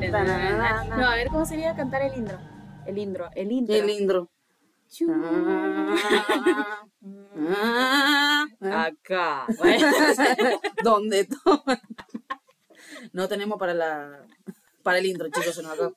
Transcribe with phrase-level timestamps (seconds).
[0.00, 2.38] No, a ver cómo sería cantar el indro.
[2.86, 3.74] El indro, el indro.
[3.74, 4.30] Qué lindo.
[4.88, 5.06] Chu.
[5.10, 6.84] Ah,
[7.48, 8.86] ah, ah.
[8.86, 9.46] Acá.
[9.58, 9.86] Bueno.
[10.82, 11.80] ¿Dónde toma?
[13.12, 14.26] No tenemos para la
[14.82, 15.96] para el intro, chicos, se nos acabó.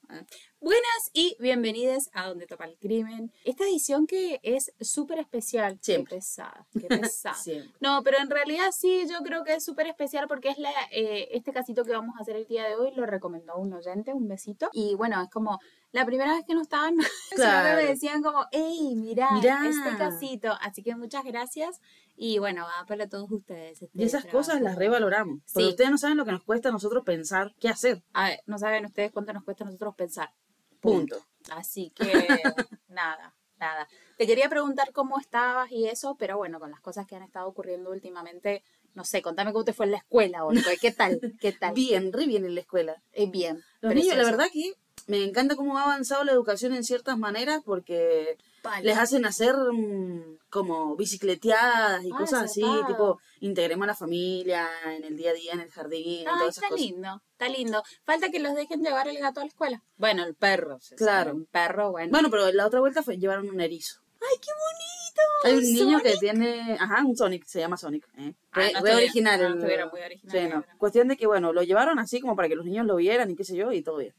[0.65, 3.31] Buenas y bienvenidas a Donde Topa el Crimen.
[3.43, 5.77] Esta edición que es súper especial.
[5.79, 6.15] Siempre.
[6.15, 7.35] Qué pesada, qué pesada.
[7.43, 7.71] Siempre.
[7.81, 11.27] No, pero en realidad sí, yo creo que es súper especial porque es la, eh,
[11.33, 14.27] este casito que vamos a hacer el día de hoy, lo recomendó un oyente, un
[14.27, 14.69] besito.
[14.73, 15.59] Y bueno, es como
[15.91, 16.95] la primera vez que no estaban,
[17.35, 17.61] Claro.
[17.67, 19.59] siempre me decían como, hey, mirá, Mirá.
[19.69, 20.51] este casito.
[20.61, 21.79] Así que muchas gracias
[22.17, 23.83] y bueno, va para todos ustedes.
[23.83, 24.39] este Y esas trabajo.
[24.39, 25.41] cosas las revaloramos.
[25.45, 25.51] Sí.
[25.53, 28.01] Porque ustedes no saben lo que nos cuesta a nosotros pensar qué hacer.
[28.13, 30.33] A ver, no saben ustedes cuánto nos cuesta a nosotros pensar.
[30.79, 31.17] Punto.
[31.51, 32.03] Así que
[32.87, 33.87] nada, nada.
[34.17, 37.47] Te quería preguntar cómo estabas y eso, pero bueno, con las cosas que han estado
[37.47, 40.61] ocurriendo últimamente, no sé, contame cómo te fue en la escuela hoy.
[40.61, 41.19] pues, ¿Qué tal?
[41.41, 41.73] ¿Qué tal?
[41.73, 43.01] Bien, re bien en la escuela.
[43.13, 43.63] Eh, bien.
[43.81, 44.73] Los niños, la verdad que
[45.07, 48.37] me encanta cómo ha avanzado la educación en ciertas maneras porque
[48.83, 54.67] Les hacen hacer mm, como bicicleteadas y Ah, cosas así, tipo, integremos a la familia
[54.85, 56.85] en el día a día, en el jardín, esas está cosas.
[56.85, 57.83] lindo, está lindo.
[58.03, 59.83] Falta que los dejen llevar el gato a la escuela.
[59.97, 60.79] Bueno, el perro.
[60.97, 61.33] Claro.
[61.33, 62.11] Un perro, bueno.
[62.11, 64.01] Bueno, pero la otra vuelta fue llevaron un erizo.
[64.21, 65.21] ¡Ay, qué bonito!
[65.43, 68.07] Hay un niño que tiene, ajá, un Sonic, se llama Sonic.
[68.17, 68.33] ¿eh?
[68.51, 69.39] Ah, no re original.
[69.41, 70.77] no el- estuvieron muy originales, Sí, no.
[70.77, 73.35] Cuestión de que, bueno, lo llevaron así como para que los niños lo vieran y
[73.35, 74.13] qué sé yo, y todo bien.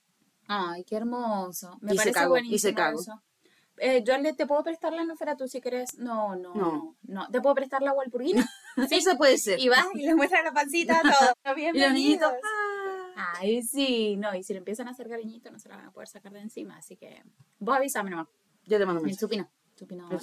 [0.48, 1.77] Ay, qué hermoso.
[1.81, 3.00] Me Y se parece cagó, y buenísimo se cagó.
[3.00, 3.22] eso.
[3.78, 5.98] Eh, yo le, te puedo prestar la nofera tú si quieres.
[5.98, 6.96] No, no, No.
[7.02, 7.28] no.
[7.30, 8.46] ¿Te puedo prestar la walpurgina?
[8.91, 9.58] Sí, eso puede ser.
[9.58, 11.00] y vas y le muestras la pancita
[11.44, 11.56] todo.
[11.56, 12.32] Y los niñitos,
[13.19, 13.32] Ah.
[13.38, 15.91] Ay, sí, no, y si le empiezan a hacer cariñito no se la van a
[15.91, 17.22] poder sacar de encima, así que
[17.59, 18.28] vos avísame nomás.
[18.64, 19.20] yo te mando un mensaje.
[19.20, 19.37] supi
[19.97, 20.19] no, no,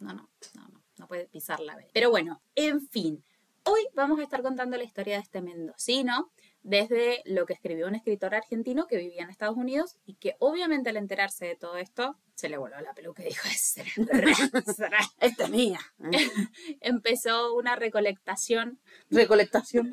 [0.00, 1.88] no, no, no, no, no puede pisar la vez.
[1.94, 3.24] Pero bueno, en fin,
[3.64, 6.32] hoy vamos a estar contando la historia de este mendocino
[6.64, 10.90] desde lo que escribió un escritor argentino que vivía en Estados Unidos y que obviamente
[10.90, 13.86] al enterarse de todo esto se le voló la peluca y dijo, "Será-
[15.20, 15.78] Esta es mía.
[16.10, 16.10] ¿eh?
[16.80, 18.80] empezó una recolectación
[19.10, 19.92] Recolectación.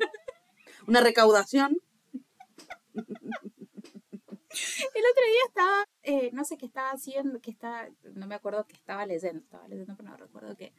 [0.88, 1.78] Una recaudación.
[2.94, 3.04] El
[5.10, 8.74] otro día estaba, eh, no sé qué estaba haciendo, que estaba, no me acuerdo qué
[8.76, 10.72] estaba leyendo, estaba leyendo, pero no recuerdo qué.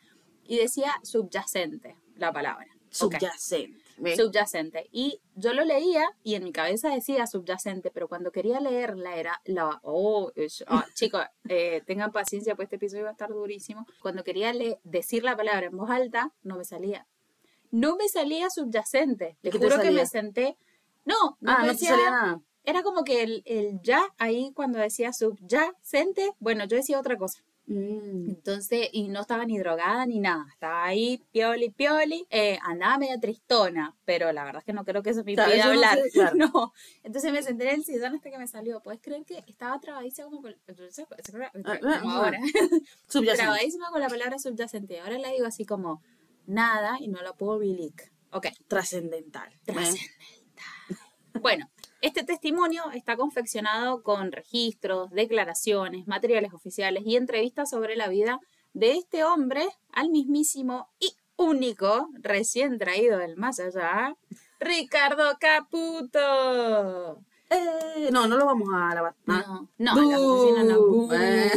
[0.44, 2.68] Y decía subyacente, la palabra.
[2.90, 3.83] Subyacente.
[3.98, 4.18] ¿Ves?
[4.18, 4.88] Subyacente.
[4.92, 9.42] Y yo lo leía y en mi cabeza decía subyacente, pero cuando quería leerla era
[9.46, 9.80] la.
[9.84, 13.86] Oh, es- ah, chicos, eh, tengan paciencia, pues este episodio va a estar durísimo.
[14.02, 14.52] Cuando quería
[14.84, 17.08] decir la palabra en voz alta, no me salía.
[17.72, 19.38] No me salía subyacente.
[19.42, 20.58] ¿Y Te qué te juro que me senté.
[21.06, 22.42] No, no ah, me no decía- salía nada.
[22.66, 27.44] era como que el, el ya ahí cuando decía subyacente, bueno, yo decía otra cosa.
[27.66, 28.30] Mm.
[28.30, 30.46] Entonces, y no estaba ni drogada ni nada.
[30.52, 32.28] Estaba ahí, pioli, pioli.
[32.30, 35.44] Eh, andaba medio tristona, pero la verdad es que no creo que eso me no
[35.44, 36.00] hablar.
[36.00, 36.36] sé, claro.
[36.54, 36.74] No.
[37.04, 38.82] Entonces me senté en el sillón hasta que me salió.
[38.82, 42.18] ¿Puedes creer que estaba trabadísima como con, ah, como ah.
[42.18, 42.40] ahora?
[43.36, 45.00] Trabadísima con la palabra subyacente.
[45.00, 46.02] Ahora la digo así como
[46.46, 48.12] nada y no la puedo bilic.
[48.32, 48.48] Ok.
[48.68, 49.54] Trascendental.
[49.54, 49.60] ¿eh?
[49.66, 50.10] Trascendental.
[51.42, 51.70] Bueno,
[52.04, 58.42] este testimonio está confeccionado con registros, declaraciones, materiales oficiales y entrevistas sobre la vida
[58.74, 64.18] de este hombre al mismísimo y único, recién traído del más allá,
[64.60, 67.22] Ricardo Caputo.
[67.50, 69.16] Eh, no, no lo vamos a lavar.
[69.28, 69.62] Ah.
[69.78, 70.80] No, no, no.
[70.82, 71.08] Bú.
[71.08, 71.14] Bú.
[71.14, 71.52] Eh.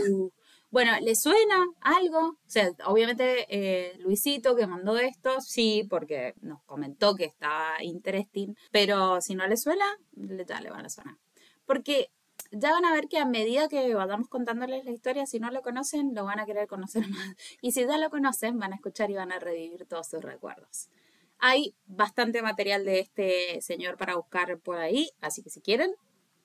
[0.77, 2.19] Bueno, ¿le suena algo?
[2.19, 8.53] O sea, obviamente eh, Luisito que mandó esto, sí, porque nos comentó que estaba interesting,
[8.73, 11.17] pero si no le suena, ya le van a sonar.
[11.65, 12.11] Porque
[12.51, 15.63] ya van a ver que a medida que vayamos contándoles la historia, si no lo
[15.63, 17.35] conocen, lo van a querer conocer más.
[17.63, 20.91] Y si ya lo conocen, van a escuchar y van a revivir todos sus recuerdos.
[21.39, 25.95] Hay bastante material de este señor para buscar por ahí, así que si quieren,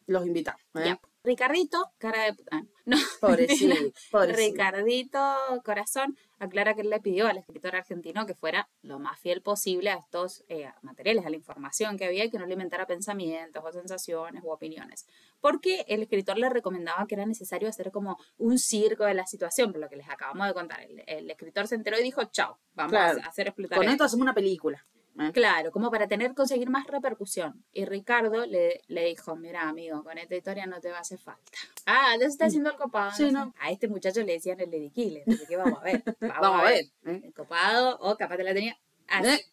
[0.07, 0.61] Los invitamos.
[0.75, 0.95] ¿eh?
[1.23, 2.63] Ricardito, cara de puta.
[2.83, 3.75] No, Pobrecito,
[4.11, 4.37] pobrecito.
[4.37, 5.19] Ricardito
[5.63, 9.91] Corazón aclara que él le pidió al escritor argentino que fuera lo más fiel posible
[9.91, 13.71] a estos eh, materiales, a la información que había y que no alimentara pensamientos o
[13.71, 15.05] sensaciones u opiniones.
[15.39, 19.71] Porque el escritor le recomendaba que era necesario hacer como un circo de la situación,
[19.71, 20.81] por lo que les acabamos de contar.
[20.81, 23.21] El, el escritor se enteró y dijo, chao, vamos Claro.
[23.23, 23.93] a hacer explotar Con esto".
[23.93, 24.83] esto hacemos una película.
[25.27, 25.31] ¿Eh?
[25.31, 27.63] Claro, como para tener, conseguir más repercusión.
[27.73, 31.19] Y Ricardo le, le dijo, mira amigo, con esta historia no te va a hacer
[31.19, 31.51] falta.
[31.85, 33.11] Ah, se está haciendo el copado.
[33.11, 33.31] Sí.
[33.31, 33.53] ¿no?
[33.59, 36.03] A este muchacho le decían el ediquile, así que vamos a ver.
[36.21, 36.85] Vamos, Vamos a ver.
[37.05, 37.21] ¿eh?
[37.23, 38.77] El copado, o capaz te la tenía
[39.07, 39.29] así.
[39.29, 39.45] ¿Eh?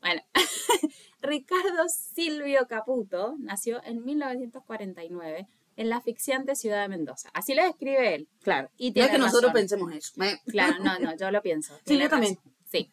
[0.00, 0.22] Bueno,
[1.22, 7.30] Ricardo Silvio Caputo nació en 1949 en la asfixiante ciudad de Mendoza.
[7.34, 8.28] Así lo describe él.
[8.42, 8.70] Claro.
[8.76, 9.54] Y no tiene es que nosotros razón.
[9.54, 10.22] pensemos eso.
[10.22, 10.40] ¿eh?
[10.46, 11.78] Claro, no, no, yo lo pienso.
[11.86, 12.36] Sí, yo también.
[12.36, 12.52] razón.
[12.70, 12.92] Sí,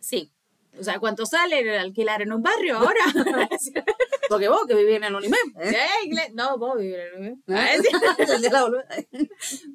[0.00, 0.32] sí.
[0.78, 3.00] O sea, ¿cuánto sale el alquilar en un barrio ahora?
[4.28, 5.38] Porque vos que vivís en el Unimem.
[5.60, 5.74] ¿eh?
[6.02, 8.40] Eh, No, vos vivís en el- ¿Eh?
[8.40, 8.84] De la boluda.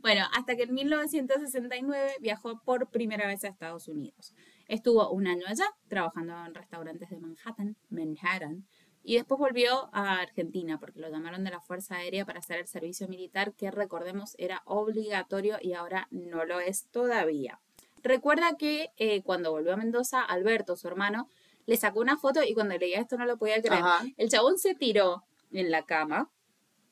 [0.01, 4.33] Bueno, hasta que en 1969 viajó por primera vez a Estados Unidos.
[4.67, 8.65] Estuvo un año allá, trabajando en restaurantes de Manhattan, Manhattan,
[9.03, 12.67] y después volvió a Argentina porque lo llamaron de la Fuerza Aérea para hacer el
[12.67, 17.59] servicio militar, que recordemos era obligatorio y ahora no lo es todavía.
[18.03, 21.29] Recuerda que eh, cuando volvió a Mendoza, Alberto, su hermano,
[21.65, 23.81] le sacó una foto y cuando leía esto no lo podía creer.
[23.81, 24.05] Ajá.
[24.17, 26.29] El chabón se tiró en la cama,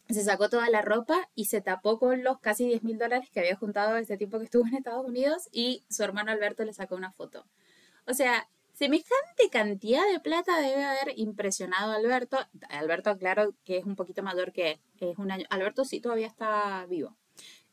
[0.10, 3.42] se sacó toda la ropa y se tapó con los casi 10 mil dólares que
[3.42, 6.96] había juntado ese tiempo que estuvo en Estados Unidos y su hermano Alberto le sacó
[6.96, 7.46] una foto.
[8.08, 12.38] O sea, semejante cantidad de plata debe haber impresionado a Alberto.
[12.70, 14.80] Alberto, claro que es un poquito mayor que él.
[15.00, 17.18] Es un año, Alberto sí todavía está vivo.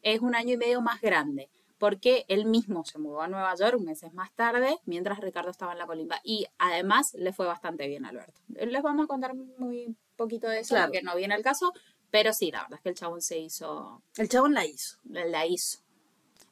[0.02, 3.78] Es un año y medio más grande porque él mismo se mudó a Nueva York
[3.80, 6.20] meses más tarde, mientras Ricardo estaba en la colimba.
[6.24, 8.40] Y además le fue bastante bien a Alberto.
[8.48, 10.88] Les vamos a contar muy poquito de eso, Claro.
[10.88, 11.72] porque no viene al caso,
[12.10, 14.98] pero sí, la verdad es que el chabón se hizo, El chabón la hizo.
[15.04, 15.78] la hizo.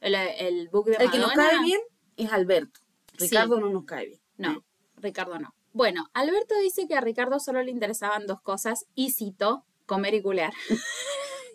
[0.00, 1.80] El, el book de El que nos Madonna- cae bien
[2.16, 2.80] es Alberto.
[3.18, 3.24] Sí.
[3.28, 4.20] Ricardo no nos cae bien.
[4.36, 4.62] No,
[4.98, 5.54] Ricardo no.
[5.72, 10.22] Bueno, Alberto dice que a Ricardo solo le interesaban dos cosas y citó comer y
[10.22, 10.52] culear.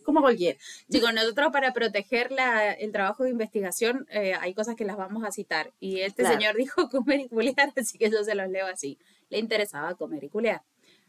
[0.04, 0.58] Como cualquiera.
[0.92, 5.24] Chicos, nosotros para proteger la- el trabajo de investigación eh, hay cosas que las vamos
[5.24, 5.74] a citar.
[5.80, 6.38] Y este Claro.
[6.40, 8.98] señor dijo comer y culear, así que yo se los leo así.
[9.30, 10.64] Le interesaba comer y culear.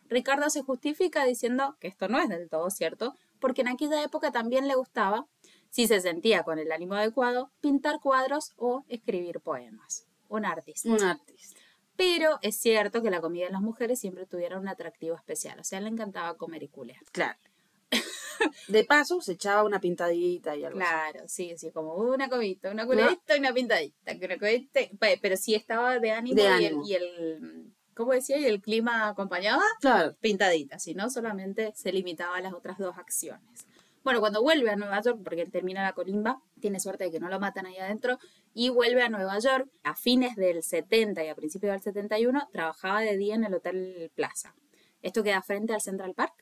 [0.08, 4.30] Ricardo se justifica diciendo que esto no es del todo cierto, porque en aquella época
[4.30, 5.26] también le gustaba,
[5.70, 10.06] si se sentía con el ánimo adecuado, pintar cuadros o escribir poemas.
[10.28, 10.88] Un artista.
[10.90, 11.58] Un artista.
[11.96, 15.58] Pero es cierto que la comida de las mujeres siempre tuviera un atractivo especial.
[15.60, 17.02] O sea, le encantaba comer y culear.
[17.12, 17.38] Claro.
[18.68, 20.88] De paso, se echaba una pintadita y algo así.
[20.88, 24.12] Claro, sí, sí, como una comidita, una culeadita y una pintadita.
[24.12, 26.82] una pe- Pero sí estaba de ánimo, De y, ánimo.
[26.82, 28.38] El, y el, ¿cómo decía?
[28.38, 30.14] Y el clima acompañaba Claro.
[30.20, 33.66] pintadita, si no solamente se limitaba a las otras dos acciones.
[34.04, 37.20] Bueno, cuando vuelve a Nueva York, porque él termina la colimba, tiene suerte de que
[37.20, 38.18] no lo matan ahí adentro,
[38.52, 43.00] y vuelve a Nueva York a fines del 70 y a principios del 71, trabajaba
[43.00, 44.56] de día en el Hotel Plaza.
[45.02, 46.34] Esto queda frente al Central Park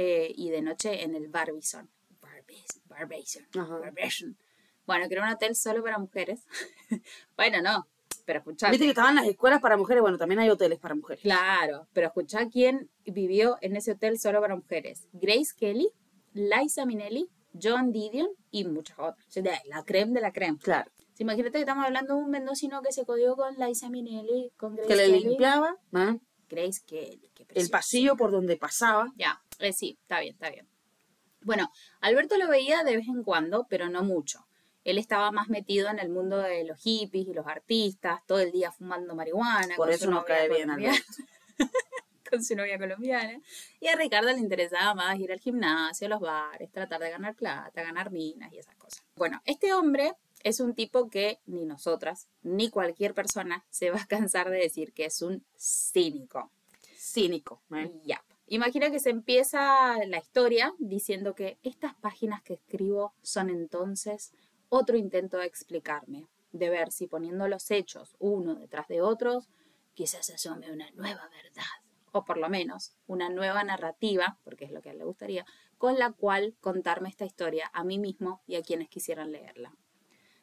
[0.00, 1.90] eh, y de noche en el Barbizon.
[2.88, 3.48] Barbizon.
[3.58, 4.38] Barbizon.
[4.86, 6.46] Bueno, que era un hotel solo para mujeres.
[7.36, 7.88] bueno, no,
[8.24, 8.70] pero escuchá.
[8.70, 11.22] Viste que estaban las escuelas para mujeres, bueno, también hay hoteles para mujeres.
[11.22, 15.08] Claro, pero escuchá quién vivió en ese hotel solo para mujeres.
[15.12, 15.90] Grace Kelly,
[16.32, 17.28] Liza Minnelli,
[17.60, 19.26] John Didion y muchas otras.
[19.64, 20.58] La creme de la creme.
[20.58, 20.92] Claro.
[21.14, 24.76] Sí, imagínate que estamos hablando de un mendocino que se codió con Liza Minnelli, con
[24.76, 25.24] Grace Que le Kelly.
[25.24, 26.16] limpiaba ¿ah?
[26.48, 29.12] Grace Kelly, qué el pasillo por donde pasaba.
[29.16, 30.68] Ya, eh, sí, está bien, está bien.
[31.42, 31.70] Bueno,
[32.00, 34.46] Alberto lo veía de vez en cuando, pero no mucho.
[34.84, 38.52] Él estaba más metido en el mundo de los hippies y los artistas, todo el
[38.52, 39.76] día fumando marihuana.
[39.76, 40.98] Por eso nos cae bien colombiana.
[42.30, 43.40] con su novia colombiana.
[43.80, 47.34] Y a Ricardo le interesaba más ir al gimnasio, a los bares, tratar de ganar
[47.34, 49.02] plata, ganar minas y esas cosas.
[49.16, 54.06] Bueno, este hombre es un tipo que ni nosotras, ni cualquier persona se va a
[54.06, 56.50] cansar de decir que es un cínico.
[56.96, 57.62] Cínico.
[57.74, 57.92] ¿eh?
[58.04, 58.22] Ya.
[58.50, 64.32] Imagina que se empieza la historia diciendo que estas páginas que escribo son entonces
[64.70, 69.50] otro intento de explicarme, de ver si poniendo los hechos uno detrás de otros,
[69.92, 71.62] quizás asome una nueva verdad,
[72.12, 75.44] o por lo menos una nueva narrativa, porque es lo que a él le gustaría,
[75.76, 79.76] con la cual contarme esta historia a mí mismo y a quienes quisieran leerla.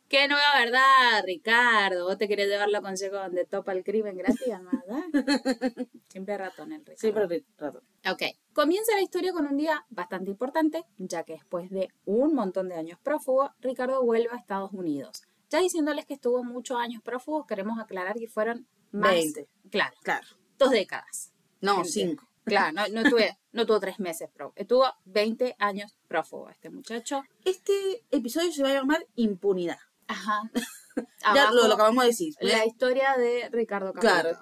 [0.07, 2.05] ¡Qué nueva verdad, Ricardo!
[2.05, 5.03] ¿Vos te querés llevar los consejos donde topa el crimen gratis, amada?
[6.09, 6.99] Siempre ratón el Ricardo.
[6.99, 7.81] Siempre rato.
[8.11, 8.21] Ok,
[8.53, 12.75] comienza la historia con un día bastante importante, ya que después de un montón de
[12.75, 15.23] años prófugo, Ricardo vuelve a Estados Unidos.
[15.49, 19.11] Ya diciéndoles que estuvo muchos años prófugo, queremos aclarar que fueron más...
[19.11, 19.47] 20.
[19.71, 20.27] Claro, Claro.
[20.59, 21.33] dos décadas.
[21.61, 21.89] No, Gente.
[21.89, 22.27] cinco.
[22.43, 27.23] Claro, no, no, estuve, no tuvo tres meses prófugo, estuvo 20 años prófugo este muchacho.
[27.43, 29.79] Este episodio se va a llamar Impunidad.
[30.07, 30.41] Ajá.
[30.95, 32.33] Ya Abajo, lo, lo acabamos de decir.
[32.39, 33.99] la historia de Ricardo Caputo.
[34.13, 34.37] Claro.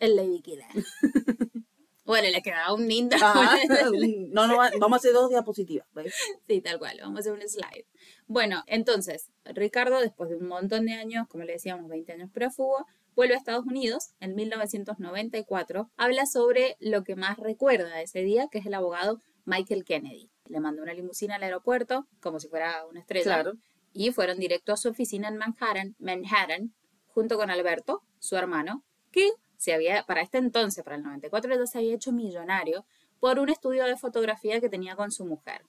[0.00, 0.66] El Lady Killer.
[2.04, 3.16] bueno, le quedaba un lindo...
[4.32, 5.86] No, no, va- vamos a hacer dos diapositivas.
[5.94, 6.14] ¿ves?
[6.46, 7.86] Sí, tal cual, vamos a hacer un slide.
[8.26, 12.84] Bueno, entonces, Ricardo, después de un montón de años, como le decíamos, 20 años prófugo,
[13.14, 15.90] vuelve a Estados Unidos en 1994.
[15.96, 20.30] Habla sobre lo que más recuerda de ese día, que es el abogado Michael Kennedy.
[20.46, 23.24] Le mandó una limusina al aeropuerto, como si fuera una estrella.
[23.24, 23.52] Claro.
[23.98, 26.72] Y fueron directo a su oficina en Manhattan, Manhattan,
[27.08, 31.66] junto con Alberto, su hermano, que se había, para este entonces, para el 94, ya
[31.66, 32.86] se había hecho millonario
[33.18, 35.62] por un estudio de fotografía que tenía con su mujer.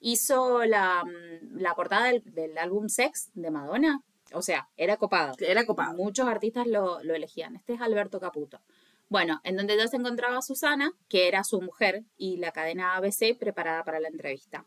[0.00, 4.02] Hizo la, mm, la portada del, del álbum Sex de Madonna.
[4.32, 5.34] O sea, era copado.
[5.38, 5.92] Era copado.
[5.92, 7.54] Muchos artistas lo, lo elegían.
[7.54, 8.62] Este es Alberto Caputo.
[9.10, 13.36] Bueno, en donde ya se encontraba Susana, que era su mujer, y la cadena ABC
[13.38, 14.64] preparada para la entrevista.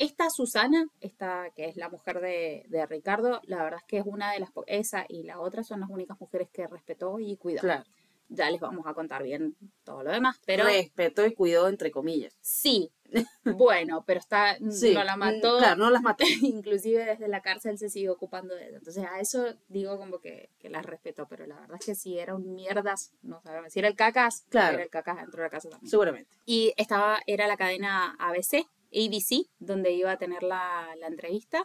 [0.00, 4.06] Esta Susana, esta que es la mujer de, de Ricardo, la verdad es que es
[4.06, 7.60] una de las, esa y la otra son las únicas mujeres que respetó y cuidó.
[7.60, 7.84] Claro.
[8.32, 12.34] Ya les vamos a contar bien todo lo demás, pero Respeto y cuidado, entre comillas.
[12.40, 12.90] sí,
[13.44, 14.94] bueno, pero está, Sí.
[14.94, 16.24] no la mató, mm, Claro, no las mató.
[16.42, 18.78] inclusive desde la cárcel se sigue ocupando de ella.
[18.78, 22.18] Entonces a eso digo como que, que las respetó, pero la verdad es que si
[22.18, 24.74] era un mierdas, no sabemos, si era el cacas, Claro.
[24.76, 25.90] era el cacas dentro de la casa también.
[25.90, 26.30] Seguramente.
[26.46, 31.64] Y estaba, era la cadena ABC, ABC, donde iba a tener la, la entrevista.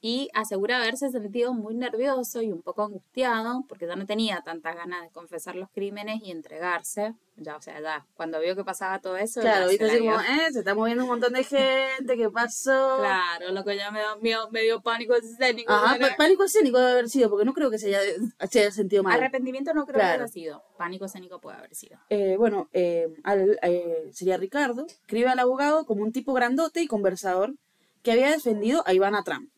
[0.00, 4.76] Y asegura haberse sentido muy nervioso y un poco angustiado, porque ya no tenía tantas
[4.76, 7.14] ganas de confesar los crímenes y entregarse.
[7.36, 9.40] Ya, o sea, ya, cuando vio que pasaba todo eso.
[9.40, 12.96] Claro, viste así como, eh, se está moviendo un montón de gente, ¿qué pasó?
[12.98, 15.72] Claro, lo que ya me dio, miedo- me dio pánico escénico.
[15.72, 18.12] Ajá, Era- pánico escénico debe haber sido, porque no creo que se haya,
[18.48, 19.14] se haya sentido mal.
[19.18, 20.18] Arrepentimiento no creo Claro.
[20.18, 20.62] que haya sido.
[20.76, 21.98] Pánico escénico puede haber sido.
[22.08, 26.86] Eh, bueno, eh, al- eh, sería Ricardo, escribe al abogado como un tipo grandote y
[26.86, 27.54] conversador
[28.02, 29.50] que había defendido a Ivana Trump.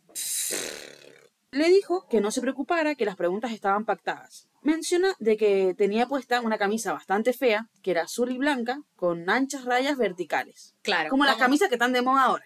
[1.52, 4.46] Le dijo que no se preocupara, que las preguntas estaban pactadas.
[4.62, 9.28] Menciona de que tenía puesta una camisa bastante fea, que era azul y blanca, con
[9.28, 10.76] anchas rayas verticales.
[10.82, 11.10] Claro.
[11.10, 12.44] Como las camisas que están de moda ahora.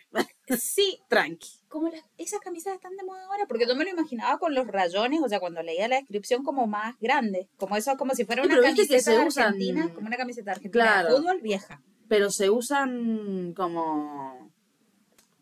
[0.58, 1.48] Sí, Tranqui.
[1.68, 4.66] como las, esas camisas están de moda ahora, porque yo me lo imaginaba con los
[4.68, 8.42] rayones, o sea, cuando leía la descripción como más grande, como eso, como si fuera
[8.42, 11.08] una viste que camiseta se usan- Argentina, como una camiseta argentina Claro.
[11.10, 11.82] de fútbol vieja.
[12.08, 14.50] Pero se usan como...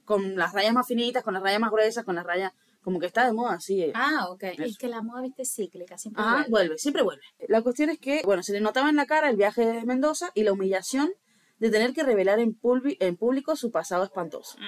[0.04, 2.52] Con las rayas más finitas, con las rayas más gruesas, con las rayas...
[2.82, 3.80] Como que está de moda así.
[3.80, 3.92] eh.
[3.94, 4.42] Ah, ok.
[4.42, 4.64] Eso.
[4.64, 6.50] Es que la moda, viste, es cíclica, siempre Ajá, vuelve.
[6.50, 7.22] vuelve, siempre vuelve.
[7.46, 10.32] La cuestión es que, bueno, se le notaba en la cara el viaje de Mendoza
[10.34, 11.12] y la humillación
[11.60, 14.58] de tener que revelar en, público su pasado espantoso.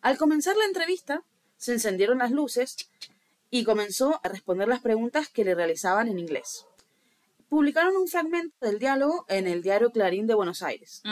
[0.00, 1.22] Al comenzar la entrevista,
[1.58, 2.76] se encendieron las luces
[3.50, 6.64] y comenzó a responder las preguntas que le realizaban en inglés.
[7.50, 11.02] Publicaron un fragmento del diálogo en el diario Clarín de Buenos Aires.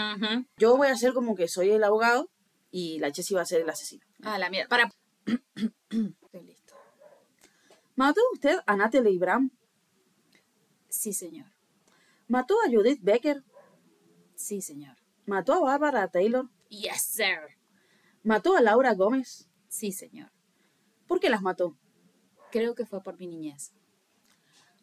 [0.56, 2.30] Yo voy a hacer como que soy el abogado
[2.76, 4.04] y la Chessy va a ser el asesino.
[4.24, 4.68] Ah, la mierda.
[4.68, 4.90] Para.
[5.26, 6.74] Estoy listo.
[7.94, 9.52] ¿Mató usted a Natalie Brown?
[10.88, 11.46] Sí, señor.
[12.26, 13.44] ¿Mató a Judith Becker?
[14.34, 14.96] Sí, señor.
[15.24, 16.50] ¿Mató a Barbara Taylor?
[16.68, 17.56] Yes, sir.
[18.24, 19.48] ¿Mató a Laura Gómez?
[19.68, 20.32] Sí, señor.
[21.06, 21.78] ¿Por qué las mató?
[22.50, 23.72] Creo que fue por mi niñez.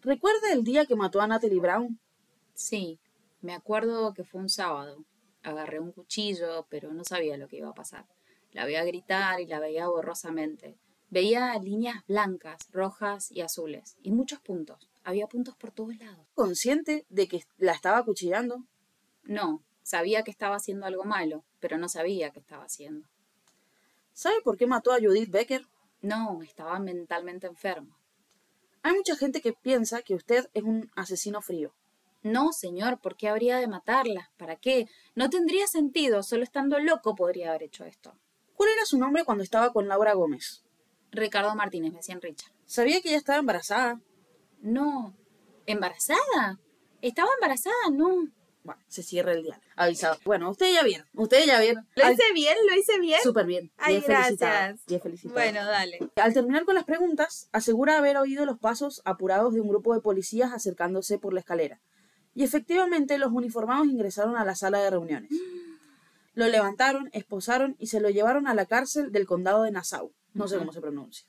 [0.01, 2.00] ¿Recuerda el día que mató a Natalie Brown?
[2.53, 3.01] Sí,
[3.41, 5.03] me acuerdo que fue un sábado.
[5.43, 8.05] Agarré un cuchillo, pero no sabía lo que iba a pasar.
[8.51, 10.77] La veía gritar y la veía borrosamente.
[11.10, 14.89] Veía líneas blancas, rojas y azules, y muchos puntos.
[15.03, 16.25] Había puntos por todos lados.
[16.36, 18.63] ¿Consciente de que la estaba acuchillando?
[19.24, 23.07] No, sabía que estaba haciendo algo malo, pero no sabía qué estaba haciendo.
[24.13, 25.65] ¿Sabe por qué mató a Judith Becker?
[26.01, 27.98] No, estaba mentalmente enfermo.
[28.83, 31.74] Hay mucha gente que piensa que usted es un asesino frío.
[32.23, 34.29] No, señor, ¿por qué habría de matarla?
[34.37, 34.87] ¿Para qué?
[35.15, 38.13] No tendría sentido, solo estando loco podría haber hecho esto.
[38.53, 40.63] ¿Cuál era su nombre cuando estaba con Laura Gómez?
[41.11, 42.51] Ricardo Martínez, me decían Richard.
[42.65, 43.99] ¿Sabía que ella estaba embarazada?
[44.61, 45.15] No.
[45.65, 46.59] ¿Embarazada?
[47.01, 47.75] ¿Estaba embarazada?
[47.91, 48.27] No.
[48.63, 49.59] Bueno, se cierra el día.
[49.75, 50.19] Avisado.
[50.23, 51.03] Bueno, usted ya bien.
[51.15, 51.77] Usted ya bien.
[51.95, 52.55] ¿Lo Al- hice bien?
[52.69, 53.19] ¿Lo hice bien?
[53.23, 53.71] Súper bien.
[53.77, 54.85] Ay, Bien felicitada, gracias.
[54.85, 55.33] bien felicitada.
[55.33, 55.97] Bueno, dale.
[56.15, 60.01] Al terminar con las preguntas, asegura haber oído los pasos apurados de un grupo de
[60.01, 61.81] policías acercándose por la escalera.
[62.33, 65.31] Y efectivamente los uniformados ingresaron a la sala de reuniones.
[66.33, 70.13] Lo levantaron, esposaron y se lo llevaron a la cárcel del condado de Nassau.
[70.33, 71.27] No sé cómo se pronuncia.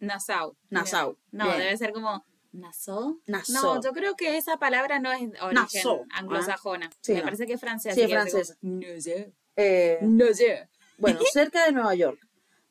[0.00, 0.56] Nassau.
[0.70, 1.16] Nassau.
[1.30, 1.58] No, Bien.
[1.58, 3.20] debe ser como Nassau.
[3.26, 3.76] Nassau.
[3.76, 6.18] No, yo creo que esa palabra no es origen Nassau, ¿ah?
[6.18, 6.90] anglosajona.
[7.00, 7.24] Sí, Me no.
[7.26, 7.94] parece que es francesa.
[7.94, 8.56] Sí, es francesa.
[8.60, 9.32] No sé.
[9.56, 10.68] Eh, No sé.
[10.98, 12.18] bueno, cerca de Nueva York,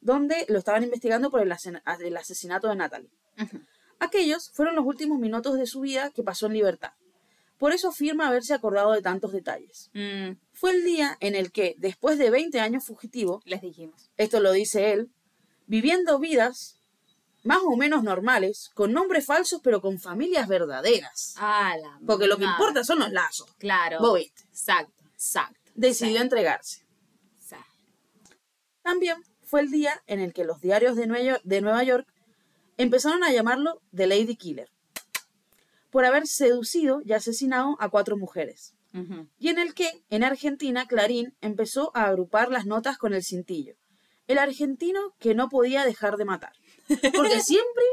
[0.02, 1.54] donde lo estaban investigando por el,
[2.02, 3.10] el asesinato de Natalie.
[4.00, 6.92] Aquellos fueron los últimos minutos de su vida que pasó en libertad.
[7.64, 9.90] Por eso afirma haberse acordado de tantos detalles.
[9.94, 14.12] Mm, Fue el día en el que, después de 20 años fugitivo, les dijimos.
[14.18, 15.10] esto lo dice él,
[15.66, 16.76] viviendo vidas
[17.42, 21.36] más o menos normales, con nombres falsos pero con familias verdaderas.
[21.38, 23.50] Ah, la Porque lo que importa son los lazos.
[23.60, 24.00] Claro.
[24.02, 24.42] Vos viste.
[24.50, 25.72] Exacto, exacto.
[25.74, 26.86] Decidió entregarse.
[27.40, 27.56] Sí.
[28.82, 32.14] También fue el día en el que los diarios de Nueva York
[32.76, 34.70] empezaron a llamarlo The Lady Killer,
[35.94, 38.74] por haber seducido y asesinado a cuatro mujeres,
[39.40, 43.76] y en el que, en Argentina, Clarín empezó a agrupar las notas con el cintillo.
[44.28, 46.54] El argentino que no podía dejar de matar.
[46.88, 47.84] Porque siempre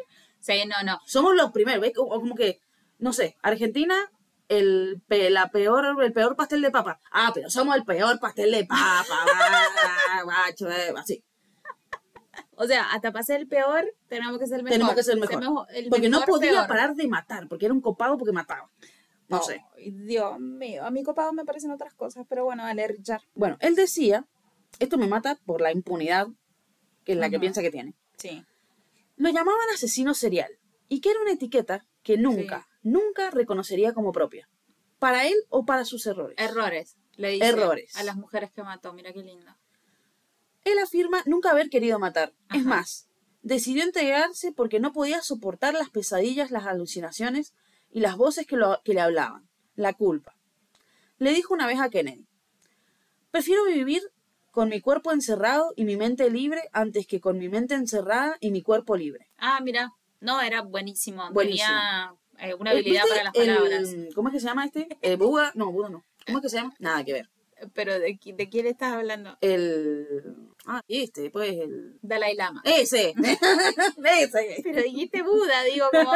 [0.41, 0.99] Sí, no, no.
[1.07, 1.93] somos los primeros, ¿ves?
[1.97, 2.59] O como que,
[2.99, 3.95] no sé, Argentina,
[4.49, 7.01] el, la peor, el peor pastel de papa.
[7.13, 9.25] Ah, pero somos el peor pastel de papa.
[10.69, 11.23] eh, así.
[12.63, 14.75] O sea, hasta para ser el peor, tenemos que ser el mejor.
[14.75, 15.67] Tenemos que ser el mejor.
[15.73, 16.69] El Porque no mejor podía peor.
[16.69, 18.71] parar de matar, porque era un copado porque mataba.
[19.29, 19.65] No sé.
[19.77, 23.23] Ay, Dios mío, a mí copado me parecen otras cosas, pero bueno, dale, Richard.
[23.35, 24.27] Bueno, él decía,
[24.79, 26.29] esto me mata por la impunidad
[27.05, 27.95] que es la que piensa que tiene.
[28.19, 28.45] Sí.
[29.17, 30.51] Lo llamaban asesino serial
[30.89, 34.51] y que era una etiqueta que nunca, nunca reconocería como propia.
[34.99, 36.37] Para él o para sus errores.
[36.39, 37.97] Errores, le dice Errores.
[37.97, 39.51] a las mujeres que mató, mira qué lindo.
[40.65, 42.33] Él afirma nunca haber querido matar.
[42.55, 43.09] Es más,
[43.43, 47.55] decidió entregarse porque no podía soportar las pesadillas, las alucinaciones
[47.91, 49.49] y las voces que, lo- que le hablaban.
[49.75, 50.37] La culpa.
[51.19, 52.27] Le dijo una vez a Kennedy,
[53.31, 54.03] prefiero vivir
[54.51, 58.51] con mi cuerpo encerrado y mi mente libre antes que con mi mente encerrada y
[58.51, 59.31] mi cuerpo libre.
[59.39, 61.31] Ah, mira, no, era buenísimo.
[61.33, 61.69] Buenísimo.
[61.69, 62.15] Tenía
[62.51, 63.89] eh, una Eh, habilidad ¿viste para las el- palabras.
[64.15, 64.89] ¿Cómo es que se llama este?
[65.03, 65.53] Eh, Buda.
[65.55, 66.05] No, Buda no.
[66.27, 66.75] ¿Cómo es que se llama?
[66.79, 67.31] Nada que ver.
[67.75, 69.37] Pero ¿de, de quién estás hablando?
[69.41, 70.35] El.
[70.67, 71.99] Ah, este, pues el.
[72.03, 72.61] Dalai Lama.
[72.65, 73.15] Ese.
[73.17, 74.61] Ese.
[74.63, 76.13] Pero dijiste Buda, digo, como.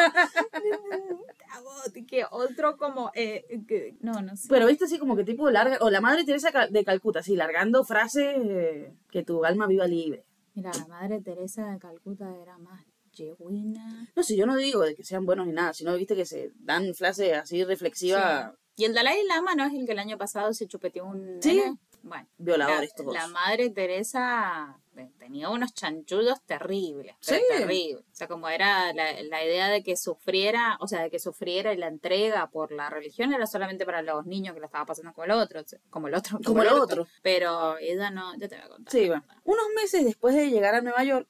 [2.06, 3.10] que otro como.
[3.14, 4.48] eh, que- no, no sé.
[4.48, 5.78] Pero viste así como que tipo larga.
[5.80, 10.24] O la madre Teresa de Calcuta, así, largando frases eh, que tu alma viva libre.
[10.54, 14.08] Mira, la madre Teresa de Calcuta era más yeguina.
[14.14, 16.50] No sé, yo no digo de que sean buenos ni nada, sino viste que se
[16.60, 18.58] dan frases así reflexivas, Sí.
[18.76, 21.38] Y el Dalai Lama no es el que el año pasado se chupeteó un.
[21.40, 21.56] Sí.
[21.56, 21.78] nene?
[22.06, 22.28] Bueno.
[22.36, 23.14] violadores la, todos.
[23.14, 24.78] la madre Teresa
[25.18, 27.44] tenía unos chanchullos terribles, pero Sí.
[27.48, 28.04] terribles.
[28.04, 31.72] O sea, como era la, la idea de que sufriera, o sea, de que sufriera
[31.72, 35.12] y la entrega por la religión era solamente para los niños que la estaba pasando
[35.14, 36.38] como el otro, como el otro.
[36.44, 37.06] Como el otro.
[37.22, 38.92] Pero ella no, yo te voy a contar.
[38.92, 39.24] Sí, bueno.
[39.44, 41.26] Unos meses después de llegar a Nueva York,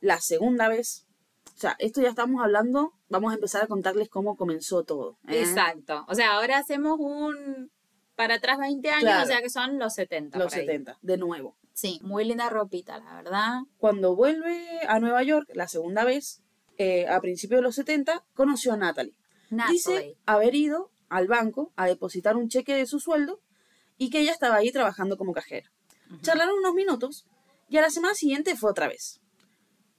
[0.00, 1.06] la segunda vez,
[1.56, 5.18] o sea, esto ya estamos hablando, vamos a empezar a contarles cómo comenzó todo.
[5.28, 5.40] ¿eh?
[5.40, 6.04] Exacto.
[6.08, 7.70] O sea, ahora hacemos un
[8.18, 9.22] para atrás 20 años, Claro.
[9.22, 10.38] o sea que son los 70.
[10.38, 10.66] Los por ahí.
[10.66, 11.56] 70, de nuevo.
[11.72, 13.60] Sí, muy linda ropita, la verdad.
[13.78, 16.42] Cuando vuelve a Nueva York, la segunda vez,
[16.78, 19.14] eh, a principios de los 70, conoció a Natalie.
[19.70, 20.16] Dice Natalie.
[20.26, 23.40] haber ido al banco a depositar un cheque de su sueldo
[23.98, 25.70] y que ella estaba ahí trabajando como cajera.
[26.20, 27.24] Charlaron unos minutos
[27.68, 29.20] y a la semana siguiente fue otra vez.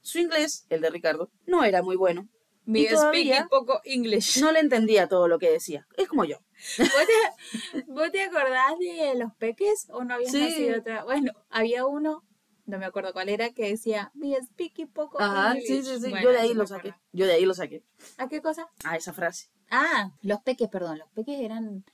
[0.02, 2.28] Su inglés, el de Ricardo, no era muy bueno.
[2.64, 4.40] Mi speaking poco English.
[4.40, 5.86] No le entendía todo lo que decía.
[5.96, 6.36] Es como yo.
[6.78, 10.40] ¿Vos te, vos te acordás de los peques o no habías Sí.
[10.40, 11.04] nacido otra?
[11.04, 12.22] Bueno, había uno,
[12.66, 15.84] no me acuerdo cuál era, que decía, mi speaking poco Ajá, sí, English".
[15.86, 16.10] sí, sí.
[16.10, 16.94] Bueno, yo de ahí lo saqué.
[17.12, 17.82] Yo de ahí lo saqué.
[18.18, 18.68] ¿A qué cosa?
[18.84, 19.48] A esa frase.
[19.70, 21.84] Ah, los peques, perdón, los peques eran,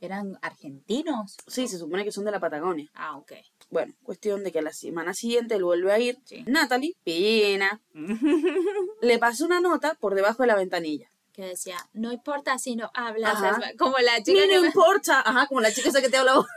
[0.00, 1.36] eran argentinos.
[1.46, 2.90] Sí, se supone que son de la Patagonia.
[2.94, 3.32] Ah, ok.
[3.68, 6.18] Bueno, cuestión de que a la semana siguiente él vuelve a ir.
[6.24, 6.44] Sí.
[6.46, 7.80] Natalie, pina,
[9.02, 11.08] le pasó una nota por debajo de la ventanilla.
[11.32, 13.60] Que decía, no importa si no hablas, Ajá.
[13.78, 15.20] como la chica que no importa.
[15.20, 16.46] Ajá, como la chica esa que te habló.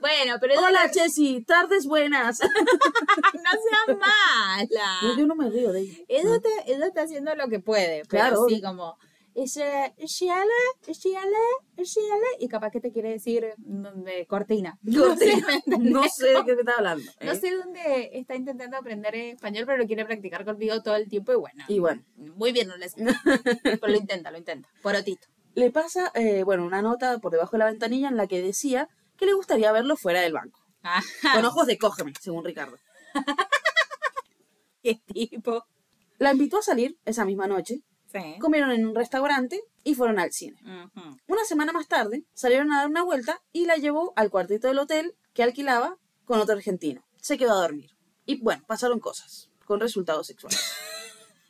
[0.00, 2.38] Bueno, pero Hola, la- Chessy, tardes buenas.
[2.40, 5.14] no seas mala.
[5.18, 5.98] Yo no me río de ella.
[6.08, 8.96] Ella, te- ella está haciendo lo que puede, pero Claro, sí como
[9.34, 10.52] ese shiale,
[10.86, 11.36] shiale,
[11.76, 14.78] shiale y capaz que te quiere decir de cortina.
[14.82, 15.32] No sé.
[15.66, 17.10] No sé de qué me está hablando.
[17.20, 17.36] No ¿eh?
[17.36, 21.36] sé dónde está intentando aprender español, pero lo quiere practicar conmigo todo el tiempo y
[21.36, 21.64] bueno.
[21.68, 22.94] Y bueno, Muy bien, no les...
[23.62, 24.68] pero lo intenta, lo intenta.
[24.82, 25.26] Porotito.
[25.54, 28.88] le pasa, eh, bueno, una nota por debajo de la ventanilla en la que decía
[29.16, 30.60] que le gustaría verlo fuera del banco.
[30.82, 32.76] Ajá, Con ojos de cógeme, según Ricardo.
[34.82, 35.64] qué tipo.
[36.18, 37.80] La invitó a salir esa misma noche,
[38.12, 38.38] Sí.
[38.40, 40.60] comieron en un restaurante y fueron al cine.
[41.26, 44.78] Una semana más tarde salieron a dar una vuelta y la llevó al cuartito del
[44.78, 47.04] hotel que alquilaba con otro argentino.
[47.20, 47.90] Se quedó a dormir.
[48.26, 50.60] Y bueno, pasaron cosas, con resultados sexuales.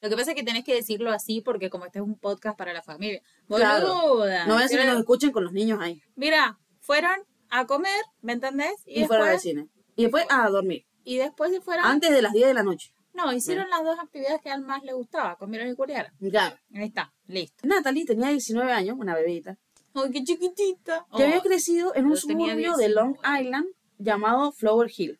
[0.00, 2.56] Lo que pasa es que tenés que decirlo así porque como este es un podcast
[2.56, 3.20] para la familia.
[3.48, 4.46] Boluda.
[4.46, 6.00] No voy a hacer que nos escuchen con los niños ahí.
[6.14, 7.18] Mira, fueron
[7.50, 8.74] a comer, ¿me entendés?
[8.86, 9.68] Y, fueron al después, cine.
[9.96, 10.86] Y después a dormir.
[11.02, 11.84] y después se fueron.
[11.84, 12.92] Antes de las 10 de la noche.
[13.26, 16.12] No, hicieron las dos actividades que a él más le gustaba, comieron y culiaron.
[16.30, 16.56] Claro.
[16.74, 17.66] Ahí está, listo.
[17.66, 19.58] Natalie tenía 19 años, una bebita,
[19.94, 21.06] Ay, qué chiquitita.
[21.16, 23.42] que había Oh, crecido en un suburbio de Long 19.
[23.42, 23.66] Island
[23.98, 25.18] llamado Flower Hill.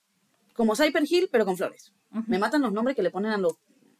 [0.54, 1.92] Como Cyper Hill, pero con flores.
[2.26, 3.54] Me matan los nombres que le ponen a los,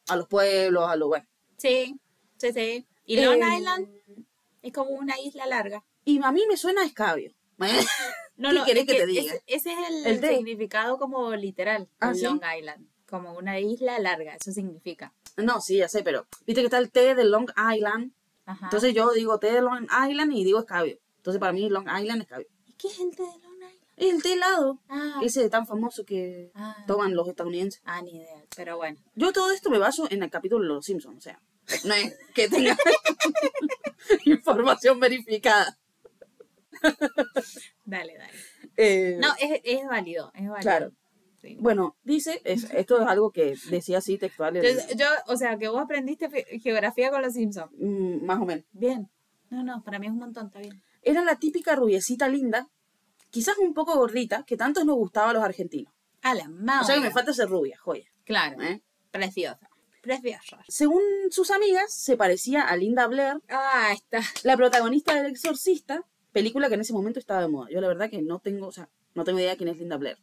[0.09, 1.09] a los pueblos, a los...
[1.09, 1.27] Bueno.
[1.57, 1.95] Sí,
[2.37, 2.87] sí, sí.
[3.05, 3.89] Y Long Eh, Island
[4.63, 5.85] es como una isla larga.
[6.05, 7.33] Y a mí me suena a escabio.
[8.41, 9.23] No, ¿Qué no, querés es que te diga?
[9.35, 12.25] Ese, ese es el, significado como literal Ah, de ¿sí?
[12.25, 12.87] Long Island.
[13.09, 15.13] Como una isla larga, eso significa.
[15.37, 18.13] No, sí, ya sé, pero viste que está el té de Long Island.
[18.45, 18.67] Ajá.
[18.67, 20.99] Entonces yo digo té de Long Island y digo escabio.
[21.17, 22.47] Entonces para mí Long Island es escabio.
[22.67, 23.75] ¿Y qué es el té de Long Island?
[23.97, 24.79] Es el té helado.
[24.89, 27.81] Ah, Ese tan famoso que ah, toman los estadounidenses.
[27.85, 28.45] ah, ni idea.
[28.57, 28.99] Pero bueno.
[29.15, 31.41] Yo todo esto me baso en el capítulo de Los Simpsons, o sea,
[31.85, 32.77] no es que tenga
[34.25, 35.79] información verificada.
[37.85, 38.33] Dale, dale.
[38.77, 40.61] Eh, No, es, es válido, es válido.
[40.61, 40.93] Claro.
[41.41, 41.57] Sí.
[41.61, 44.63] Bueno, dice, es- esto es algo que decía así textual, Yo,
[44.97, 46.29] yo, o sea, que vos aprendiste
[46.61, 47.71] geografía con los Simpsons.
[47.79, 48.65] mm, más o menos.
[48.73, 49.09] Bien.
[49.51, 50.83] No, no, para mí es un montón, está bien.
[51.03, 52.69] Era la típica rubiecita linda,
[53.31, 55.93] quizás un poco gordita, que tanto nos gustaba a los argentinos.
[56.23, 56.83] A la madre.
[56.83, 58.05] O sea que me falta ser rubia, joya.
[58.25, 58.61] Claro.
[58.63, 58.83] ¿eh?
[59.11, 59.71] Preciosa.
[60.03, 60.59] Preciosa.
[60.69, 64.21] Según sus amigas, se parecía a Linda Blair, Ah, está.
[64.43, 67.69] la protagonista del Exorcista, película que en ese momento estaba de moda.
[67.71, 70.19] Yo la verdad que no tengo, o sea, no tengo idea quién es Linda Blair.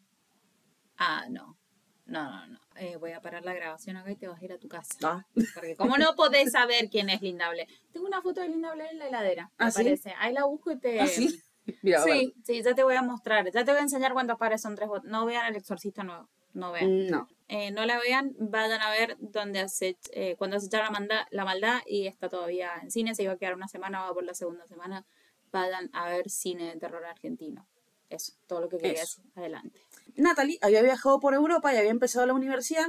[0.97, 1.57] Ah, no.
[2.05, 2.59] No, no, no.
[2.75, 4.93] Eh, voy a parar la grabación acá y te vas a ir a tu casa.
[5.03, 5.25] Ah.
[5.55, 7.67] Porque como no podés saber quién es Linda Blair.
[7.91, 9.51] Tengo una foto de Linda Blair en la heladera.
[9.57, 9.77] ¿Ah, me sí?
[9.77, 10.13] parece.
[10.19, 10.99] Ahí la busco y te.
[11.01, 11.41] ¿Ah, sí?
[11.81, 13.45] Mira, Sí, sí, ya te voy a mostrar.
[13.51, 15.09] Ya te voy a enseñar cuántos pares son tres votos.
[15.09, 16.29] No vean el exorcista nuevo.
[16.53, 17.07] No vean.
[17.07, 17.27] Mm, No.
[17.47, 21.45] Eh, no la vean, vayan a ver donde hace, eh, cuando acecharon la, manda- la
[21.45, 23.13] maldad y está todavía en cine.
[23.15, 25.05] Se iba a quedar una semana, va por la segunda semana.
[25.51, 27.67] Vayan a ver cine de terror argentino.
[28.09, 29.03] Eso, todo lo que quería.
[29.35, 29.79] Adelante.
[30.15, 32.87] Natalie había viajado por Europa y había empezado la universidad,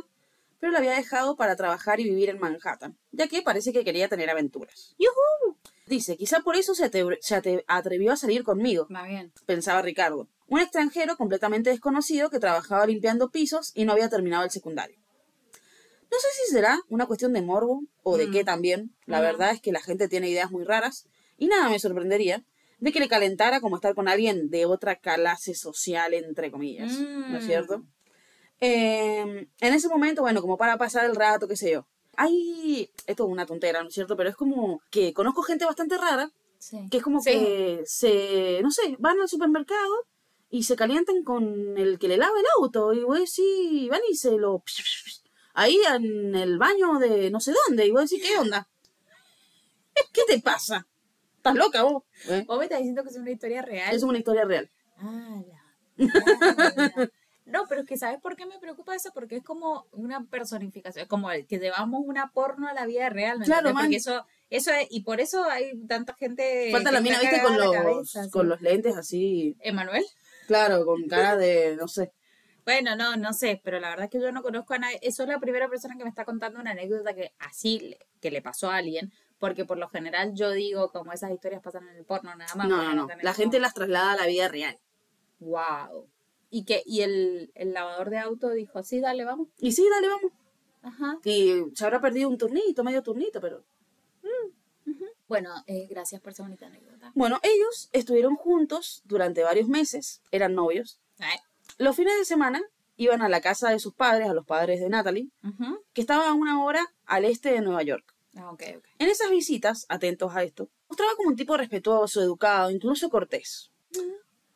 [0.60, 4.08] pero la había dejado para trabajar y vivir en Manhattan, ya que parece que quería
[4.08, 4.94] tener aventuras.
[4.98, 5.56] ¡Yujú!
[5.86, 6.84] Dice, quizá por eso se,
[7.68, 9.32] atrevió a salir conmigo, Va bien.
[9.44, 14.50] pensaba Ricardo, un extranjero completamente desconocido que trabajaba limpiando pisos y no había terminado el
[14.50, 14.96] secundario.
[16.10, 18.32] No sé si será una cuestión de morbo o de Mm.
[18.32, 18.96] qué también.
[19.06, 19.22] La Mm.
[19.22, 22.44] verdad es que la gente tiene ideas muy raras y nada me sorprendería
[22.78, 26.92] de que le calentara como estar con alguien de otra clase social, entre comillas.
[26.98, 27.46] ¿No es Mm.
[27.46, 27.82] cierto?
[28.60, 31.86] Eh, en ese momento, bueno, como para pasar el rato, qué sé yo.
[32.16, 34.16] Hay, esto es una tontera, ¿no es cierto?
[34.16, 36.88] Pero es como que conozco gente bastante rara Sí.
[36.90, 37.30] que es como Sí.
[37.30, 39.94] que se, no sé, van al supermercado
[40.50, 44.16] y se calientan con el que le lava el auto y vos decís, van y
[44.16, 44.62] se lo...
[45.52, 48.66] Ahí en el baño de no sé dónde y vos decís, ¿qué onda?
[50.12, 50.86] ¿Qué te pasa?
[51.46, 52.02] ¿Estás loca vos?
[52.28, 52.44] ¿Eh?
[52.46, 53.94] Vos me estás diciendo que es una historia real.
[53.94, 54.70] Es una historia real.
[54.98, 57.10] Ah, la mierda.
[57.46, 59.12] No, pero es que ¿sabes por qué me preocupa eso?
[59.14, 63.08] Porque es como una personificación, es como el que llevamos una porno a la vida
[63.08, 63.84] real, ¿me Claro, man.
[63.84, 67.56] Porque eso, eso es, y por eso hay tanta gente Falta la mina, viste, con
[67.56, 68.30] los, la cabeza, sí.
[68.30, 70.04] con los lentes así, ¿Emanuel?
[70.48, 72.12] claro, con cara de, no sé.
[72.64, 74.98] Bueno, no, no sé, pero la verdad es que yo no conozco a nadie.
[75.00, 78.42] Eso es la primera persona que me está contando una anécdota que así que le
[78.42, 82.04] pasó a alguien, porque por lo general yo digo como esas historias pasan en el
[82.04, 82.68] porno nada más.
[82.68, 83.08] No, no, no.
[83.22, 84.78] La gente las traslada a la vida real.
[85.40, 86.08] Wow.
[86.50, 89.48] Y que y el, el lavador de auto dijo, sí, dale, vamos.
[89.58, 90.32] Y sí, dale, vamos.
[90.82, 91.18] Ajá.
[91.24, 93.64] Y se habrá perdido un turnito, medio turnito, pero
[95.28, 97.10] Bueno, eh, gracias por esa bonita anécdota.
[97.14, 101.00] Bueno, ellos estuvieron juntos durante varios meses, eran novios.
[101.18, 101.38] Ay.
[101.78, 102.62] Los fines de semana
[102.96, 105.28] iban a la casa de sus padres, a los padres de Natalie,
[105.92, 108.15] que estaba a una hora al este de Nueva York.
[108.36, 108.84] Ah, ok, ok.
[108.98, 113.70] En esas visitas, atentos a esto, mostraba como un tipo respetuoso, educado, incluso cortés.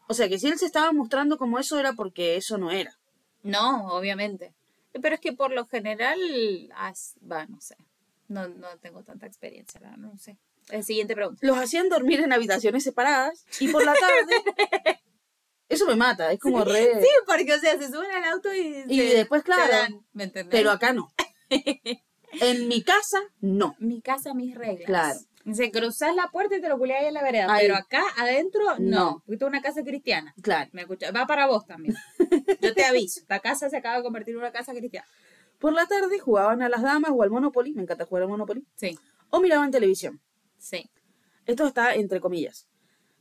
[0.09, 2.99] O sea que si él se estaba mostrando como eso era porque eso no era.
[3.43, 4.55] No, obviamente.
[5.01, 6.19] Pero es que por lo general,
[6.75, 7.77] as- no sé.
[8.29, 10.37] No, no tengo tanta experiencia, la- no sé.
[10.71, 11.41] Eh, siguiente pregunta.
[11.47, 14.35] Los hacían dormir en habitaciones separadas y por la tarde...
[15.69, 17.01] eso me mata, es como re...
[17.01, 20.05] Sí, porque, o sea, se suben al auto y, Y se- después, se claro, dan,
[20.13, 20.29] ¿me?
[20.29, 21.13] Pero acá no.
[22.41, 23.75] En mi casa, no.
[23.79, 24.87] Mi casa, mis reglas.
[24.87, 25.19] Claro.
[25.45, 27.47] Dice, cruzás la puerta y te lo culiás ahí en la vereda.
[27.53, 27.63] Ahí.
[27.67, 28.79] Pero acá, adentro, no.
[28.79, 29.25] No.
[29.27, 30.35] Esto es una casa cristiana.
[30.43, 30.69] Claro.
[30.73, 31.15] ¿Me escuchas?
[31.15, 31.95] Va para vos también.
[32.61, 33.23] Yo te aviso.
[33.29, 35.07] La casa se acaba de convertir en una casa cristiana.
[35.59, 38.65] Por la tarde jugaban a las damas o al Monopoly, me encanta jugar al Monopoly,
[38.77, 38.99] Sí,
[39.31, 40.21] o miraban televisión.
[40.59, 40.91] sí.
[41.47, 42.69] Esto está entre comillas.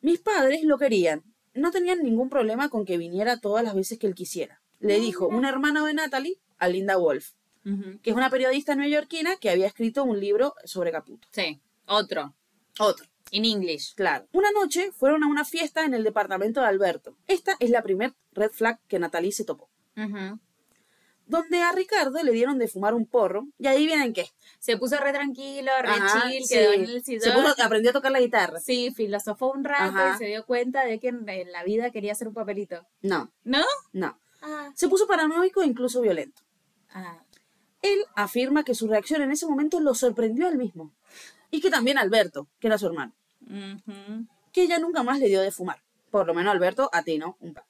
[0.02, 1.24] Mis padres lo querían.
[1.56, 4.62] No tenían ningún problema con que viniera todas las veces que él quisiera.
[4.80, 7.32] Le dijo un hermano de Natalie a Linda Wolf,
[8.02, 11.28] Que es una periodista neoyorquina que había escrito un libro sobre Caputo.
[11.32, 11.60] Sí.
[11.86, 12.34] Otro.
[12.80, 13.06] Otro.
[13.32, 13.94] In English.
[13.96, 14.26] Claro.
[14.32, 17.16] Una noche fueron a una fiesta en el departamento de Alberto.
[17.28, 19.70] Esta es la primer red flag que Natalie se topó.
[21.28, 23.48] Donde a Ricardo le dieron de fumar un porro.
[23.60, 24.32] Y ahí vienen qué.
[24.58, 26.56] Se puso re tranquilo, re Ajá, chill, sí.
[26.56, 28.60] quedó en el Se puso- aprendió a tocar la guitarra.
[28.60, 30.16] Sí, filosofó un rato Ajá.
[30.16, 32.84] y se dio cuenta de que en, en la vida quería hacer un papelito.
[33.04, 33.64] No, ¿No?
[33.94, 34.20] no.
[34.42, 34.72] Ah.
[34.74, 36.42] Se puso paranoico e incluso violento.
[36.92, 37.22] Ah.
[37.82, 40.92] Él afirma que su reacción en ese momento lo sorprendió a él mismo.
[41.52, 43.14] Y que también a Alberto, que era su hermano,
[44.52, 45.82] que ella nunca más le dio de fumar.
[46.12, 47.38] Por lo menos Alberto a ti, ¿no?
[47.40, 47.66] Un pa.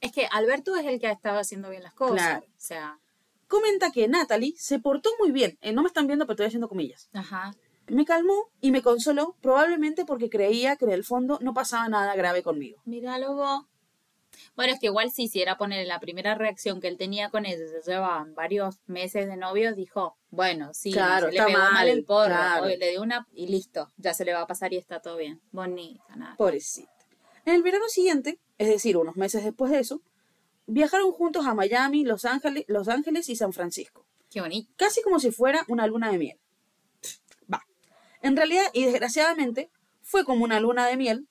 [0.00, 2.16] Es que Alberto es el que ha estado haciendo bien las cosas.
[2.16, 2.46] Claro.
[2.46, 2.98] O sea,
[3.48, 5.56] Comenta que Natalie se portó muy bien.
[5.60, 7.08] Eh, no me están viendo, pero estoy haciendo comillas.
[7.12, 7.54] ajá.
[7.88, 12.16] Me calmó y me consoló, probablemente porque creía que en el fondo no pasaba nada
[12.16, 12.82] grave conmigo.
[12.84, 13.64] Míralo vos.
[14.54, 17.66] Bueno, es que igual si hiciera poner la primera reacción que él tenía con ella,
[17.66, 21.72] se llevaban varios meses de novios, dijo, bueno, sí, Claro, se le está pegó mal,
[21.72, 22.66] mal, el porro, claro.
[22.66, 25.40] le dio una y listo, ya se le va a pasar y está todo bien.
[25.52, 26.36] Bonita, nada.
[26.36, 26.90] Pobrecita.
[27.44, 30.02] En el verano siguiente, es decir, unos meses después de eso,
[30.66, 34.04] viajaron juntos a Miami, Los Ángeles, Los Ángeles y San Francisco.
[34.30, 34.70] Qué bonito.
[34.76, 36.40] Casi como si fuera una luna de miel.
[37.52, 37.64] Va.
[38.22, 39.70] En realidad, y desgraciadamente,
[40.02, 41.28] fue como una luna de miel,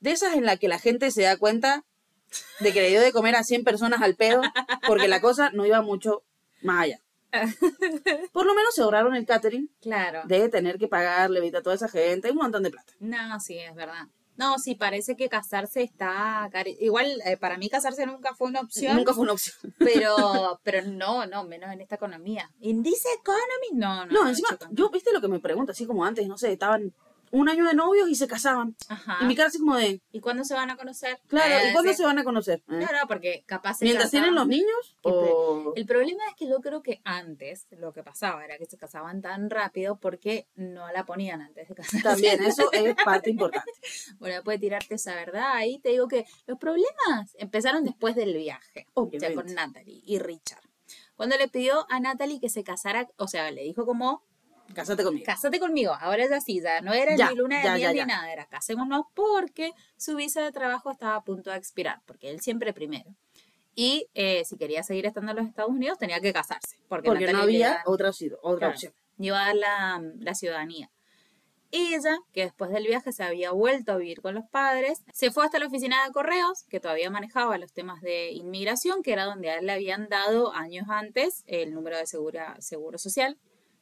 [0.00, 1.84] de esas en la que la gente se da cuenta
[2.60, 4.42] de que le dio de comer a 100 personas al pedo,
[4.86, 6.22] porque la cosa no iba mucho
[6.62, 7.00] más allá.
[8.32, 10.22] Por lo menos se ahorraron el catering Claro.
[10.26, 11.58] de tener que pagarle ¿viste?
[11.58, 12.92] a toda esa gente un montón de plata.
[13.00, 14.06] No, sí, es verdad.
[14.36, 16.46] No, sí, parece que casarse está...
[16.52, 18.94] cari- Igual, eh, para mí casarse nunca fue una opción.
[18.96, 19.56] Nunca fue una opción.
[19.78, 22.50] Pero, pero no, no, menos en esta economía.
[22.60, 23.68] ¿In this economy?
[23.72, 24.12] No, no.
[24.12, 26.92] No, encima, yo, viste lo que me pregunto, así como antes, no sé, estaban
[27.30, 28.76] un año de novios y se casaban.
[28.88, 29.18] Ajá.
[29.20, 31.20] Y mi cara así como de, ¿Y cuándo se van a conocer?
[31.26, 31.96] claro, Eh, ¿y cuándo sí.
[31.98, 32.62] se van a conocer?
[32.68, 32.78] ¿Eh?
[32.80, 34.96] No, porque capaz se ¿Mientras tienen los niños?
[35.02, 35.72] O...
[35.76, 39.22] El problema es que yo creo que antes lo que pasaba era que se casaban
[39.22, 42.02] tan rápido porque no la ponían antes de casarse.
[42.02, 43.70] También, eso es parte importante.
[44.18, 45.52] Bueno, puede tirarte esa verdad.
[45.54, 48.86] Ahí te digo que los problemas empezaron después del viaje.
[48.94, 49.54] O sea, con Obviamente.
[49.54, 50.62] Natalie y Richard.
[51.16, 54.22] Cuando le pidió a Natalie que se casara, o sea, le dijo como,
[54.74, 55.24] Cásate conmigo.
[55.24, 58.32] cásate conmigo, ahora es así, ya no era Ya, ni luna de miel ni nada,
[58.32, 62.72] era casémonos porque su visa de trabajo estaba a punto de expirar, porque él siempre
[62.72, 63.14] primero.
[63.74, 67.32] Y eh, si quería seguir estando en los Estados Unidos tenía que casarse, porque, Porque
[67.32, 68.72] no había da- otra, opción- otra Claro.
[68.74, 68.92] opción.
[69.18, 70.90] iba a dar la, la ciudadanía.
[71.72, 75.44] Ella, que después del viaje se había vuelto a vivir con los padres, se fue
[75.44, 79.50] hasta la oficina de correos, que todavía manejaba los temas de inmigración, que era donde
[79.50, 83.36] a él le habían dado años antes el número de segura- seguro social,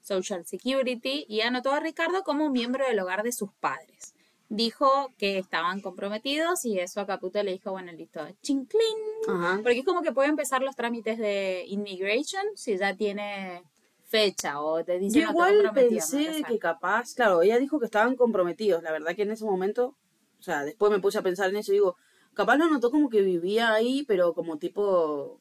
[0.04, 4.14] Social Security, y anotó a Ricardo como miembro del hogar de sus padres.
[4.50, 8.98] Dijo que estaban comprometidos y eso a Caputo le dijo, bueno, listo, chinclín.
[9.26, 9.60] Ajá.
[9.62, 13.62] Porque es como que puede empezar los trámites de immigration si ya tiene
[14.04, 17.86] fecha o te dice Yo no igual no pensé que capaz, claro, ella dijo que
[17.86, 18.82] estaban comprometidos.
[18.82, 19.96] La verdad que en ese momento,
[20.38, 21.96] o sea, después me puse a pensar en eso y digo,
[22.34, 25.40] capaz lo notó como que vivía ahí, pero como tipo,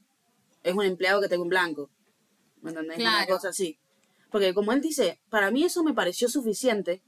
[0.63, 1.89] es un empleado que tengo en blanco.
[2.61, 2.97] ¿Me entendés?
[2.97, 3.77] Una cosa así.
[4.33, 7.01] Porque como él dice, para mí eso me pareció suficiente.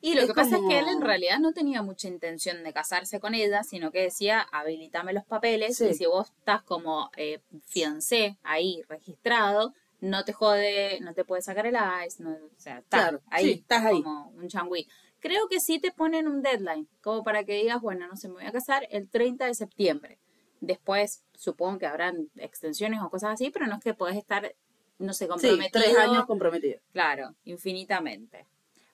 [0.00, 2.62] Y lo Es que pasa como- es que él en realidad no tenía mucha intención
[2.62, 5.86] de casarse con ella, sino que decía, habilitame los papeles Sí.
[5.90, 11.42] y si vos estás como eh, fiancé ahí registrado, no te jode, no te puede
[11.42, 11.74] sacar el
[12.06, 14.00] ICE, no, o sea, estás Claro, ahí, sí, estás ahí.
[14.00, 14.86] como un changüí.
[15.18, 18.34] Creo que sí te ponen un deadline, como para que digas, bueno, no sé, me
[18.34, 20.20] voy a casar el 30 de septiembre.
[20.60, 24.54] Después supongo que habrán extensiones o cosas así, pero no es que podés estar,
[24.98, 25.70] no sé, Sí, comprometido.
[25.82, 26.82] tres años comprometidos.
[26.92, 28.46] Claro, infinitamente.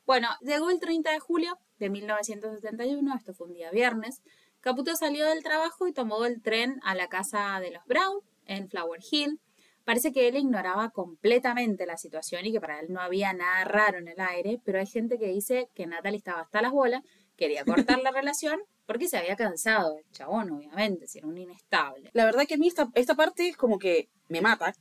[0.07, 4.23] Bueno, llegó el 30 de julio de 1971, esto fue un día viernes.
[4.61, 8.69] Caputo salió del trabajo y tomó el tren a la casa de los Brown en
[8.69, 9.41] Flower Hill.
[9.85, 13.99] Parece que él ignoraba completamente la situación y que para él no había nada raro
[13.99, 17.03] en el aire, pero hay gente que dice que Natalie estaba hasta las bolas,
[17.37, 22.11] quería cortar la relación porque se había cansado el chabón, obviamente, si era un inestable.
[22.13, 24.75] La verdad que a mí esta, esta parte es como que me mata.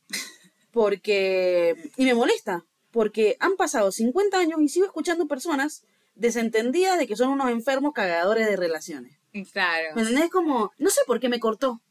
[0.73, 1.91] Porque.
[1.95, 2.65] Y me molesta.
[2.91, 7.93] Porque han pasado 50 años y sigo escuchando personas desentendidas de que son unos enfermos
[7.93, 9.17] cagadores de relaciones.
[9.51, 9.95] Claro.
[9.95, 10.29] ¿Me entendés?
[10.29, 11.81] Como, no sé por qué me cortó.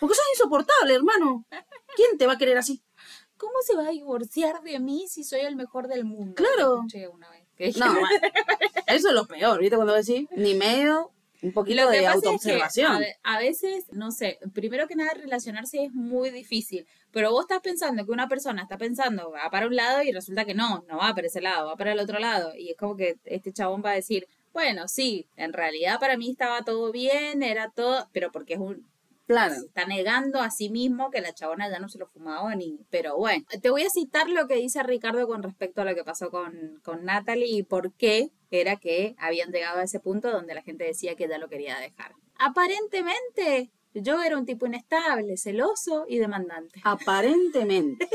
[0.00, 1.44] Porque sos insoportable, hermano.
[1.96, 2.82] ¿Quién te va a querer así?
[3.36, 6.34] ¿Cómo se va a divorciar de mí si soy el mejor del mundo?
[6.36, 6.84] Claro.
[7.12, 7.76] Una vez.
[7.76, 7.86] No,
[8.86, 9.76] eso es lo peor, ¿viste?
[9.76, 11.10] Cuando decís, ni medio,
[11.42, 13.02] un poquito Lo que de pasa es que autoobservación.
[13.22, 18.04] a veces, no sé, primero que nada relacionarse es muy difícil, pero vos estás pensando
[18.04, 21.14] que una persona está pensando va para un lado y resulta que no, no va
[21.14, 23.90] para ese lado, va para el otro lado y es como que este chabón va
[23.92, 28.54] a decir, bueno, sí, en realidad para mí estaba todo bien, era todo, pero porque
[28.54, 28.86] es un
[29.28, 29.54] Claro.
[29.56, 32.80] se está negando a sí mismo que la chabona ya no se lo fumaba ni.
[32.88, 36.02] Pero bueno, te voy a citar lo que dice Ricardo con respecto a lo que
[36.02, 40.54] pasó con, con Natalie y por qué era que habían llegado a ese punto donde
[40.54, 42.14] la gente decía que ya lo quería dejar.
[42.38, 46.80] Aparentemente, yo era un tipo inestable, celoso y demandante.
[46.84, 48.08] Aparentemente.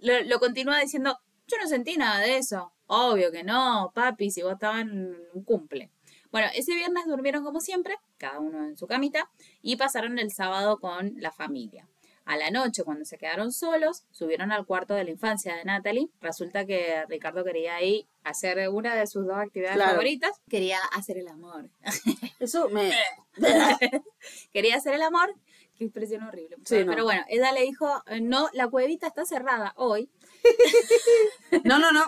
[0.00, 2.72] Lo, lo continúa diciendo, yo no sentí nada de eso.
[2.86, 5.90] Obvio que no, papi, si vos estabas en un cumple.
[6.30, 9.30] Bueno, ese viernes durmieron como siempre, cada uno en su camita,
[9.62, 11.88] y pasaron el sábado con la familia.
[12.30, 16.10] A la noche, cuando se quedaron solos, subieron al cuarto de la infancia de Natalie.
[16.20, 19.92] Resulta que Ricardo quería ir a hacer una de sus dos actividades Claro.
[19.92, 20.32] favoritas.
[20.46, 21.70] Quería hacer el amor.
[22.38, 22.92] Eso me.
[24.52, 25.34] Quería hacer el amor.
[25.78, 26.56] Qué expresión horrible.
[26.66, 26.90] Sí, no.
[26.92, 30.10] Pero bueno, ella le dijo, eh, no, la cuevita está cerrada hoy.
[31.64, 32.04] No, no, no.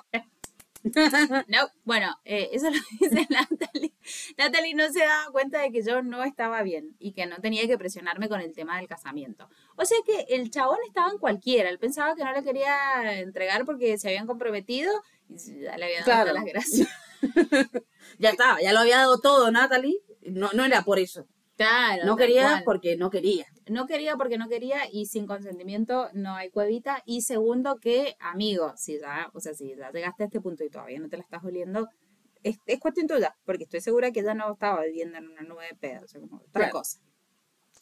[1.48, 3.92] No, bueno, eh, eso lo dice Natalie.
[4.38, 7.66] Natalie no se daba cuenta de que yo no estaba bien y que no tenía
[7.66, 9.48] que presionarme con el tema del casamiento.
[9.76, 11.68] O sea que el chabón estaba en cualquiera.
[11.68, 14.90] Él pensaba que no le quería entregar porque se habían comprometido
[15.28, 16.32] y ya le había dado Claro.
[16.32, 16.88] las gracias.
[18.18, 19.98] Ya estaba, ya lo había dado todo, Natalie.
[20.22, 21.26] No, no era por eso.
[21.56, 22.04] Claro.
[22.06, 22.62] No quería cual.
[22.64, 23.46] porque no quería.
[23.70, 27.02] No quería porque no quería y sin consentimiento no hay cuevita.
[27.06, 30.70] Y segundo, que amigo, si ya, o sea, si ya llegaste a este punto y
[30.70, 31.88] todavía no te la estás oliendo,
[32.42, 35.66] es, es cuestión tuya, porque estoy segura que ella no estaba viviendo en una nube
[35.66, 36.72] de pedo, o sea, como otra Claro.
[36.72, 36.98] cosa.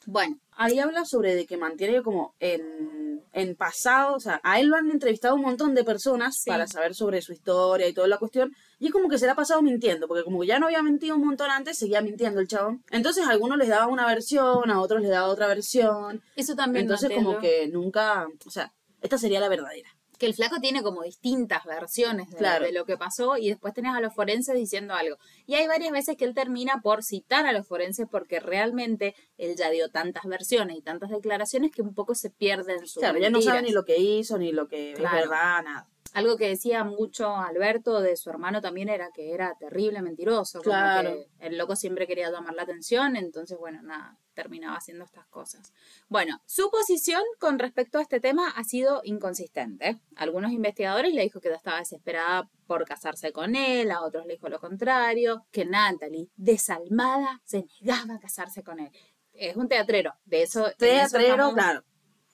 [0.05, 4.67] Bueno, Ahí habla sobre de que mantiene como en, en pasado, o sea, a él
[4.67, 6.49] lo han entrevistado un montón de personas Sí.
[6.49, 9.31] para saber sobre su historia y toda la cuestión, y es como que se le
[9.31, 12.49] ha pasado mintiendo, porque como ya no había mentido un montón antes, seguía mintiendo el
[12.49, 12.83] chabón.
[12.91, 16.87] Entonces a algunos les daba una versión, a otros les daba otra versión, eso también
[16.87, 19.89] no entonces como que nunca, o sea, esta sería la verdadera.
[20.19, 22.65] Que el flaco tiene como distintas versiones de, Claro.
[22.65, 25.17] de lo que pasó y después tenés a los forenses diciendo algo.
[25.47, 29.55] Y hay varias veces que él termina por citar a los forenses porque realmente él
[29.55, 33.29] ya dio tantas versiones y tantas declaraciones que un poco se pierden sus Claro, ya
[33.29, 35.17] no sabe ni lo que hizo, ni lo que Claro.
[35.17, 35.87] es verdad, nada.
[36.13, 40.59] Algo que decía mucho Alberto de su hermano también era que era terrible mentiroso.
[40.61, 41.09] como Claro.
[41.11, 45.73] que el loco siempre quería llamar la atención, entonces, bueno, nada, terminaba haciendo estas cosas.
[46.07, 49.99] Bueno, su posición con respecto a este tema ha sido inconsistente.
[50.15, 54.47] Algunos investigadores le dijo que estaba desesperada por casarse con él, a otros le dijo
[54.49, 58.91] lo contrario, que Natalie, desalmada, se negaba a casarse con él.
[59.33, 61.83] Es un teatrero, de eso, Teatrero, estamos- claro.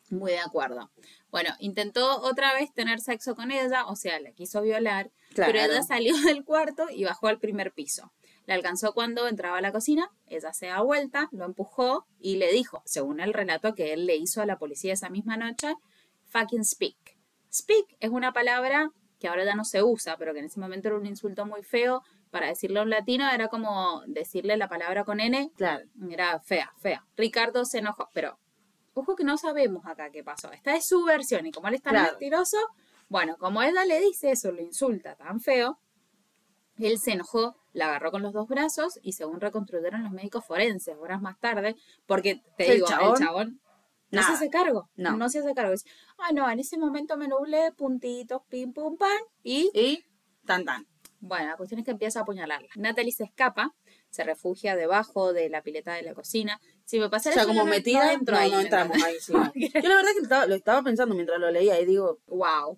[0.09, 0.91] Muy de acuerdo.
[1.31, 5.51] Bueno, intentó otra vez tener sexo con ella, o sea, la quiso violar, Claro.
[5.51, 8.11] pero ella salió del cuarto y bajó al primer piso.
[8.45, 12.51] La alcanzó cuando entraba a la cocina, ella se da vuelta, lo empujó y le
[12.51, 15.73] dijo, según el relato que él le hizo a la policía esa misma noche,
[16.29, 17.17] fucking speak.
[17.51, 20.89] Speak es una palabra que ahora ya no se usa, pero que en ese momento
[20.89, 22.03] era un insulto muy feo.
[22.29, 25.85] Para decirlo en latino era como decirle la palabra con N, Claro.
[26.09, 27.05] era fea, fea.
[27.15, 28.37] Ricardo se enojó, pero
[28.95, 30.51] ojo que no sabemos acá qué pasó.
[30.51, 32.11] Esta es su versión y como él es tan Claro.
[32.13, 32.57] mentiroso,
[33.09, 35.79] bueno, como ella le dice eso, lo insulta tan feo,
[36.77, 40.95] él se enojó, la agarró con los dos brazos y según reconstruyeron los médicos forenses
[40.97, 43.61] horas más tarde, porque te digo, chabón, el chabón
[44.11, 45.15] no se hace cargo, No.
[45.17, 45.29] no.
[45.29, 45.71] se hace cargo.
[45.71, 50.03] Dice, ah, no, en ese momento me nublé, puntitos, pim, pum, pan, y Y
[50.45, 50.85] tan tan.
[51.19, 52.69] bueno, la cuestión es que empieza a apuñalarla.
[52.75, 53.73] Natalie se escapa,
[54.09, 56.59] se refugia debajo de la pileta de la cocina.
[56.85, 59.03] Si me O pasara sea, eso, como metida, no entro no, ahí, no ¿me entramos
[59.03, 59.33] ahí, sí.
[59.73, 62.77] Yo la verdad que lo estaba, lo estaba pensando mientras lo leía y digo, Wow,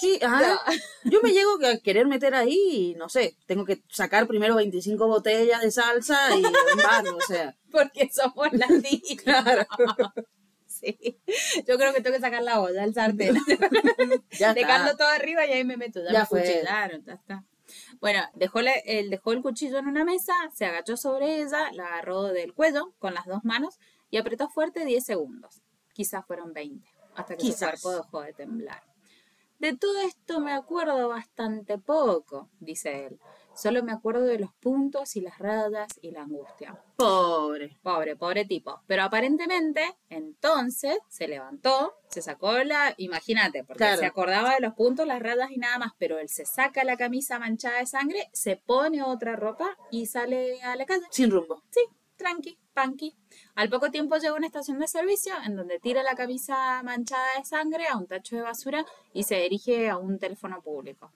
[0.00, 0.18] qué.
[0.24, 0.60] Ajá.
[1.04, 5.06] Yo me llego a querer meter ahí y no sé, tengo que sacar primero 25
[5.06, 6.52] botellas de salsa y un
[6.84, 7.56] barro, o sea.
[7.70, 9.22] Porque somos latinos.
[9.22, 9.66] Claro.
[10.66, 11.18] Sí.
[11.66, 13.36] Yo creo que tengo que sacar la olla, el sartén.
[14.54, 16.00] Dejarlo todo arriba y ahí me meto.
[16.04, 16.40] Ya, Ya me fue.
[16.42, 17.44] cuchillaron, ya está.
[18.00, 21.86] Bueno, dejó, la- él dejó el cuchillo en una mesa, se agachó sobre ella, la
[21.86, 23.78] agarró del cuello con las dos manos
[24.10, 25.62] y apretó fuerte 10 segundos.
[25.92, 27.80] Quizás fueron 20, hasta que Quizás.
[27.80, 28.82] su cuerpo dejó de temblar.
[29.58, 33.18] De todo esto me acuerdo bastante poco, dice él.
[33.54, 36.76] Solo me acuerdo de los puntos y las rayas y la angustia.
[36.96, 37.78] Pobre.
[37.82, 38.80] Pobre, pobre tipo.
[38.86, 43.98] Pero aparentemente, entonces, se levantó, se sacó la, imagínate, porque Claro.
[44.00, 46.96] se acordaba de los puntos, las rayas y nada más, pero él se saca la
[46.96, 51.04] camisa manchada de sangre, se pone otra ropa y sale a la calle.
[51.10, 51.62] Sin rumbo.
[51.70, 51.80] Sí,
[52.16, 53.16] tranqui, punky.
[53.54, 57.26] Al poco tiempo llega a una estación de servicio en donde tira la camisa manchada
[57.38, 61.10] de sangre a un tacho de basura y se dirige a un teléfono público.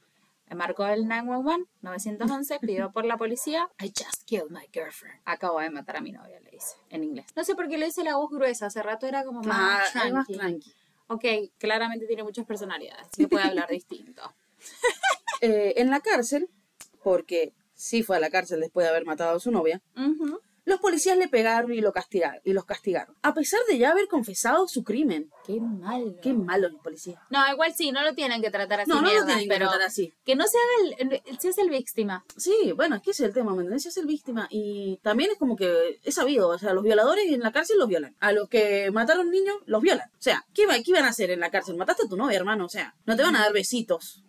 [0.55, 3.69] Marcó el 911, 911, pidió por la policía.
[3.81, 5.21] I just killed my girlfriend.
[5.25, 7.27] Acabo de matar a mi novia, le dice, en inglés.
[7.37, 10.11] No sé por qué le dice la voz gruesa, hace rato era como más Ah,
[10.13, 10.35] más tranqui.
[10.35, 10.73] tranqui.
[11.09, 11.25] Ok,
[11.59, 14.23] claramente tiene muchas personalidades, así que puede hablar distinto.
[15.41, 16.49] Eh, en la cárcel,
[17.05, 20.41] porque sí fue a la cárcel después de haber matado a su novia, Ujú.
[20.69, 23.17] Los policías le pegaron y lo castigaron, y los castigaron.
[23.23, 25.31] A pesar de ya haber confesado su crimen.
[25.47, 26.19] Qué mal.
[26.23, 27.21] Qué malos los policías.
[27.31, 28.91] No, igual sí, no lo tienen que tratar así.
[28.91, 30.13] No, no lo mierdas, tienen que pero tratar así.
[30.25, 32.25] Que no se haga el, el- se hace el víctima.
[32.37, 33.87] Sí, bueno, es que ese es el tema, ¿me entendés?
[33.87, 34.47] Es el víctima.
[34.51, 37.89] Y también es como que es sabido, o sea, los violadores en la cárcel los
[37.89, 38.15] violan.
[38.21, 40.09] A los que mataron niños, los violan.
[40.11, 41.77] O sea, ¿qué, va- qué iban a hacer en la cárcel?
[41.77, 44.23] Mataste a tu novia, hermano, o sea, no te van a dar besitos.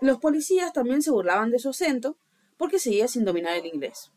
[0.00, 2.16] Los policías también se burlaban de su acento
[2.56, 4.10] porque seguía sin dominar el inglés.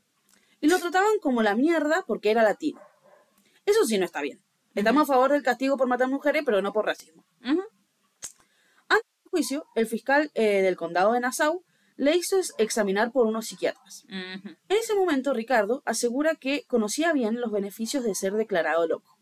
[0.62, 2.80] Y lo trataban como la mierda porque era latino.
[3.66, 4.42] Eso sí no está bien.
[4.76, 7.26] Estamos a favor del castigo por matar mujeres, pero no por racismo.
[7.44, 7.62] Ujú.
[8.88, 11.64] Antes del juicio, el fiscal eh, del condado de Nassau
[11.98, 14.06] le hizo examinar por unos psiquiatras.
[14.08, 19.18] En ese momento, Ricardo asegura que conocía bien los beneficios de ser declarado loco.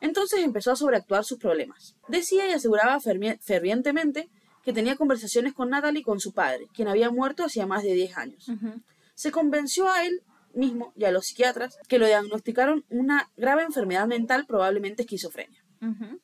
[0.00, 1.96] Entonces empezó a sobreactuar sus problemas.
[2.08, 4.28] Decía y aseguraba fervientemente
[4.62, 7.94] que tenía conversaciones con Natalie y con su padre, quien había muerto hacía más de
[7.94, 8.50] 10 años.
[9.14, 10.22] Se convenció a él
[10.54, 15.62] mismo y a los psiquiatras que lo diagnosticaron una grave enfermedad mental, probablemente esquizofrenia.
[15.80, 16.20] Ujú.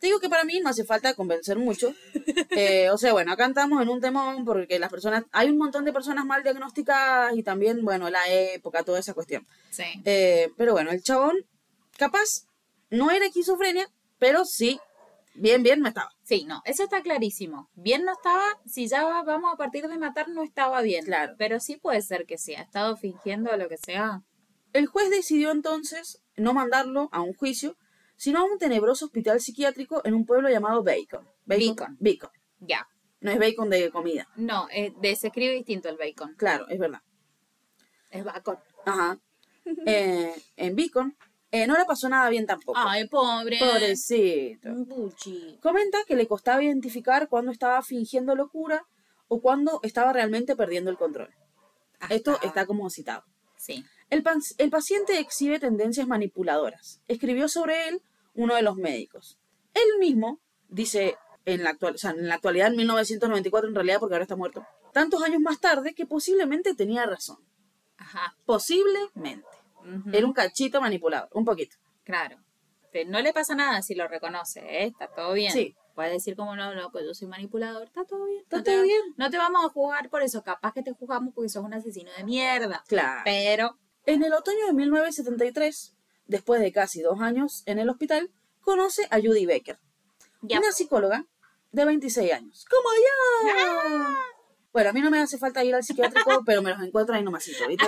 [0.00, 1.94] Te digo que para mí no hace falta convencer mucho.
[2.52, 5.84] Eh, o sea, bueno, acá estamos en un temón porque las personas, hay un montón
[5.84, 9.46] de personas mal diagnosticadas y también, bueno, la época, toda esa cuestión.
[9.70, 9.84] Sí.
[10.04, 11.36] Eh, pero bueno, el chabón,
[11.96, 12.46] capaz,
[12.90, 14.80] No era esquizofrenia, pero sí,
[15.34, 16.10] bien, bien no estaba.
[16.30, 17.68] Sí, no, eso está clarísimo.
[17.74, 21.04] Bien no estaba, si ya va- vamos a partir de matar, no estaba bien.
[21.04, 21.34] Claro.
[21.36, 24.22] Pero sí puede ser que sí, ha estado fingiendo lo que sea.
[24.72, 27.76] El juez decidió entonces no mandarlo a un juicio,
[28.14, 31.26] sino a un tenebroso hospital psiquiátrico en un pueblo llamado Bacon.
[31.46, 31.96] Beacon.
[31.98, 32.30] Bacon.
[32.60, 32.86] Ya.
[33.18, 34.28] No es bacon de comida.
[34.36, 36.36] No, eh, de- se escribe distinto el bacon.
[36.36, 37.02] Claro, es verdad.
[38.10, 38.56] Es bacon.
[38.86, 39.18] Ajá.
[39.86, 41.16] Eh, en Beacon
[41.52, 42.78] eh, no le pasó nada bien tampoco.
[42.78, 43.58] Ay, pobre.
[43.58, 44.68] Pobrecito.
[44.88, 45.58] Puchi.
[45.60, 48.86] Comenta que le costaba identificar cuándo estaba fingiendo locura
[49.28, 51.34] o cuándo estaba realmente perdiendo el control.
[52.08, 53.24] Esto está como citado.
[53.56, 53.84] Sí.
[54.10, 54.24] El,
[54.58, 57.00] el paciente exhibe tendencias manipuladoras.
[57.08, 58.02] Escribió sobre él
[58.34, 59.38] uno de los médicos.
[59.74, 63.98] Él mismo dice en la, actual, o sea, en la actualidad, en 1994 en realidad,
[63.98, 67.38] porque ahora está muerto, tantos años más tarde que posiblemente tenía razón.
[67.96, 68.34] Ajá.
[68.46, 69.46] Posiblemente.
[70.12, 71.76] Era un cachito manipulador, un poquito.
[72.04, 72.38] Claro.
[72.92, 74.86] Pero no le pasa nada si lo reconoce, ¿eh?
[74.86, 75.52] Está todo bien.
[75.52, 75.76] Sí.
[75.94, 78.42] Puede decir como no, no, pues yo soy manipulador, está todo bien.
[78.42, 79.02] Está no todo bien.
[79.16, 82.10] No te vamos a jugar por eso, capaz que te jugamos porque sos un asesino
[82.16, 82.82] de mierda.
[82.88, 83.22] Claro.
[83.24, 83.76] Pero,
[84.06, 85.94] En el otoño de 1973,
[86.26, 88.30] después de casi dos años en el hospital,
[88.62, 89.78] conoce a Judy Becker,
[90.42, 91.26] una psicóloga
[91.72, 92.64] de 26 años.
[92.68, 94.16] ¡Como yo!
[94.72, 97.22] Bueno, a mí no me hace falta ir al psiquiátrico, pero me los encuentro ahí
[97.22, 97.86] nomasito, ¿viste?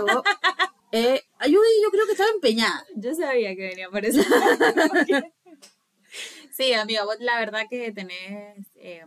[0.93, 2.84] Eh, yo creo que estaba empeñada.
[2.95, 4.20] Yo sabía que venía por eso.
[6.53, 8.66] sí, amigo, vos la verdad que tenés...
[8.76, 9.05] eh,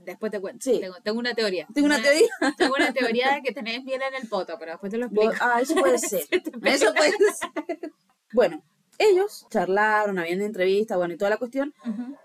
[0.00, 0.62] después te cuento.
[0.62, 0.80] Sí.
[0.80, 1.66] Tengo, tengo una teoría.
[1.72, 2.28] Tengo una teoría.
[2.58, 5.32] Tengo una teoría de que tenés miel en el poto, pero después te lo explico.
[5.40, 6.26] Ah, eso puede ser.
[6.64, 7.92] Eso puede ser.
[8.32, 8.62] Bueno,
[8.98, 11.74] ellos charlaron, habían entrevista, bueno, y toda la cuestión.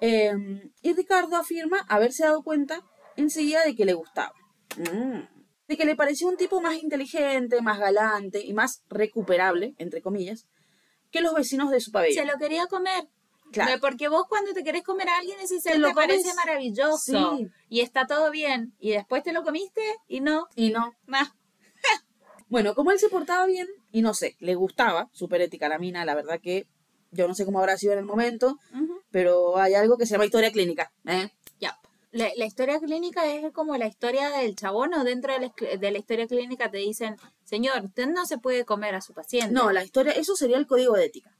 [0.01, 0.34] Eh,
[0.82, 2.82] y Ricardo afirma haberse dado cuenta
[3.16, 4.34] enseguida de que le gustaba.
[4.78, 5.37] Mm.
[5.68, 10.47] De que le pareció un tipo más inteligente, más galante y más recuperable, entre comillas,
[11.11, 12.28] que los vecinos de su Se pabellón.
[12.28, 13.07] lo quería comer.
[13.51, 13.80] Claro.
[13.80, 16.36] Porque vos cuando te querés comer a alguien ese ser lo te parece comes.
[16.36, 17.47] maravilloso Sí.
[17.70, 20.93] y está todo bien y después te lo comiste y no, Y no.
[21.05, 21.26] nah.
[22.49, 26.05] Bueno, como él se portaba bien, y no sé, le gustaba, súper ética la mina,
[26.05, 26.65] la verdad que
[27.11, 28.57] yo no sé cómo habrá sido en el momento,
[29.11, 30.91] pero hay algo que se llama historia clínica.
[31.05, 31.30] ¿eh?
[32.18, 35.78] La, la historia clínica es como la historia del chabón o dentro de la, escl-
[35.78, 39.53] de la historia clínica te dicen, señor, usted no se puede comer a su paciente.
[39.53, 41.32] No, la historia, eso sería el código de ética.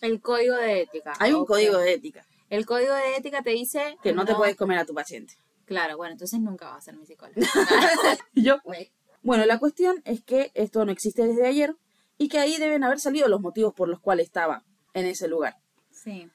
[0.00, 1.12] El código de ética.
[1.18, 4.56] Hay un código de ética El código de ética te dice que no, te puedes
[4.56, 5.34] comer a tu paciente.
[5.66, 7.36] Claro, bueno, entonces nunca va a ser mi psicóloga.
[8.34, 8.58] yo,
[9.22, 11.76] Bueno, la cuestión es que esto no existe desde ayer
[12.16, 14.64] y que ahí deben haber salido los motivos por los cuales estaba
[14.94, 15.56] en ese lugar.
[15.92, 16.28] sí.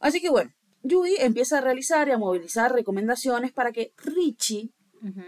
[0.00, 0.52] Así que bueno,
[0.82, 4.70] Judy empieza a realizar y a movilizar recomendaciones para que Richie,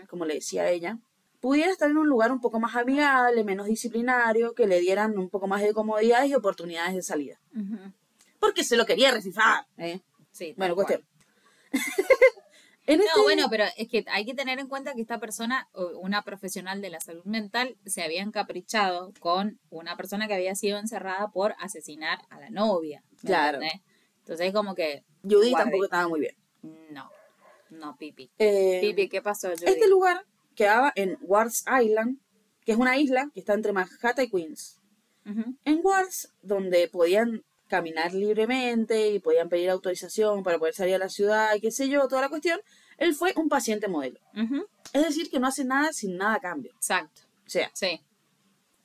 [0.08, 0.98] como le decía ella,
[1.40, 5.28] pudiera estar en un lugar un poco más amigable, menos disciplinario, que le dieran un
[5.30, 7.40] poco más de comodidades y oportunidades de salida.
[8.38, 9.66] Porque se lo quería recifrar.
[9.78, 10.00] ¿eh?
[10.32, 11.02] Sí, Bueno, cuestión.
[12.86, 15.68] En este- No, bueno, pero es que hay que tener en cuenta que esta persona,
[16.00, 20.78] una profesional de la salud mental, se había encaprichado con una persona que había sido
[20.78, 23.04] encerrada por asesinar a la novia.
[23.22, 23.58] ¿me Claro.
[23.62, 23.80] entendés?
[24.20, 26.36] Entonces, como que, Judy tampoco estaba muy bien.
[26.90, 27.10] no,
[27.70, 28.30] no, Pipi.
[28.38, 29.64] Eh, Pipi, ¿qué pasó, Judy?
[29.66, 32.18] Este lugar quedaba en Wards Island,
[32.64, 34.78] que es una isla que está entre Manhattan y Queens.
[35.64, 41.08] En Wards, donde podían caminar libremente y podían pedir autorización para poder salir a la
[41.08, 42.60] ciudad y qué sé yo, toda la cuestión,
[42.98, 44.18] él fue un paciente modelo.
[44.92, 46.72] Es decir, que no hace nada sin nada a cambio.
[46.74, 48.00] Exacto, O sea, sí.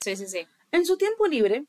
[0.02, 0.48] Sí, sí, sí.
[0.72, 1.66] en su tiempo libre,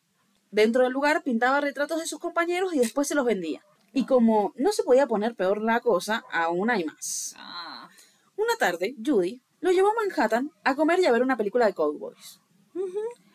[0.51, 3.63] dentro del lugar pintaba retratos de sus compañeros y después se los vendía.
[3.93, 7.35] Y como no se podía poner peor la cosa, aún hay más.
[7.39, 7.89] Ah,
[8.37, 11.73] Una tarde, Judy lo llevó a Manhattan a comer y a ver una película de
[11.75, 12.41] cowboys.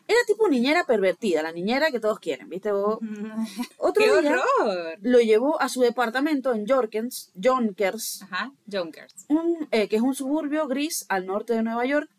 [0.07, 2.99] Era tipo niñera pervertida, la niñera que todos quieren, ¿viste vos?
[3.78, 4.97] Otro ¡Qué día horror!
[5.01, 9.26] lo llevó a su departamento en Yorkens, Yonkers, Ajá, Junkers.
[9.30, 12.09] un, eh, que es un suburbio gris al norte de Nueva York.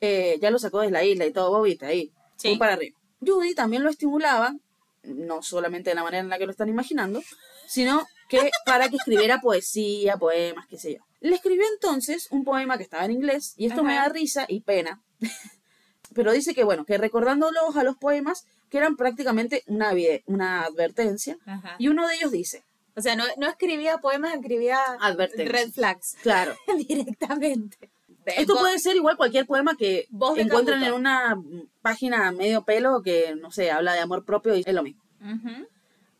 [0.00, 2.12] Eh, ya lo sacó de la isla y todo, vos viste ahí.
[2.36, 2.50] Sí.
[2.50, 2.96] Fue para arriba.
[3.20, 4.54] Judy también lo estimulaba,
[5.02, 7.22] no solamente de la manera en la que lo están imaginando,
[7.66, 11.04] sino que para que escribiera poesía, poemas, qué sé yo.
[11.20, 14.60] Le escribió entonces un poema que estaba en inglés, y esto me da risa y
[14.60, 15.02] pena.
[16.14, 19.92] Pero dice que, bueno, que recordándolos a los poemas, que eran prácticamente una,
[20.26, 21.76] una advertencia, Ajá.
[21.78, 22.64] y uno de ellos dice,
[22.96, 25.52] O sea, no, no escribía poemas, escribía Advertencias.
[25.52, 26.54] red flags claro,
[26.88, 27.90] directamente.
[28.36, 31.36] De- Esto vos- puede ser igual cualquier poema que Voz de encuentren en una
[31.82, 35.02] página medio pelo que, no sé, habla de amor propio y es lo mismo.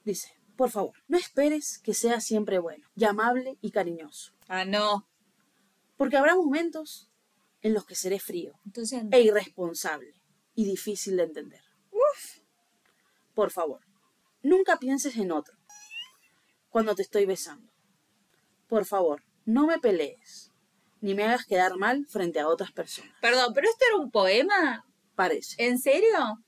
[0.05, 5.07] Dice, por favor, no esperes que sea siempre bueno, y amable y cariñoso, Ah, no.
[5.97, 7.09] porque habrá momentos
[7.63, 10.15] en los que seré frío Entonces, e irresponsable
[10.55, 11.61] y difícil de entender.
[13.35, 13.81] Por favor,
[14.43, 15.57] nunca pienses en otro,
[16.69, 17.71] cuando te estoy besando.
[18.69, 20.50] Por favor, no me pelees,
[21.01, 23.13] ni me hagas quedar mal frente a otras personas.
[23.21, 24.85] Perdón, pero esto era un poema.
[25.15, 25.55] Parece.
[25.65, 26.43] ¿En serio?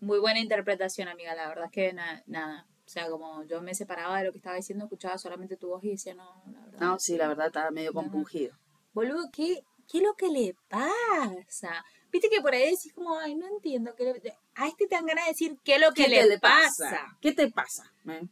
[0.00, 1.34] Muy buena interpretación, amiga.
[1.34, 2.66] La verdad es que na- nada.
[2.86, 5.84] O sea, como yo me separaba de lo que estaba diciendo, escuchaba solamente tu voz
[5.84, 6.80] y decía, no, la verdad.
[6.80, 8.56] No, sí, la verdad estaba medio No, compungido.
[8.92, 11.84] Boludo, ¿qué, ¿qué es lo que le pasa?
[12.10, 13.94] Viste que por ahí decís como, ay, no entiendo.
[13.94, 16.28] ¿qué le- A este te dan ganas de decir, ¿qué es lo que ¿Qué le,
[16.28, 17.16] te pasa?
[17.20, 17.92] ¿Qué te pasa?
[18.08, 18.26] eh?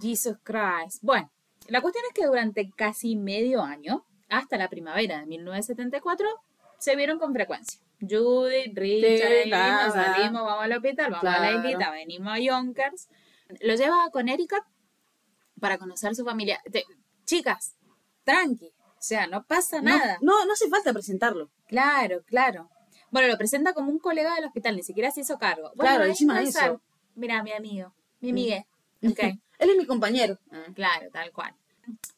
[0.00, 0.98] Jesus Christ.
[1.02, 1.28] Bueno,
[1.68, 6.26] la cuestión es que durante casi medio año, hasta la primavera de 1974,
[6.78, 7.80] se vieron con frecuencia.
[8.00, 11.56] Judy, Richard, Sí, nos salimos, vamos al hospital, vamos a la Claro.
[11.68, 13.08] islita, venimos a Yonkers.
[13.60, 14.62] Lo lleva a Connecticut
[15.60, 16.60] para conocer su familia.
[16.70, 16.84] Te-
[17.24, 17.74] chicas,
[18.24, 18.72] tranqui.
[18.98, 20.18] O sea, no pasa No, nada.
[20.20, 21.48] No, no hace falta presentarlo.
[21.68, 22.68] Claro, claro.
[23.10, 25.70] Bueno, lo presenta como un colega del hospital, ni siquiera se hizo cargo.
[25.74, 26.80] Bueno, Claro, encima de eso.
[27.14, 28.34] Mira, mi amigo, mi Mm.
[28.34, 28.66] amigue.
[29.18, 29.18] Ok.
[29.58, 30.38] Él es mi compañero.
[30.74, 31.54] Claro, tal cual.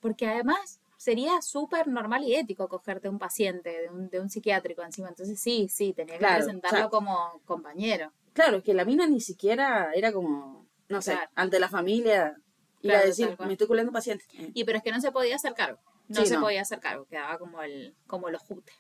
[0.01, 4.83] Porque además sería súper normal y ético cogerte un paciente de un, de un psiquiátrico
[4.83, 5.09] encima.
[5.09, 8.13] Entonces sí, sí, tenía que Claro, presentarlo o sea- como compañero.
[8.35, 11.31] Claro, es que la mina ni siquiera era como, no sé, Claro.
[11.35, 12.35] ante la familia
[12.83, 14.25] ir Claro, a decir, me estoy culiando un paciente.
[14.55, 15.81] Y pero es que no se podía hacer cargo.
[16.09, 16.43] No Sí, se no.
[16.43, 18.75] podía hacer cargo, quedaba como el, como los jutes.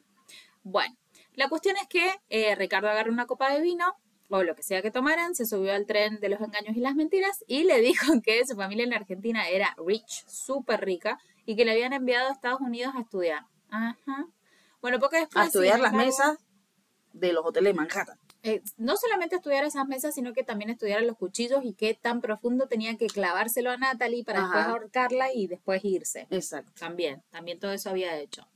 [0.63, 0.95] Bueno,
[1.35, 3.85] la cuestión es que eh, Ricardo agarró una copa de vino,
[4.31, 6.95] o lo que sea que tomaran, se subió al tren de los engaños y las
[6.95, 7.81] mentiras, y le
[8.13, 12.29] dijo que su familia en Argentina era rich, súper rica, y que le habían enviado
[12.29, 13.47] a Estados Unidos a estudiar.
[13.71, 14.27] Ajá.
[14.83, 15.43] Bueno, poco después.
[15.43, 16.39] A estudiar las embargo, mesas
[17.15, 18.19] de los hoteles de Manhattan.
[18.43, 22.21] eh, no solamente estudiar esas mesas, sino que también estudiar los cuchillos y qué tan
[22.21, 26.27] profundo tenía que clavárselo a Natalie para después ahorcarla y después irse.
[26.31, 26.71] Exacto.
[26.79, 28.47] También, también todo eso había hecho.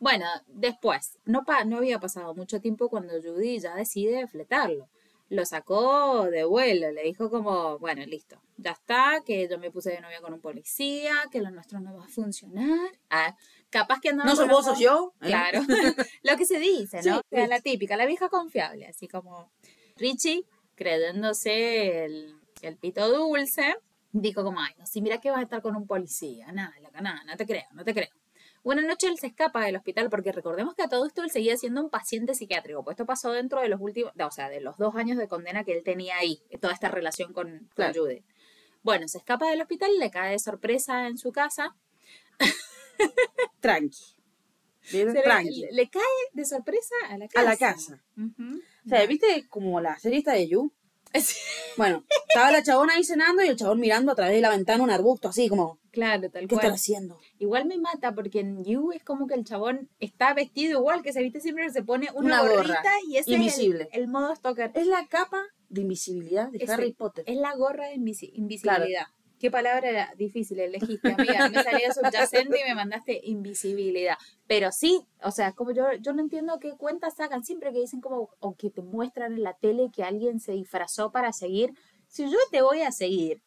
[0.00, 4.88] Bueno, después, no, pa- no había pasado mucho tiempo cuando Judy ya decide fletarlo.
[5.32, 9.88] Lo sacó de vuelo, le dijo como, bueno, listo, ya está, que yo me puse
[9.90, 12.90] de novia con un policía, que lo nuestro no va a funcionar.
[13.08, 13.34] Ah,
[13.70, 15.14] capaz que andaba No sos vos, sos yo.
[15.22, 15.28] eh.
[15.28, 15.60] Claro,
[16.22, 17.22] lo que se dice, ¿no?
[17.30, 19.50] Sí, la típica, la vieja confiable, así como
[19.96, 23.74] Richie, creyéndose el, el pito dulce,
[24.12, 27.24] dijo como, ay, no, si mira que vas a estar con un policía, nada, nada,
[27.24, 28.10] no te creo, no te creo.
[28.64, 31.56] Una noche él se escapa del hospital porque recordemos que a todo esto él seguía
[31.56, 34.76] siendo un paciente psiquiátrico, pues esto pasó dentro de los últimos, o sea, de los
[34.78, 38.02] dos años de condena que él tenía ahí, toda esta relación con, con Claro.
[38.02, 38.22] Judy.
[38.84, 41.74] Bueno, se escapa del hospital, le cae de sorpresa en su casa,
[43.60, 43.98] Tranqui.
[44.90, 45.66] Bien, le- tranqui.
[45.70, 46.02] le, cae
[46.32, 47.40] de sorpresa a la casa.
[47.40, 48.02] A la casa.
[48.84, 50.72] O sea, ¿viste como la serie esta de You?
[51.76, 54.82] Bueno, estaba la chabona ahí cenando y el chabón mirando a través de la ventana
[54.84, 56.60] un arbusto, así como, Claro, tal ¿qué cual.
[56.66, 57.18] están haciendo?
[57.38, 61.12] Igual me mata porque en You es como que el chabón está vestido igual, que
[61.12, 62.54] se viste siempre, se pone una, Una gorra.
[62.56, 63.84] gorrita y ese Invisible.
[63.84, 64.70] es el, el modo stalker.
[64.74, 66.70] Es la capa de invisibilidad de.
[66.70, 67.24] Harry Potter.
[67.26, 69.06] Es la gorra de invisi- invisibilidad.
[69.42, 71.48] ¿Qué palabra era difícil elegiste, amiga?
[71.48, 74.14] Me salía subyacente y me mandaste invisibilidad.
[74.46, 78.00] Pero sí, o sea, como yo, yo no entiendo qué cuentas sacan siempre que dicen
[78.00, 81.72] como, o que te muestran en la tele que alguien se disfrazó para seguir.
[82.06, 83.42] Si yo te voy a seguir,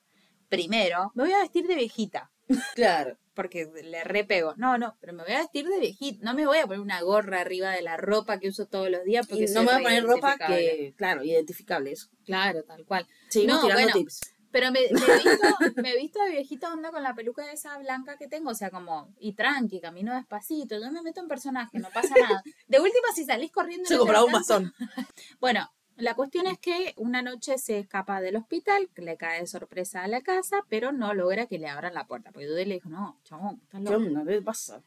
[0.49, 2.29] primero, me voy a vestir de viejita.
[2.75, 3.17] Claro.
[3.33, 4.53] porque le repego.
[4.57, 6.25] No, no, pero me voy a vestir de viejita.
[6.25, 9.03] No me voy a poner una gorra arriba de la ropa que uso todos los
[9.05, 12.09] días porque Y no me voy a poner ropa que, claro, identificable eso.
[12.25, 13.07] Claro, tal cual.
[13.29, 13.93] Seguimos No, tirando bueno.
[13.93, 14.34] tips.
[14.55, 17.77] Pero me, me he visto, me he visto de viejita onda con la peluca esa
[17.77, 21.77] blanca que tengo, o sea, como, y tranqui, camino despacito, yo me meto en personaje,
[21.77, 22.41] no pasa nada.
[22.65, 23.85] De última, si salís corriendo...
[23.85, 24.73] Se compraba un bastón.
[25.41, 30.03] Bueno, la cuestión es que una noche se escapa del hospital, le cae de sorpresa
[30.03, 32.87] a la casa, pero no logra que le abran la puerta, porque Dude le dijo,
[32.87, 34.05] no, chabón, estás ¿Qué loco.
[34.05, 34.23] onda?
[34.25, 34.81] ¿Qué pasa?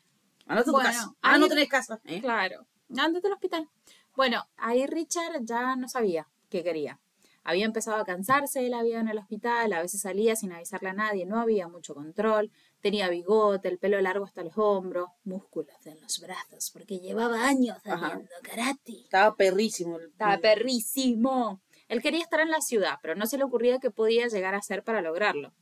[0.46, 1.12] Andate a tu Bueno, casa.
[1.20, 2.00] Ah, ahí- no tenés casa.
[2.06, 2.22] ¿eh?
[2.22, 2.64] Claro,
[2.96, 3.68] ándate al hospital.
[4.16, 6.98] Bueno, ahí Richard ya no sabía qué quería.
[7.44, 10.90] Había empezado a cansarse de la vida en el hospital, a veces salía sin avisarle
[10.90, 15.74] a nadie, no había mucho control, tenía bigote, el pelo largo hasta los hombros, músculos
[15.86, 19.00] en los brazos, porque llevaba años haciendo karate.
[19.04, 19.98] Estaba perrísimo.
[19.98, 21.62] Estaba perrísimo.
[21.88, 24.58] Él quería estar en la ciudad, pero no se le ocurría qué podía llegar a
[24.58, 25.54] hacer para lograrlo.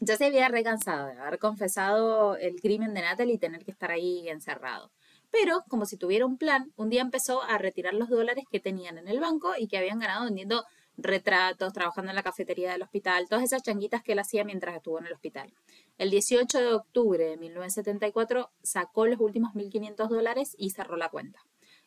[0.00, 3.90] Ya se había recansado de haber confesado el crimen de Natalie y tener que estar
[3.90, 4.90] ahí encerrado.
[5.30, 8.98] Pero, como si tuviera un plan, un día empezó a retirar los dólares que tenían
[8.98, 10.64] en el banco y que habían ganado vendiendo
[10.96, 14.98] retratos, trabajando en la cafetería del hospital, todas esas changuitas que él hacía mientras estuvo
[14.98, 15.52] en el hospital.
[15.98, 21.40] El 18 de octubre de 1974 sacó los últimos 1.500 dólares y cerró la cuenta.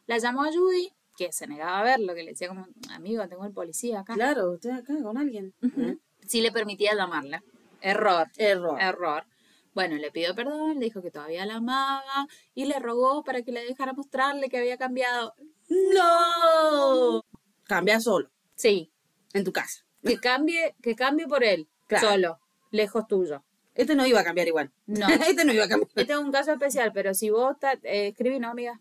[0.06, 3.46] La llamó a Judy, que se negaba a verlo, que le decía como, amigo, tengo
[3.46, 4.14] el policía acá.
[4.14, 5.54] Claro, estoy acá con alguien.
[5.62, 6.00] Ujú.
[6.26, 7.44] Sí le permitía llamarla.
[7.82, 8.28] Error.
[8.38, 8.82] Error.
[8.82, 9.26] Error.
[9.74, 13.52] Bueno, le pidió perdón, le dijo que todavía la amaba y le rogó para que
[13.52, 15.34] le dejara mostrarle que había cambiado.
[15.70, 17.24] ¡No!
[17.64, 18.92] Cambia solo, Sí,
[19.34, 19.84] en tu casa.
[20.04, 22.10] que cambie, que cambie por él, Claro.
[22.10, 22.40] solo,
[22.72, 23.44] lejos tuyo.
[23.76, 24.72] Este no iba a cambiar igual.
[24.88, 25.08] No.
[25.34, 25.90] este no iba a cambiar.
[25.96, 28.80] Este es un caso especial, pero si vos eh, escribí, no, amiga.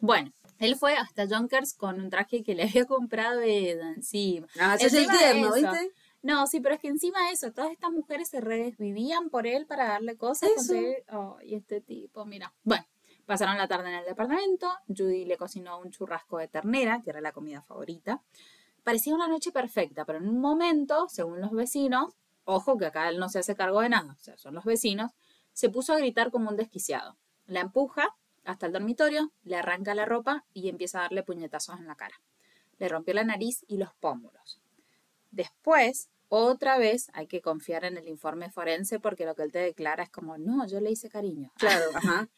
[0.00, 4.46] Bueno, él fue hasta Junkers con un traje que le había comprado ella encima.
[4.58, 5.52] Ah, es el tierno.
[5.54, 5.90] ¿viste?
[6.22, 9.66] No, sí, pero es que encima de eso, todas estas mujeres se redesvivían por él
[9.66, 10.48] para darle cosas.
[10.50, 10.56] Eso.
[10.74, 12.52] conseguir- Oh, y este tipo, mira.
[12.64, 12.84] Bueno,
[13.26, 14.68] pasaron la tarde en el departamento.
[14.88, 18.22] Judy le cocinó un churrasco de ternera, que era la comida favorita.
[18.86, 22.14] Parecía una noche perfecta, pero en un momento, según los vecinos,
[22.44, 25.10] ojo que acá él no se hace cargo de nada, o sea, son los vecinos,
[25.52, 27.16] se puso a gritar como un desquiciado.
[27.46, 28.14] La empuja
[28.44, 32.14] hasta el dormitorio, le arranca la ropa y empieza a darle puñetazos en la cara.
[32.78, 34.62] Le rompió la nariz y los pómulos.
[35.32, 39.58] Después, otra vez, hay que confiar en el informe forense porque lo que él te
[39.58, 41.50] declara es como, no, yo le hice cariño.
[41.56, 42.28] Claro, ajá.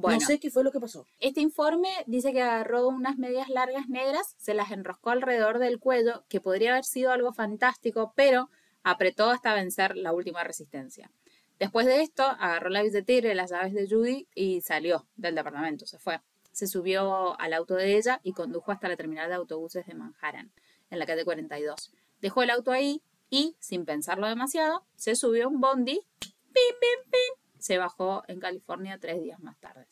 [0.00, 1.06] Bueno, No sé qué fue lo que pasó.
[1.18, 6.24] este informe dice que agarró unas medias largas negras, se las enroscó alrededor del cuello,
[6.28, 8.48] que podría haber sido algo fantástico, pero
[8.84, 11.10] apretó hasta vencer la última resistencia.
[11.58, 15.86] Después de esto, agarró la billetera y las llaves de Judy y salió del departamento,
[15.86, 16.20] se fue.
[16.52, 20.52] Se subió al auto de ella y condujo hasta la terminal de autobuses de Manhattan,
[20.90, 21.92] en la calle 42.
[22.20, 27.10] Dejó el auto ahí y, sin pensarlo demasiado, se subió a un bondi, pim, pim,
[27.10, 29.86] pim, se bajó en California tres días más tarde.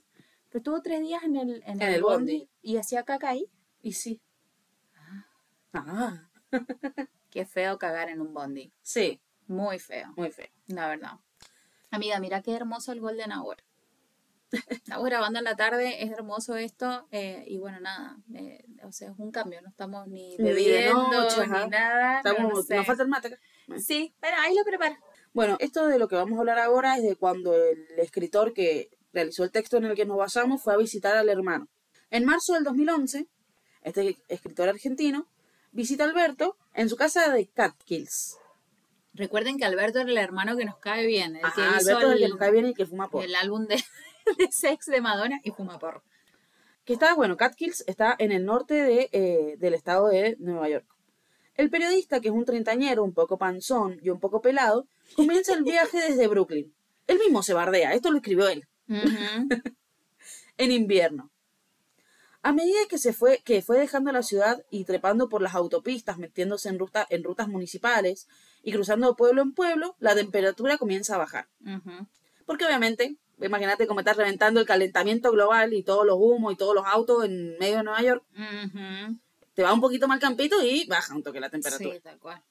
[0.49, 2.51] Pero estuvo tres días en el, en En el el bondi, bondi.
[2.63, 3.51] y hacía caca ahí.
[3.83, 4.21] Y sí.
[5.73, 6.29] Ah,
[7.31, 8.73] Qué feo cagar en un bondi.
[8.81, 10.49] sí, Muy feo, muy feo.
[10.69, 11.13] la verdad.
[11.91, 13.59] Amiga, mira qué hermoso el Golden Hour.
[14.69, 17.07] Estamos grabando en la tarde, es hermoso esto.
[17.11, 18.17] eh, y bueno, nada.
[18.35, 19.61] eh, o sea, es un cambio.
[19.61, 22.19] No estamos ni bebiendo noche, ni nada.
[22.19, 22.77] Estamos, no sé.
[22.77, 23.39] Nos falta el mate.
[23.79, 24.99] Sí, pero ahí lo prepara.
[25.37, 28.89] Bueno, esto de lo que vamos a hablar ahora es de cuando el escritor que
[29.13, 31.69] realizó el texto en el que nos basamos fue a visitar al hermano.
[32.09, 33.29] En marzo del 2011,
[33.83, 35.27] este escritor argentino
[35.73, 38.39] visita a Alberto en su casa de Catkills.
[39.13, 41.37] Recuerden que Alberto era el hermano que nos cae bien.
[41.37, 43.23] El que Ajá, Alberto es el que nos cae bien y que fuma por.
[43.23, 43.77] el álbum de,
[44.39, 46.03] de sex de Madonna y fuma porro.
[46.87, 50.96] Que está, bueno, Catkills está en el norte de, eh, del estado de Nueva York.
[51.57, 55.65] El periodista, que es un treintañero, un poco panzón y un poco pelado, comienza el
[55.65, 56.75] viaje desde Brooklyn.
[57.07, 58.67] Él mismo se bardea, esto lo escribió él.
[60.59, 61.31] En invierno.
[62.41, 66.17] A medida que se fue, que fue dejando la ciudad y trepando por las autopistas,
[66.17, 68.27] metiéndose en, ruta, en rutas municipales
[68.63, 71.49] y cruzando pueblo en pueblo, la temperatura comienza a bajar.
[71.61, 72.07] Ujú.
[72.47, 76.75] Porque obviamente, imagínate cómo está reventando el calentamiento global y todos los humos y todos
[76.75, 78.25] los autos en medio de Nueva York.
[79.57, 81.95] Te va un poquito mal campito y baja un toque la temperatura.
[81.95, 82.43] Sí, tal cual.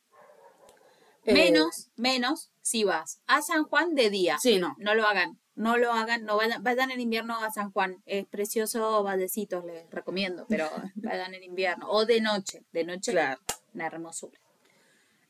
[1.24, 4.38] Eh, Menos, menos si vas a San Juan de día.
[4.40, 4.76] Sí, no.
[4.80, 8.02] No lo hagan, no lo hagan, no vayan, vayan en invierno a San Juan.
[8.06, 11.88] Es precioso Valdecitos, les recomiendo, pero vayan en invierno.
[11.90, 13.40] O de noche, de noche, Claro.
[13.74, 14.40] una hermosura.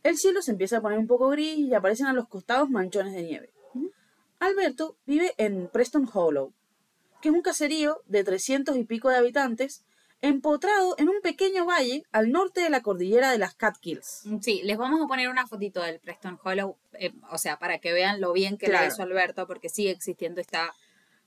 [0.04, 3.14] El cielo se empieza a poner un poco gris y aparecen a los costados manchones
[3.14, 3.50] de nieve.
[4.40, 6.54] Alberto vive en Preston Hollow,
[7.22, 9.84] que es un caserío de 300 y pico de habitantes,
[10.28, 14.24] empotrado en un pequeño valle al norte de la cordillera de las Catkills.
[14.42, 17.92] Sí, les vamos a poner una fotito del Preston Hollow, eh, o sea, para que
[17.94, 18.86] vean lo bien que Claro.
[18.88, 20.74] lo hizo Alberto, porque sigue existiendo esta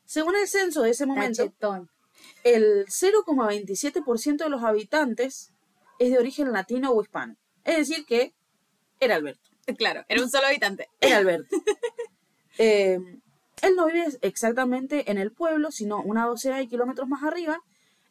[0.05, 1.91] Según el censo de ese momento, cachetón.
[2.45, 5.53] el 0,27% de los habitantes
[5.99, 7.37] es de origen latino o hispano.
[7.65, 8.33] Es decir, que
[9.01, 9.51] era Alberto.
[9.77, 10.89] Claro, era un solo habitante.
[11.01, 11.55] Era Alberto.
[12.59, 12.99] Eh,
[13.63, 17.61] él no vive exactamente en el pueblo, sino una docena de kilómetros más arriba,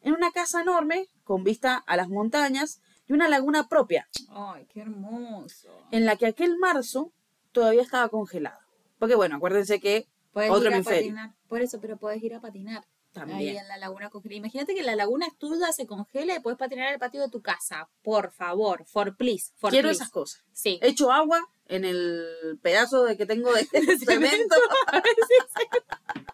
[0.08, 4.80] en una casa enorme con vista a las montañas y una laguna propia, Ay, qué
[4.82, 5.68] hermoso.
[5.90, 7.12] en la que aquel marzo
[7.52, 8.58] todavía estaba congelado.
[8.98, 11.00] Porque bueno, acuérdense que Puedes otro ir a hemisferio.
[11.14, 11.34] patinar.
[11.48, 12.84] Por eso, pero puedes ir a patinar.
[13.14, 13.56] Ahí también.
[13.56, 14.36] en la laguna congelada.
[14.36, 17.40] Imagínate que la laguna es tuya, se congela y puedes patinar el patio de tu
[17.40, 17.88] casa.
[18.02, 20.02] Por favor, for please, for Quiero please.
[20.02, 20.44] esas cosas.
[20.52, 20.78] Sí.
[20.82, 23.64] Echo agua en el pedazo de que tengo de
[23.98, 24.54] cemento.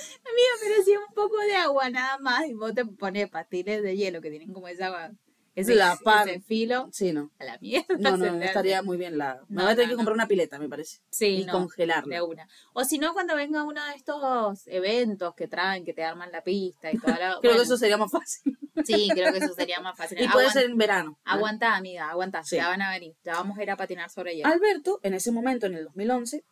[0.00, 3.82] Amiga, pero si es un poco de agua nada más y vos te pones patines
[3.82, 5.10] de hielo que tienen como esa agua,
[5.56, 6.28] ese, La pan.
[6.28, 7.30] ese filo, Sí, no.
[7.38, 7.96] a la mierda.
[7.98, 9.40] No, no, no estaría muy bien la.
[9.48, 11.00] Me No, voy a tener no, que comprar una pileta, me parece.
[11.10, 12.16] Sí, y no, congelarla.
[12.16, 12.48] de una.
[12.72, 16.42] O si no, cuando venga uno de estos eventos que traen, que te arman la
[16.44, 17.18] pista y toda la...
[17.40, 18.56] Creo bueno, que eso sería más fácil.
[18.84, 20.18] Sí, creo que eso sería más fácil.
[20.22, 21.18] y puede ser en verano.
[21.24, 22.42] Aguanta, amiga, aguanta.
[22.44, 22.56] Sí.
[22.56, 23.14] Ya van a venir.
[23.24, 24.48] Ya vamos a ir a patinar sobre hielo.
[24.48, 26.44] Alberto, en ese momento, en el 2011,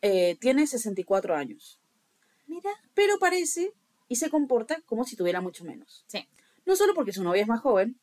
[0.00, 1.77] eh, tiene 64 años.
[2.94, 3.72] Pero parece
[4.08, 6.04] y se comporta como si tuviera mucho menos.
[6.06, 6.26] Sí.
[6.64, 7.98] No solo porque su novia es más joven,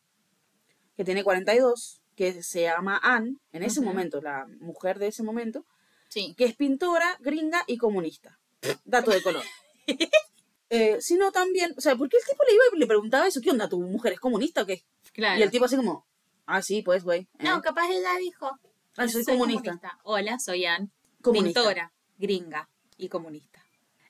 [0.98, 5.66] que tiene 42, que se llama Anne, en ese momento, la mujer de ese momento,
[6.10, 6.34] Sí.
[6.38, 8.40] que es pintora, gringa y comunista.
[8.86, 9.44] Dato de color.
[10.70, 13.52] Eh, sino también, o sea, porque el tipo le iba y le preguntaba eso, ¿qué
[13.52, 13.70] onda?
[13.70, 14.84] ¿Tu mujer es comunista o qué?
[15.14, 15.40] Claro.
[15.40, 16.08] Y el tipo así como,
[16.48, 17.22] ah, sí, pues, güey.
[17.38, 18.50] eh, No, capaz ella dijo.
[18.98, 19.80] ah, soy, comunista.
[20.04, 20.92] Hola, soy Ann.
[21.22, 21.62] Comunista.
[21.62, 23.55] pintora, gringa y comunista.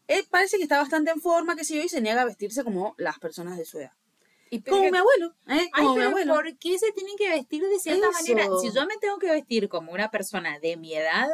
[0.07, 2.63] Él parece que está bastante en forma, que sé yo, y se niega a vestirse
[2.63, 3.93] como las personas de su edad.
[4.51, 5.67] Y Como mi abuelo, ¿eh?
[5.73, 6.33] Ay, Como mi abuelo.
[6.35, 8.11] ¿por qué se tienen que vestir de cierta Eso.
[8.33, 8.47] manera?
[8.61, 11.27] Si yo me tengo que vestir como una persona de mi edad,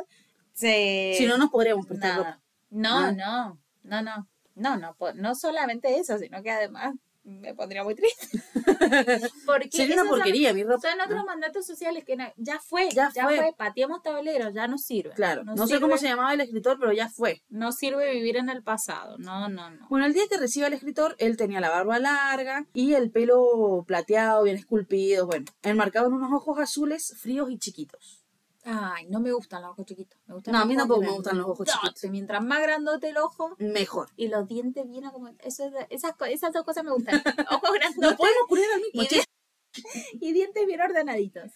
[0.53, 1.13] se...
[1.17, 2.23] Si no, nos podríamos prestar Nada.
[2.31, 2.41] ropa.
[2.69, 3.11] No, Ah.
[3.11, 7.95] no, no, no, no, no, po- no solamente eso, sino que además me pondría muy
[7.95, 8.27] triste.
[9.45, 10.89] Porque Sería una esos son- porquería mi ropa.
[10.89, 11.25] Son otros ¿no?
[11.25, 13.37] mandatos sociales que ya fue, Ya ya, fue.
[13.37, 13.53] fue.
[13.57, 15.11] pateamos tableros, ya no sirve.
[15.13, 17.41] Claro, no, sé sirve- cómo se llamaba el escritor, pero ya fue.
[17.49, 19.87] No sirve vivir en el pasado, no, no, no.
[19.89, 23.83] Bueno, el día que recibe al escritor, él tenía la barba larga y el pelo
[23.87, 28.20] plateado, bien esculpido, bueno, enmarcado en unos ojos azules, fríos y chiquitos.
[28.63, 30.19] Ay, no me gustan los ojos chiquitos.
[30.27, 32.09] Me gustan No, a mí tampoco me gustan los ojos chiquitos.
[32.11, 34.09] Mientras más grandote el ojo Mejor.
[34.15, 35.29] y los dientes bien como...
[35.39, 37.15] Eso, es- esas, esas dos cosas me gustan.
[37.51, 39.29] Ojos grandotes podemos ocurrir al mismo y, tiempo.
[40.13, 41.51] y dientes bien ordenaditos.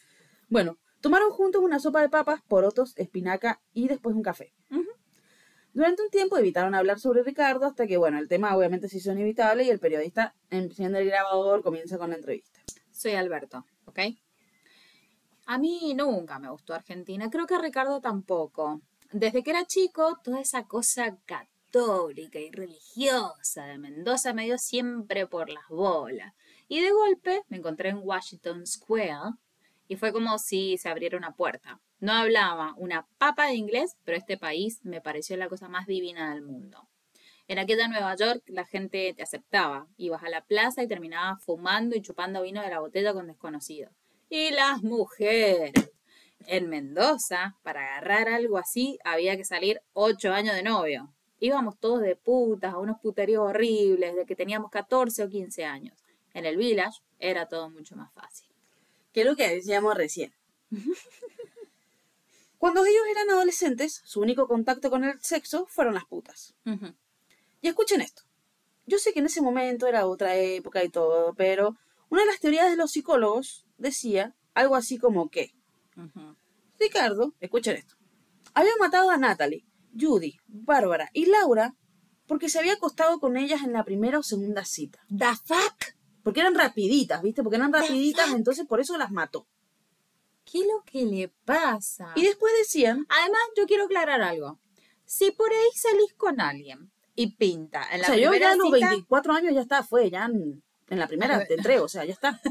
[0.50, 4.54] Bueno, tomaron juntos una sopa de papas, porotos, espinaca y después un café.
[5.74, 9.12] Durante un tiempo evitaron hablar sobre Ricardo hasta que, bueno, el tema obviamente se hizo
[9.12, 12.62] inevitable y el periodista, enciende el grabador, comienza con la entrevista.
[12.92, 14.00] Soy Alberto, ¿ok?
[15.48, 18.82] A mí nunca me gustó Argentina, creo que a Ricardo tampoco.
[19.12, 25.28] Desde que era chico, toda esa cosa católica y religiosa de Mendoza me dio siempre
[25.28, 26.34] por las bolas.
[26.68, 29.36] Y de golpe me encontré en Washington Square
[29.88, 31.80] y fue como si se abriera una puerta.
[32.00, 36.34] No hablaba una papa de inglés, pero este país me pareció la cosa más divina
[36.34, 36.88] del mundo.
[37.48, 39.88] En aquella Nueva York la gente te aceptaba.
[39.98, 43.94] Ibas a la plaza y terminabas fumando y chupando vino de la botella con desconocidos.
[44.30, 45.72] Y las mujeres.
[46.48, 51.12] En Mendoza, para agarrar algo así, había que salir ocho años de novio.
[51.40, 55.98] Íbamos todos de putas a unos puteríos horribles de que teníamos 14 o 15 años.
[56.34, 58.48] En el village era todo mucho más fácil.
[59.12, 60.34] que es lo que decíamos recién.
[62.58, 66.54] Cuando ellos eran adolescentes, su único contacto con el sexo fueron las putas.
[67.62, 68.24] Y escuchen esto.
[68.86, 71.76] Yo sé que en ese momento era otra época y todo, pero
[72.10, 75.54] una de las teorías de los psicólogos decía algo así como que.
[76.80, 77.96] Ricardo, escuchen esto,
[78.54, 79.66] había matado a Natalie,
[79.98, 81.76] Judy, Bárbara y Laura
[82.28, 85.00] porque se había acostado con ellas en la primera o segunda cita.
[85.10, 85.96] ¿The fuck?
[86.24, 87.44] Porque eran rapiditas, ¿viste?
[87.44, 89.48] Porque eran rapiditas, entonces por eso las mató.
[90.44, 92.14] ¿Qué es lo que le pasa?
[92.16, 94.60] Y después decían, Además, yo quiero aclarar algo.
[95.06, 98.56] Si por ahí salís con alguien y pinta en o la sea, yo ya a
[98.56, 100.28] los cita, 24 años ya está, fue, ya
[100.90, 102.40] en, la primera te entrego, o sea, ya está.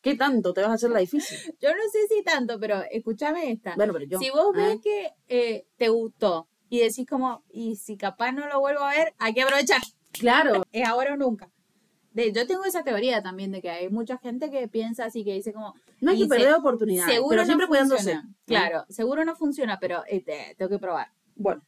[0.00, 1.36] ¿Qué tanto te vas a hacer la difícil?
[1.60, 3.74] yo no sé si tanto, pero escúchame esta.
[3.74, 4.18] Bueno, pero yo.
[4.20, 4.58] si vos ¿eh?
[4.58, 8.90] ves que eh, te gustó y decís como, y si capaz no lo vuelvo a
[8.90, 9.80] ver, hay que aprovechar.
[10.12, 11.50] Claro, Es ahora o nunca.
[12.12, 15.34] De, yo tengo esa teoría también de que hay mucha gente que piensa así, que
[15.34, 18.02] dice como, no hay que perder oportunidades, seguro pero no siempre cuidándose.
[18.14, 18.22] funciona.
[18.22, 18.34] ¿no?
[18.46, 21.08] Claro, seguro no funciona, pero eh, te- tengo que probar.
[21.34, 21.62] Bueno,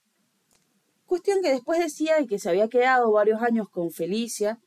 [1.08, 4.60] cuestión que después decía que se había quedado varios años con Felicia,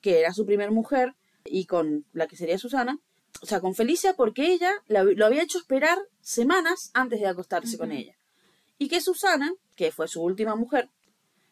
[0.00, 1.14] que era su primer mujer,
[1.44, 2.98] y con la que sería Susana.
[3.42, 7.76] O sea, con Felicia porque ella la- lo había hecho esperar semanas antes de acostarse
[7.76, 8.14] con ella.
[8.78, 10.88] Y que Susana, que fue su última mujer,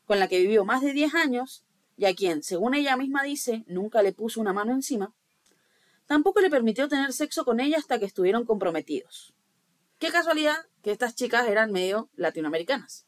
[0.06, 1.64] con la que vivió más de 10 años,
[1.96, 5.12] y a quien, según ella misma dice, nunca le puso una mano encima,
[6.06, 9.34] tampoco le permitió tener sexo con ella hasta que estuvieron comprometidos.
[9.98, 13.06] Qué casualidad que estas chicas eran medio latinoamericanas.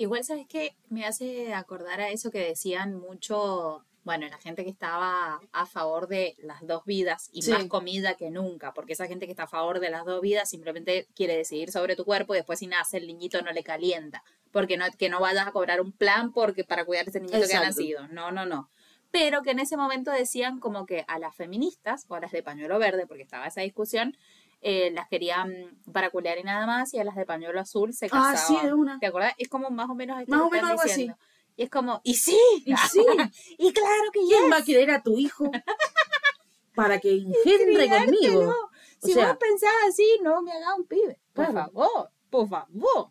[0.00, 0.76] Igual, ¿sabes qué?
[0.90, 6.06] Me hace acordar a eso que decían mucho, bueno, la gente que estaba a favor
[6.06, 7.50] de las dos vidas y Sí.
[7.50, 10.48] más comida que nunca, porque esa gente que está a favor de las dos vidas
[10.48, 14.22] simplemente quiere decidir sobre tu cuerpo y después si nace el niñito no le calienta,
[14.52, 17.38] porque no que no vayas a cobrar un plan porque para cuidar a ese niñito
[17.38, 17.66] que ha Exacto.
[17.66, 18.06] nacido.
[18.06, 18.70] No, no, no.
[19.10, 22.44] Pero que en ese momento decían como que a las feministas o a las de
[22.44, 24.16] pañuelo verde, porque estaba esa discusión,
[24.60, 28.06] eh, las querían para culiar y nada más, y a las de pañuelo azul se
[28.06, 28.60] Ah, casaban.
[28.62, 28.98] sí, de una.
[28.98, 29.32] ¿Te acordás?
[29.38, 30.88] Es como más o menos esto Más que o menos algo así.
[30.90, 31.16] diciendo.
[31.56, 33.04] Y es como, y sí, Y sí.
[33.58, 35.50] y claro que ¿Quién yes, va a querer a tu hijo
[36.74, 38.06] para que engendre conmigo?
[38.08, 38.50] criártelo.
[38.50, 41.20] O Si sea, vos pensás así, no me hagas un pibe.
[41.32, 41.70] Por Claro.
[41.72, 43.10] favor, por favor.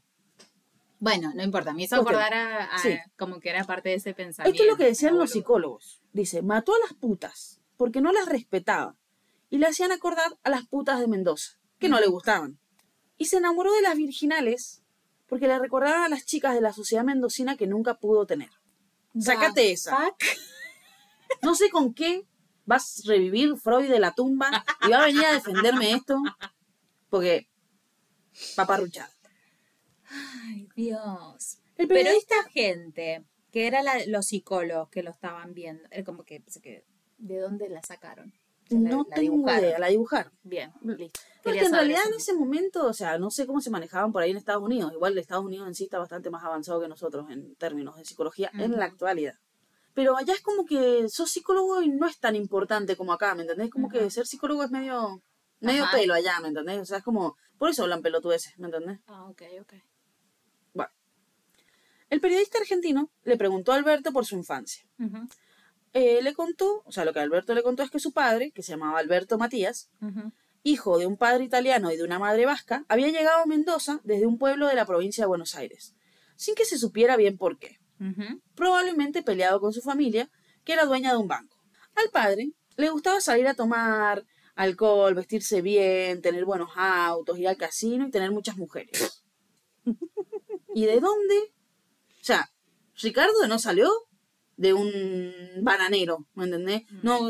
[0.99, 2.97] Bueno, no importa, me hizo acordar a, a- Sí.
[3.17, 4.51] como que era parte de ese pensamiento.
[4.55, 6.01] esto es lo que decían los psicólogos.
[6.11, 8.95] Dice, mató a las putas porque no las respetaba
[9.49, 12.59] y le hacían acordar a las putas de Mendoza, que no le gustaban.
[13.17, 14.83] Y se enamoró de las virginales
[15.27, 18.49] porque le recordaban a las chicas de la sociedad mendocina que nunca pudo tener.
[19.19, 19.97] Sácate esa.
[19.97, 20.15] fuck?
[21.41, 22.25] No sé con qué
[22.65, 24.49] vas a revivir Freud de la tumba
[24.87, 26.17] y va a venir a defenderme esto
[27.09, 27.49] porque
[28.55, 29.11] paparruchada.
[30.09, 31.59] Ay, Dios.
[31.75, 36.43] El Pero esta gente, que eran los psicólogos que lo estaban viendo, era como que,
[36.61, 36.85] que,
[37.17, 38.33] ¿de dónde la sacaron?
[38.69, 39.63] Ya la- no la tengo dibujaron.
[39.63, 40.33] idea, la dibujaron.
[40.43, 41.19] Bien, listo.
[41.43, 42.09] Porque en realidad eso.
[42.09, 44.91] en ese momento, o sea, no sé cómo se manejaban por ahí en Estados Unidos.
[44.93, 48.51] Igual Estados Unidos en sí está bastante más avanzado que nosotros en términos de psicología
[48.53, 49.35] en la actualidad.
[49.93, 53.43] Pero allá es como que sos psicólogo y no es tan importante como acá, ¿me
[53.43, 53.69] entendés?
[53.71, 54.09] Como que Ujú.
[54.11, 55.21] ser psicólogo es medio,
[55.61, 55.97] medio Ajá.
[55.97, 56.79] pelo allá, ¿me entendés?
[56.81, 58.99] O sea, es como, por eso hablan pelotudeces, ¿me entendés?
[59.07, 59.73] Ah, ok, ok.
[60.73, 60.91] Bueno.
[62.09, 64.85] El periodista argentino le preguntó a Alberto por su infancia.
[64.99, 65.27] Ujú,
[65.99, 68.61] Eh, le contó, o sea, lo que Alberto le contó es que su padre, que
[68.61, 69.89] se llamaba Alberto Matías,
[70.61, 74.27] hijo de un padre italiano y de una madre vasca, había llegado a Mendoza desde
[74.27, 75.95] un pueblo de la provincia de Buenos Aires,
[76.35, 77.79] sin que se supiera bien por qué.
[78.53, 80.29] Probablemente peleado con su familia,
[80.63, 81.57] que era dueña de un banco.
[81.95, 84.23] Al padre le gustaba salir a tomar
[84.53, 89.23] alcohol, vestirse bien, tener buenos autos, ir al casino y tener muchas mujeres.
[90.75, 91.53] ¿Y de dónde?
[92.21, 92.51] O sea,
[93.01, 93.89] Ricardo no salió
[94.57, 95.31] de un
[95.61, 96.81] bananero, ¿me entendés?
[97.03, 97.29] No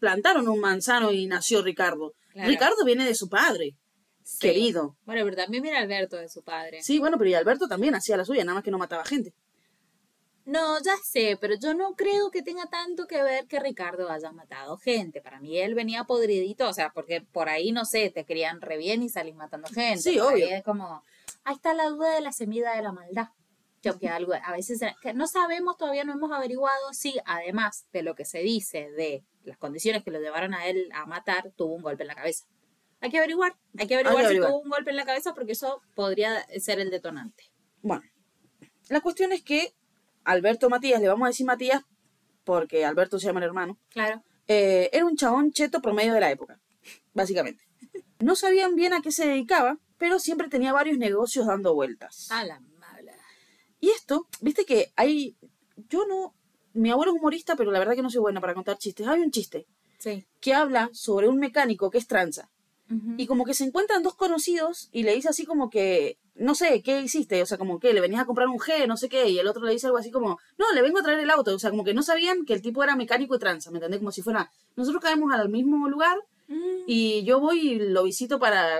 [0.00, 2.14] plantaron un manzano y nació Ricardo.
[2.32, 2.48] Claro.
[2.48, 3.76] Ricardo viene de su padre,
[4.22, 4.38] Sí.
[4.40, 4.96] querido.
[5.04, 6.82] Bueno, pero también mira Alberto de su padre.
[6.82, 9.34] Sí, bueno, pero y Alberto también hacía la suya, nada más que no mataba gente.
[10.44, 14.30] No, ya sé, pero yo no creo que tenga tanto que ver que Ricardo haya
[14.30, 15.20] matado gente.
[15.20, 18.76] Para mí él venía podridito, o sea, porque por ahí, no sé, te crían re
[18.76, 20.02] bien y salís matando gente.
[20.02, 20.46] Sí, obvio.
[20.48, 21.02] Es como,
[21.42, 23.28] ahí está la duda de la semilla de la maldad.
[23.94, 28.14] Que algo, a veces que no sabemos, todavía no hemos averiguado si, además de lo
[28.14, 31.82] que se dice de las condiciones que lo llevaron a él a matar, tuvo un
[31.82, 32.46] golpe en la cabeza.
[33.00, 34.48] Hay que averiguar, hay que averiguar, averiguar.
[34.48, 37.44] si tuvo un golpe en la cabeza porque eso podría ser el detonante.
[37.82, 38.04] Bueno,
[38.88, 39.74] la cuestión es que
[40.24, 41.82] Alberto Matías, le vamos a decir Matías
[42.44, 44.22] porque Alberto se llama el hermano, Claro.
[44.48, 46.58] eh, era un chabón cheto promedio de la época,
[47.14, 47.64] básicamente.
[48.18, 52.30] No sabían bien a qué se dedicaba, pero siempre tenía varios negocios dando vueltas.
[52.30, 52.60] A la.
[53.80, 55.36] Y esto, viste que hay,
[55.88, 56.34] yo no,
[56.72, 59.06] mi abuelo es humorista, pero la verdad que no soy buena para contar chistes.
[59.06, 59.66] Hay un chiste
[59.98, 60.24] Sí.
[60.40, 62.50] que habla sobre un mecánico que es tranza.
[63.16, 66.82] Y como que se encuentran dos conocidos y le dice así como que, no sé,
[66.82, 67.42] ¿qué hiciste?
[67.42, 69.48] O sea, como que le venías a comprar un G, no sé qué, y el
[69.48, 71.52] otro le dice algo así como, no, le vengo a traer el auto.
[71.52, 73.98] O sea, como que no sabían que el tipo era mecánico y tranza, ¿me entendés?
[73.98, 76.16] Como si fuera, nosotros caemos al mismo lugar
[76.46, 76.84] Mm.
[76.86, 78.78] y yo voy y lo visito para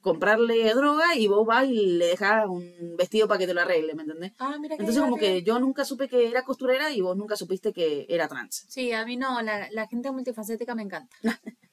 [0.00, 3.94] comprarle droga y vos vas y le dejas un vestido para que te lo arregle,
[3.94, 4.32] ¿me entendés?
[4.38, 7.36] Ah, mira qué Entonces como que yo nunca supe que era costurera y vos nunca
[7.36, 8.64] supiste que era trans.
[8.68, 11.16] Sí, a mí no, la, la gente multifacética me encanta.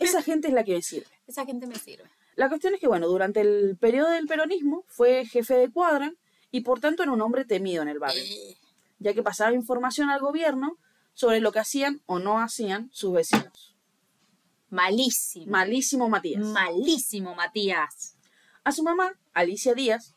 [0.00, 1.06] Esa gente es la que me sirve.
[1.26, 2.08] Esa gente me sirve.
[2.36, 6.12] La cuestión es que, bueno, durante el periodo del peronismo fue jefe de cuadra
[6.50, 8.22] y por tanto era un hombre temido en el barrio,
[8.98, 10.78] ya que pasaba información al gobierno
[11.12, 13.73] sobre lo que hacían o no hacían sus vecinos.
[14.74, 15.46] Malísimo.
[15.52, 16.42] Malísimo Matías.
[16.44, 18.16] Malísimo, Matías.
[18.64, 20.14] A su mamá, Alicia Díaz,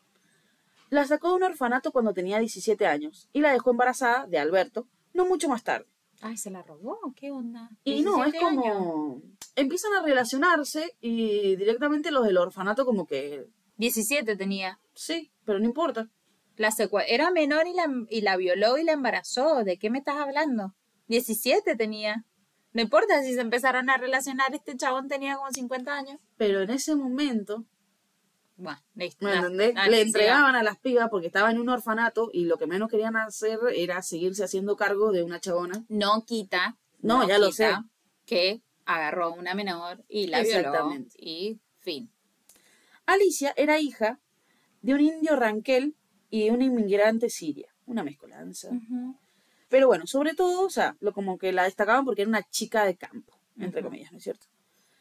[0.90, 4.88] la sacó de un orfanato cuando tenía 17 años y la dejó embarazada de Alberto
[5.12, 5.86] no mucho más tarde.
[6.20, 6.98] Ay, ¿se la robó?
[7.14, 7.70] ¿Qué onda?
[7.84, 8.76] Y no, es 17 años.
[8.76, 9.22] como...
[9.54, 13.46] Empiezan a relacionarse y directamente los del orfanato como que...
[13.76, 14.80] 17 tenía.
[14.94, 16.08] Sí, pero no importa.
[16.56, 19.62] La secue- Era menor y la, y la violó y la embarazó.
[19.62, 20.74] ¿De qué me estás hablando?
[21.06, 22.24] 17 tenía.
[22.78, 26.20] No importa si se empezaron a relacionar, este chabón tenía como 50 años.
[26.36, 27.64] Pero en ese momento
[28.56, 29.24] Bueno, listo.
[29.24, 29.74] ¿Me da- entendés?
[29.74, 32.88] dale, Le entregaban a las pibas porque estaba en un orfanato y lo que menos
[32.88, 35.84] querían hacer era seguirse haciendo cargo de una chabona.
[35.88, 36.76] No quita.
[37.00, 37.68] No, ya lo sé.
[38.24, 40.58] Que agarró a una menor y la violó.
[40.58, 41.16] Exactamente.
[41.18, 42.12] Y fin.
[43.06, 44.20] Alicia era hija
[44.82, 45.96] de un indio ranquel
[46.30, 47.74] y de una inmigrante siria.
[47.86, 48.70] Una mezcolanza.
[49.68, 52.84] Pero bueno, sobre todo, o sea, lo como que la destacaban porque era una chica
[52.84, 53.88] de campo, entre Ujú.
[53.90, 54.46] comillas, ¿no es cierto?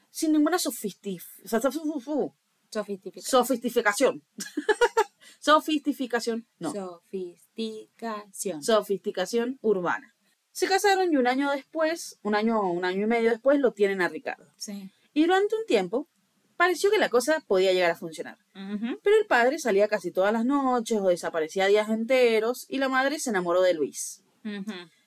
[0.09, 2.33] Sin ninguna sofistif o sea, sof- sof- sof-
[2.69, 3.23] Sofisticación.
[3.45, 4.23] sofisticación.
[5.39, 6.45] sofisticación.
[6.59, 6.73] No.
[6.73, 8.63] Sofisticación.
[8.63, 10.13] sofisticación urbana.
[10.51, 14.01] Se casaron y un año después, un año, un año y medio después, lo tienen
[14.01, 14.45] a Ricardo.
[14.57, 14.89] sí.
[15.13, 16.07] Y durante un tiempo
[16.57, 18.37] pareció que la cosa podía llegar a funcionar.
[18.53, 18.99] Ujú.
[19.01, 23.17] Pero el padre salía casi todas las noches o desaparecía días enteros y la madre
[23.19, 24.21] se enamoró de Luis.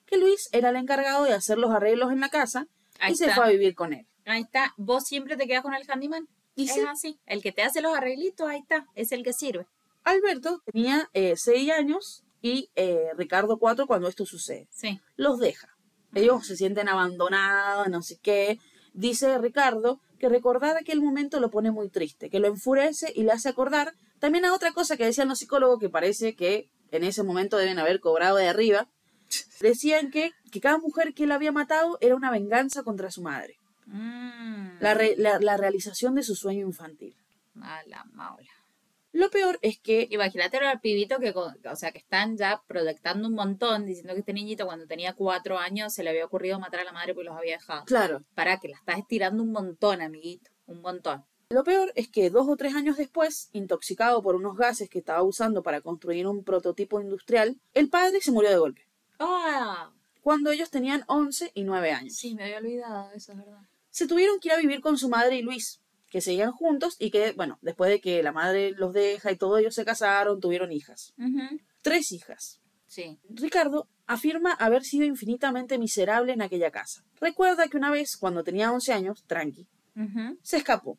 [0.06, 2.66] Que Luis era el encargado de hacer los arreglos en la casa
[2.98, 4.06] Ahí y se fue a vivir con él.
[4.26, 4.74] Ahí está.
[4.76, 6.28] ¿Vos siempre te quedas con el handyman?
[6.54, 6.80] Y es sí.
[6.80, 7.20] así.
[7.26, 8.86] El que te hace los arreglitos, ahí está.
[8.94, 9.66] Es el que sirve.
[10.04, 14.68] Alberto tenía eh, seis años y eh, Ricardo cuatro cuando esto sucede.
[14.70, 15.00] Sí.
[15.16, 15.68] los deja.
[16.14, 18.58] Ellos se sienten abandonados, no sé qué.
[18.92, 23.32] Dice Ricardo que recordar aquel momento lo pone muy triste, que lo enfurece y le
[23.32, 27.22] hace acordar también a otra cosa que decían los psicólogos que parece que en ese
[27.22, 28.88] momento deben haber cobrado de arriba.
[29.60, 33.56] Decían que, que cada mujer que él había matado era una venganza contra su madre,
[33.86, 34.78] Mm.
[34.80, 37.16] la, re- la- la realización de su sueño infantil.
[37.60, 38.48] A la maula.
[39.12, 43.34] Lo peor es que Imagínate al pibito que, o sea, que están ya proyectando un
[43.34, 46.84] montón, diciendo que este niñito cuando tenía cuatro años se le había ocurrido matar a
[46.84, 47.84] la madre porque los había dejado.
[47.86, 48.22] Claro.
[48.36, 51.24] Para que la estás estirando un montón, amiguito, un montón.
[51.48, 55.24] Lo peor es que dos o tres años después, intoxicado por unos gases que estaba
[55.24, 58.86] usando para construir un prototipo industrial, el padre se murió de golpe,
[59.20, 59.92] Ah,
[60.22, 62.16] cuando ellos tenían 11 y 9 años.
[62.16, 63.60] sí, me había olvidado, eso es verdad.
[63.90, 67.10] Se tuvieron que ir a vivir con su madre y Luis, que seguían juntos y
[67.10, 70.72] que, bueno, después de que la madre los deja y todo, ellos se casaron, tuvieron
[70.72, 71.14] hijas.
[71.82, 72.60] Tres hijas.
[72.86, 73.18] Sí.
[73.28, 77.04] Ricardo afirma haber sido infinitamente miserable en aquella casa.
[77.20, 79.68] Recuerda que una vez, cuando tenía 11 años, tranqui,
[80.42, 80.98] se escapó.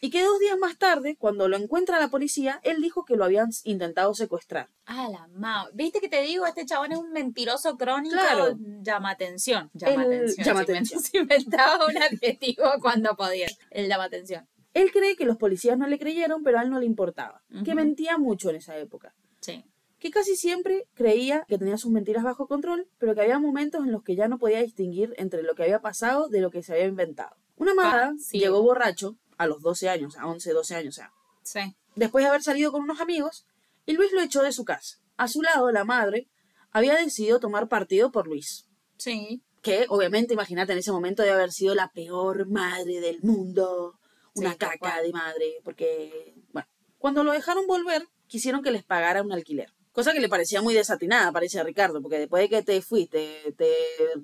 [0.00, 3.24] Y que dos días más tarde, cuando lo encuentra la policía, él dijo que lo
[3.24, 4.68] habían intentado secuestrar.
[4.86, 5.68] Ah, la ma.
[5.74, 6.46] ¿Viste que te digo?
[6.46, 8.14] Este chabón es un mentiroso crónico.
[8.14, 8.56] Claro.
[8.82, 9.70] Llama atención.
[9.74, 10.46] Llama El- atención.
[10.46, 11.00] llama Se inven- atención.
[11.02, 13.48] Se inventaba un adjetivo cuando podía.
[13.70, 14.46] El llama atención.
[14.74, 17.42] Él cree que los policías no le creyeron, pero a él no le importaba.
[17.64, 19.14] Que mentía mucho en esa época.
[19.40, 19.64] Sí.
[20.00, 23.92] Que casi siempre creía que tenía sus mentiras bajo control, pero que había momentos en
[23.92, 26.72] los que ya no podía distinguir entre lo que había pasado de lo que se
[26.72, 27.36] había inventado.
[27.56, 28.40] Una sí.
[28.40, 31.12] llegó borracho a los 12 años, a 11, 12 años, o sea,
[31.42, 31.76] Sí.
[31.94, 33.46] después de haber salido con unos amigos,
[33.86, 34.98] y Luis lo echó de su casa.
[35.16, 36.28] A su lado, la madre
[36.70, 38.66] había decidido tomar partido por Luis.
[38.96, 39.42] Sí.
[39.62, 43.98] Que obviamente, imagínate, en ese momento debe haber sido la peor madre del mundo.
[44.34, 45.60] Una Sí, caca de madre.
[45.64, 46.66] Porque, bueno,
[46.98, 49.72] cuando lo dejaron volver, quisieron que les pagara un alquiler.
[49.94, 53.54] Cosa que le parecía muy desatinada, parece a Ricardo, porque después de que te fuiste,
[53.56, 53.72] te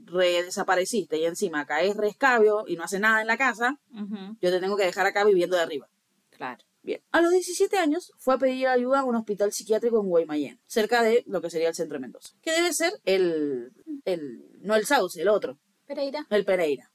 [0.05, 4.37] re desapareciste y encima caes rescabio y no hace nada en la casa, Ujú.
[4.41, 5.89] yo te tengo que dejar acá viviendo de arriba.
[6.31, 6.65] Claro.
[6.83, 7.01] Bien.
[7.13, 11.03] A los 17 años fue a pedir ayuda a un hospital psiquiátrico en Guaymallén, cerca
[11.03, 12.35] de lo que sería el centro de Mendoza.
[12.43, 13.71] Que debe ser el,
[14.07, 15.57] el no el Sauce, el otro,
[15.87, 16.27] Pereira.
[16.31, 16.91] el Pereira.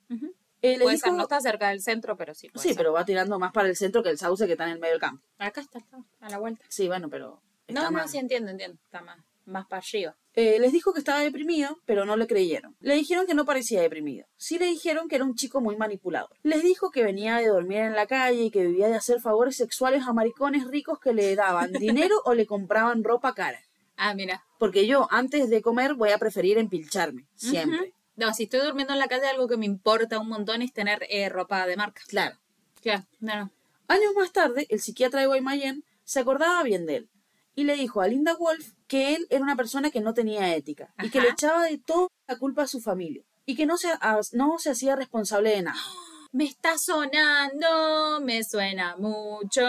[0.61, 2.49] Eh, Puede dijo- ser, no está cerca del centro, pero sí.
[2.49, 2.77] puede sí, ser.
[2.77, 4.93] pero va tirando más para el centro que el Sauce que está en el medio
[4.95, 5.23] del campo.
[5.37, 6.65] Acá está, está, a la vuelta.
[6.67, 7.41] Sí, bueno, pero...
[7.67, 8.77] está No, no, sí entiendo, entiendo.
[8.85, 10.15] Está más, más para arriba.
[10.33, 12.75] Eh, les dijo que estaba deprimido, pero no le creyeron.
[12.81, 14.27] Le dijeron que no parecía deprimido.
[14.35, 16.35] Sí le dijeron que era un chico muy manipulador.
[16.43, 19.55] Les dijo que venía de dormir en la calle y que vivía de hacer favores
[19.55, 23.61] sexuales a maricones ricos que le daban dinero o le compraban ropa cara.
[23.95, 24.43] Ah, mira.
[24.59, 27.25] Porque yo, antes de comer, voy a preferir empilcharme.
[27.35, 27.93] Siempre.
[28.17, 31.05] No, si estoy durmiendo en la calle, algo que me importa un montón es tener
[31.09, 32.01] eh, ropa de marca.
[32.07, 32.37] Claro.
[32.81, 33.51] Claro, no, no.
[33.87, 37.09] Años más tarde, el psiquiatra de Guaymallén se acordaba bien de él.
[37.55, 40.93] Y le dijo a Linda Wolf que él era una persona que no tenía ética.
[41.01, 43.23] Y que le echaba de toda la culpa a su familia.
[43.45, 43.87] Y que no se,
[44.33, 45.79] no se hacía responsable de nada.
[46.33, 49.63] Me está sonando, me suena mucho,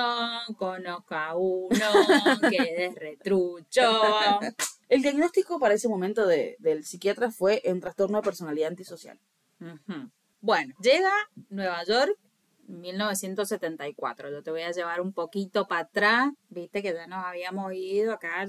[0.58, 1.70] conozco a uno
[2.50, 3.80] que es retrucho.
[4.88, 9.18] El diagnóstico para ese momento de- del psiquiatra fue un trastorno de personalidad antisocial.
[9.60, 10.10] Ujú.
[10.40, 11.12] Bueno, llega
[11.50, 12.16] Nueva York
[12.68, 14.30] 1974.
[14.30, 16.32] Yo te voy a llevar un poquito para atrás.
[16.48, 18.46] Viste que ya nos habíamos ido acá.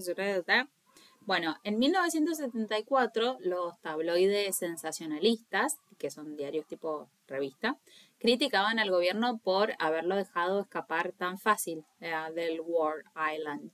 [1.22, 7.78] Bueno, en 1974 los tabloides sensacionalistas, que son diarios tipo revista,
[8.18, 13.04] criticaban al gobierno por haberlo dejado escapar tan fácil eh, del War
[13.36, 13.72] Island,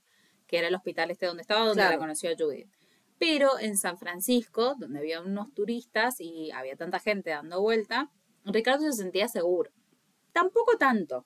[0.48, 1.92] que era el hospital este donde estaba, donde Claro.
[1.92, 2.68] la conoció a Judith.
[3.18, 8.10] Pero en San Francisco, donde había unos turistas y había tanta gente dando vuelta,
[8.44, 9.70] Ricardo se sentía seguro.
[10.34, 11.24] Tampoco tanto.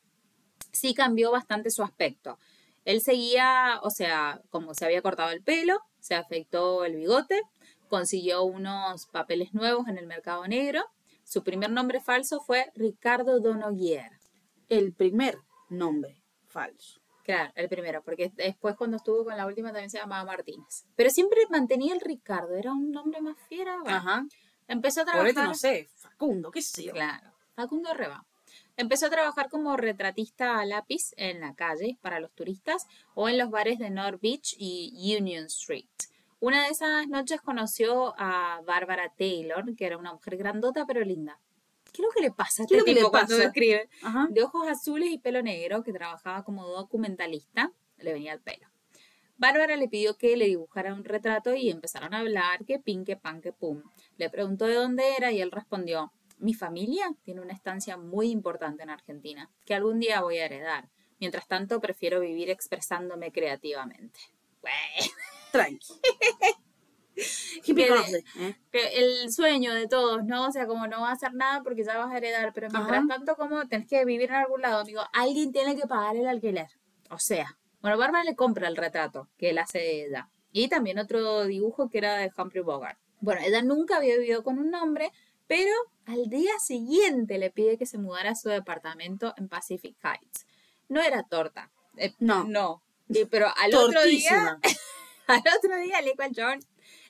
[0.70, 2.38] Sí cambió bastante su aspecto.
[2.84, 7.40] Él seguía, o sea, como se había cortado el pelo, se afeitó el bigote,
[7.88, 10.84] consiguió unos papeles nuevos en el mercado negro.
[11.24, 14.12] Su primer nombre falso fue Ricardo Donoguier.
[14.68, 15.38] El primer
[15.70, 17.00] nombre falso.
[17.24, 20.86] Claro, el primero, porque después cuando estuvo con la última también se llamaba Martínez.
[20.96, 23.78] Pero siempre mantenía el Ricardo, era un nombre más fiera.
[23.82, 24.26] Bueno, Ajá.
[24.66, 25.30] empezó a Por trabajar.
[25.30, 26.92] este no sé, Facundo, qué sé yo.
[26.92, 28.24] Claro, Facundo Reba.
[28.78, 33.36] Empezó a trabajar como retratista a lápiz en la calle para los turistas o en
[33.36, 35.88] los bares de North Beach y Union Street.
[36.38, 41.40] Una de esas noches conoció a Bárbara Taylor, que era una mujer grandota pero linda.
[41.92, 43.36] ¿Qué es lo que le pasa a ¿Qué este es lo que le tipo cuando
[43.38, 43.88] escribe?
[44.00, 44.28] Ajá.
[44.30, 48.68] De ojos azules y pelo negro, que trabajaba como documentalista, le venía el pelo.
[49.38, 53.16] Bárbara le pidió que le dibujara un retrato y empezaron a hablar, que pin, que
[53.16, 53.82] pan, que pum.
[54.18, 58.82] Le preguntó de dónde era y él respondió, mi familia tiene una estancia muy importante
[58.82, 60.88] en Argentina, que algún día voy a heredar.
[61.20, 64.20] Mientras tanto, prefiero vivir expresándome creativamente.
[65.52, 65.94] Tranqui.
[67.64, 68.56] Que- ¿eh?
[68.70, 70.46] que el sueño de todos, ¿no?
[70.46, 72.98] O sea, como no vas a hacer nada porque ya vas a heredar, pero mientras
[72.98, 73.08] Ajá.
[73.08, 76.68] tanto, como tenés que vivir en algún lado, amigo, alguien tiene que pagar el alquiler.
[77.10, 80.30] O sea, bueno, Bárbara le compra el retrato que él hace de ella.
[80.52, 82.98] Y también otro dibujo que era de Humphrey Bogart.
[83.20, 85.10] Bueno, ella nunca había vivido con un hombre,
[85.48, 85.72] pero
[86.06, 90.46] al día siguiente le pide que se mudara a su departamento en Pacific Heights.
[90.88, 91.70] No era torta.
[91.96, 92.44] Eh, No.
[92.44, 92.82] No.
[93.08, 94.58] Y- pero al otro día,
[95.26, 96.60] al otro día le dijo al chabón,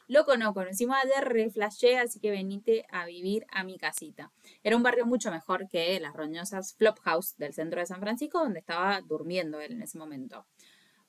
[0.06, 4.30] loco, no, conocimos ayer, reflashé, así que venite a vivir a mi casita.
[4.64, 8.38] Era un barrio mucho mejor que las roñosas Flop House del centro de San Francisco,
[8.38, 10.46] donde estaba durmiendo él en ese momento.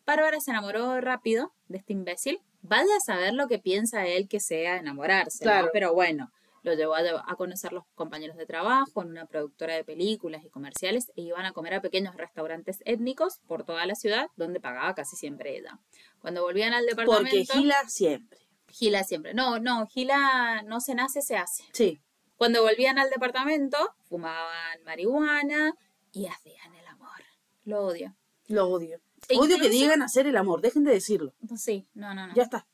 [0.05, 2.41] Bárbara se enamoró rápido de este imbécil.
[2.63, 5.51] Vaya a saber lo que piensa él que sea enamorarse, ¿no?
[5.51, 5.69] Claro.
[5.71, 6.32] Pero bueno,
[6.64, 10.49] lo llevó a, a conocer los compañeros de trabajo en una productora de películas y
[10.49, 14.93] comerciales e iban a comer a pequeños restaurantes étnicos por toda la ciudad, donde pagaba
[14.95, 15.80] casi siempre ella.
[16.20, 17.30] Cuando volvían al departamento...
[17.30, 18.39] Porque Gila siempre.
[18.72, 19.34] Gila siempre.
[19.34, 21.64] No, no, Gila no se nace, se hace.
[21.74, 21.99] Sí.
[22.38, 25.74] Cuando volvían al departamento, fumaban marihuana
[26.12, 27.10] y hacían el amor.
[27.66, 28.16] Lo odio.
[28.47, 28.99] Lo odio.
[29.28, 30.62] E Odio que incluso- digan hacer el amor.
[30.62, 31.34] Dejen de decirlo.
[31.57, 32.34] Sí, no, no, no.
[32.36, 32.66] Ya está.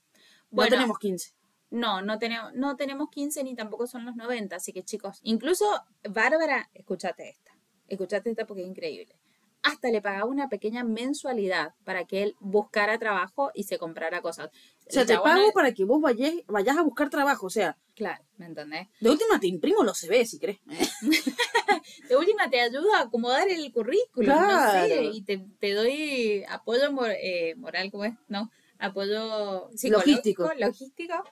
[0.50, 0.70] Bueno.
[0.70, 1.34] No tenemos 15.
[1.72, 5.66] No, no tenemos, no tenemos 15 ni tampoco son los 90, así que chicos, incluso
[6.10, 7.58] Bárbara, escúchate esta,
[7.88, 9.16] escúchate esta porque es increíble.
[9.64, 14.52] Hasta le pagaba una pequeña mensualidad para que él buscara trabajo y se comprara cosas.
[14.88, 17.48] O sea, te pago para que vos vayas, vayas a buscar trabajo.
[17.48, 18.88] O sea, Claro, ¿me entendés?
[19.00, 20.60] de última te imprimo los CV si querés.
[22.10, 25.02] De última te ayudo a acomodar el currículum, no sé, Claro.
[25.14, 28.14] y te, te doy apoyo mor- eh, moral, ¿cómo es?
[28.28, 30.52] No, apoyo psicológico, Logístico.
[30.58, 31.24] logístico.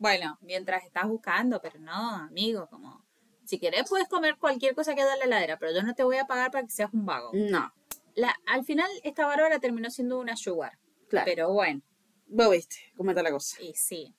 [0.00, 3.04] Bueno, mientras estás buscando, pero no, amigo, como
[3.44, 6.02] si querés puedes comer cualquier cosa que haya en la heladera, pero yo no te
[6.02, 7.30] voy a pagar para que seas un vago.
[7.34, 7.72] No,
[8.14, 10.78] La, al final esta Bárbara terminó siendo una sugar,
[11.08, 11.26] claro.
[11.26, 11.82] pero bueno,
[12.26, 13.60] Vos viste cómo está la cosa.
[13.62, 14.14] y sí.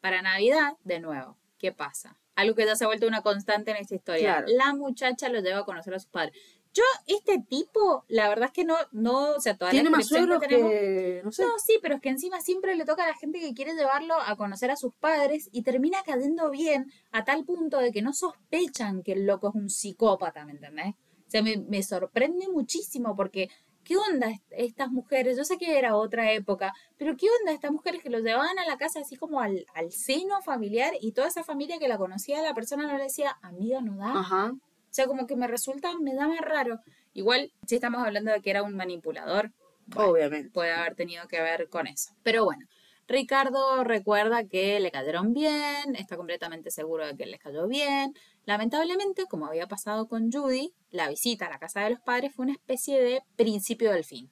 [0.00, 2.16] Para Navidad, de nuevo, ¿qué pasa?
[2.36, 4.36] Algo que ya se ha vuelto una constante en esta historia.
[4.44, 4.46] Claro.
[4.56, 6.36] La muchacha lo lleva a conocer a sus padres.
[6.74, 10.40] Yo, este tipo, la verdad es que no, no, o sea, toda Tiene más suegros
[10.40, 11.24] que tenemos.
[11.24, 11.42] No sé.
[11.44, 14.14] No, sí, pero es que encima siempre le toca a la gente que quiere llevarlo
[14.20, 18.12] a conocer a sus padres y termina cayendo bien a tal punto de que no
[18.12, 20.94] sospechan que el loco es un psicópata, ¿me entendés?
[21.26, 23.48] O sea, me, me sorprende muchísimo porque,
[23.84, 25.36] ¿qué onda est- estas mujeres?
[25.36, 28.66] Yo sé que era otra época, pero ¿qué onda estas mujeres que lo llevaban a
[28.66, 32.42] la casa así como al, al seno familiar y toda esa familia que la conocía,
[32.42, 34.18] la persona no le decía, amiga, no da?
[34.18, 34.52] Ajá.
[34.94, 36.78] O sea, como que me resulta, me da más raro.
[37.14, 39.50] Igual, si estamos hablando de que era un manipulador,
[39.86, 40.50] bueno, Obviamente.
[40.50, 42.14] puede haber tenido que ver con eso.
[42.22, 42.64] Pero bueno,
[43.08, 48.14] Ricardo recuerda que le cayeron bien, está completamente seguro de que les cayó bien.
[48.44, 52.44] Lamentablemente, como había pasado con Judy, la visita a la casa de los padres fue
[52.44, 54.30] una especie de principio del fin.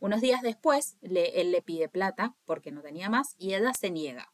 [0.00, 3.90] Unos días después, le- él le pide plata porque no tenía más y ella se
[3.90, 4.32] niega.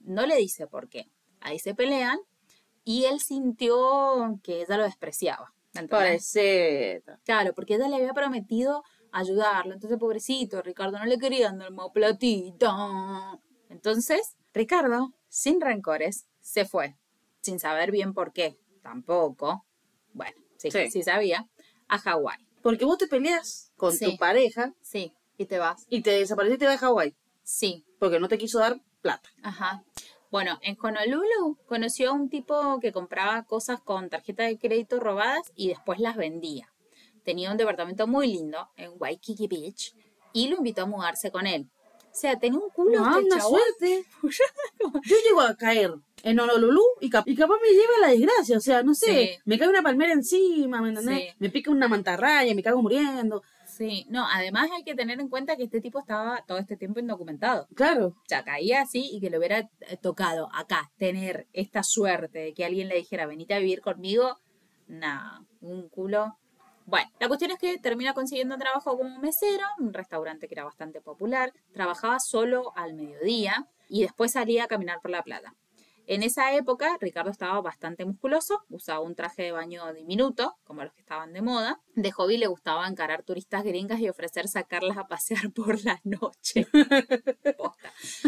[0.00, 1.08] No le dice por qué.
[1.40, 2.18] Ahí se pelean
[2.84, 5.52] y él sintió que ella lo despreciaba.
[5.90, 7.02] Parece...
[7.24, 9.74] Claro, porque ella le había prometido ayudarlo.
[9.74, 13.38] Entonces, pobrecito, Ricardo no le querían dar más platita.
[13.68, 16.96] Entonces, Ricardo, sin rencores, se fue.
[17.40, 18.56] Sin saber bien por qué.
[18.82, 19.64] Tampoco.
[20.12, 21.02] Bueno, sí, sí, Sí.
[21.02, 21.48] sabía.
[21.88, 22.46] A Hawái.
[22.62, 24.04] Porque vos te peleas con Sí.
[24.04, 25.12] tu pareja Sí.
[25.36, 25.84] ¿Y te vas?
[25.88, 27.14] y te desapareciste y te vas a Hawái.
[27.42, 27.84] Sí.
[27.98, 29.28] Porque no te quiso dar plata.
[29.42, 29.82] Ajá.
[30.34, 35.52] Bueno, en Honolulu conoció a un tipo que compraba cosas con tarjeta de crédito robadas
[35.54, 36.72] y después las vendía.
[37.22, 39.94] Tenía un departamento muy lindo en Waikiki Beach
[40.32, 41.68] y lo invitó a mudarse con él.
[42.00, 43.60] O sea, tenía un culo No, este chabón.
[43.78, 44.04] suerte.
[45.04, 45.94] Yo llego a caer
[46.24, 48.56] en Honolulu y, cap- y capaz me lleva la desgracia.
[48.56, 49.30] O sea, no sé, Sí.
[49.44, 51.16] me cae una palmera encima, ¿me entendés?
[51.30, 51.36] Sí.
[51.38, 53.44] Me pica una mantarraya, me cago muriendo.
[53.76, 57.00] Sí, no, además hay que tener en cuenta que este tipo estaba todo este tiempo
[57.00, 57.66] indocumentado.
[57.74, 58.06] Claro.
[58.06, 62.54] O sea, caía así y que le hubiera eh, tocado acá tener esta suerte de
[62.54, 64.38] que alguien le dijera, venite a vivir conmigo.
[64.86, 66.38] Nah, un culo.
[66.86, 71.00] Bueno, la cuestión es que termina consiguiendo trabajo como mesero, un restaurante que era bastante
[71.00, 75.52] popular, trabajaba solo al mediodía y después salía a caminar por la playa.
[76.06, 80.92] En esa época, Ricardo estaba bastante musculoso, usaba un traje de baño diminuto, como los
[80.92, 81.80] que estaban de moda.
[81.94, 86.66] De hobby le gustaba encarar turistas gringas y ofrecer sacarlas a pasear por la noche.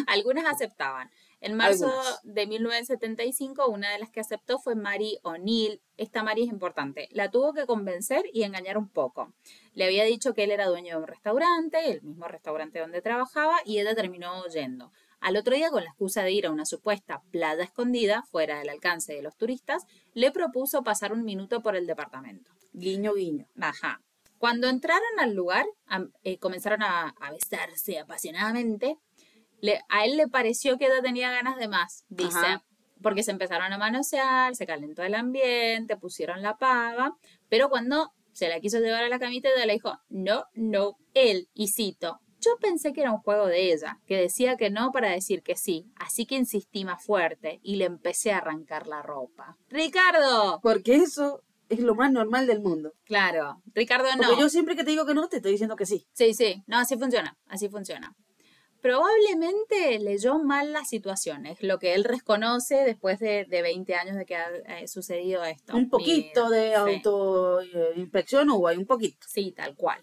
[0.07, 1.11] Algunas aceptaban.
[1.43, 2.21] En marzo Algunas.
[2.25, 5.83] de 1975, una de las que aceptó fue Mary O'Neill.
[5.99, 7.09] Esta Mary es importante.
[7.13, 9.35] La tuvo que convencer y engañar un poco.
[9.75, 13.59] Le había dicho que él era dueño de un restaurante, el mismo restaurante donde trabajaba,
[13.67, 14.93] y ella terminó oyendo.
[15.21, 18.69] Al otro día, con la excusa de ir a una supuesta playa escondida, fuera del
[18.69, 19.85] alcance de los turistas,
[20.15, 22.51] le propuso pasar un minuto por el departamento.
[22.73, 23.47] Guiño, guiño.
[23.61, 24.01] Ajá.
[24.39, 25.65] Cuando entraron al lugar,
[26.23, 28.97] eh, comenzaron a, a besarse apasionadamente.
[29.63, 32.39] Le- a él le pareció que ella tenía ganas de más, dice.
[32.39, 32.63] Ajá.
[33.03, 37.17] Porque se empezaron a manosear, se calentó el ambiente, pusieron la pava.
[37.49, 41.49] Pero cuando se la quiso llevar a la camita, ella le dijo, no, no, él.
[41.55, 45.11] Y cito, yo pensé que era un juego de ella, que decía que no para
[45.11, 45.87] decir que sí.
[45.97, 49.57] Así que insistí más fuerte y le empecé a arrancar la ropa.
[49.69, 52.95] Ricardo, Porque eso es lo más normal del mundo.
[53.05, 54.29] Claro, Ricardo no.
[54.29, 56.07] Porque yo siempre que te digo que no, te estoy diciendo que sí.
[56.13, 58.15] Sí, sí, no, así funciona, así funciona.
[58.81, 64.17] Probablemente leyó mal la situación, es lo que él reconoce después de, de 20 años
[64.17, 65.77] de que ha eh, sucedido esto.
[65.77, 66.75] Un poquito de sí.
[66.75, 69.27] autoinspección hubo ahí, un poquito.
[69.29, 70.01] Sí, tal cual.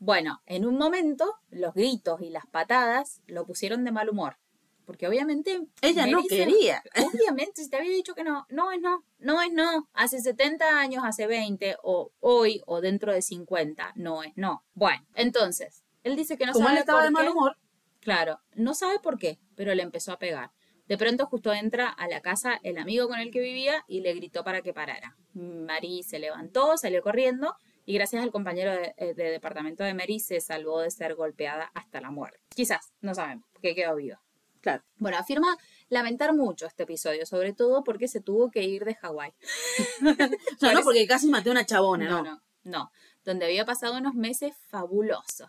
[0.00, 4.38] Bueno, en un momento, los gritos y las patadas lo pusieron de mal humor.
[4.86, 5.60] Porque obviamente.
[5.82, 6.82] Ella no Melissa- quería.
[7.14, 9.88] Obviamente, si te había dicho que no, no es no, no es no.
[9.92, 14.64] Hace 70 años, hace 20, o hoy, o dentro de 50, no es no.
[14.74, 17.30] Bueno, entonces, él dice que no Como sabe él estaba por de mal qué.
[17.30, 17.56] humor,
[18.00, 20.50] Claro, no sabe por qué, pero le empezó a pegar.
[20.88, 24.14] De pronto justo entra a la casa el amigo con el que vivía y le
[24.14, 25.16] gritó para que parara.
[25.34, 27.54] Mary se levantó, salió corriendo
[27.86, 31.70] y gracias al compañero de, eh, de departamento de Mary se salvó de ser golpeada
[31.74, 32.40] hasta la muerte.
[32.54, 34.20] Quizás, no sabemos, porque quedó viva.
[34.60, 34.82] claro.
[34.96, 35.56] Bueno, afirma
[35.88, 39.32] lamentar mucho este episodio, sobre todo porque se tuvo que ir de Hawái.
[40.00, 40.14] No
[40.60, 42.30] Parece- porque casi maté a una chabona, No, ¿no?
[42.34, 42.90] no, no.
[43.24, 45.48] Donde había pasado unos meses fabulosos.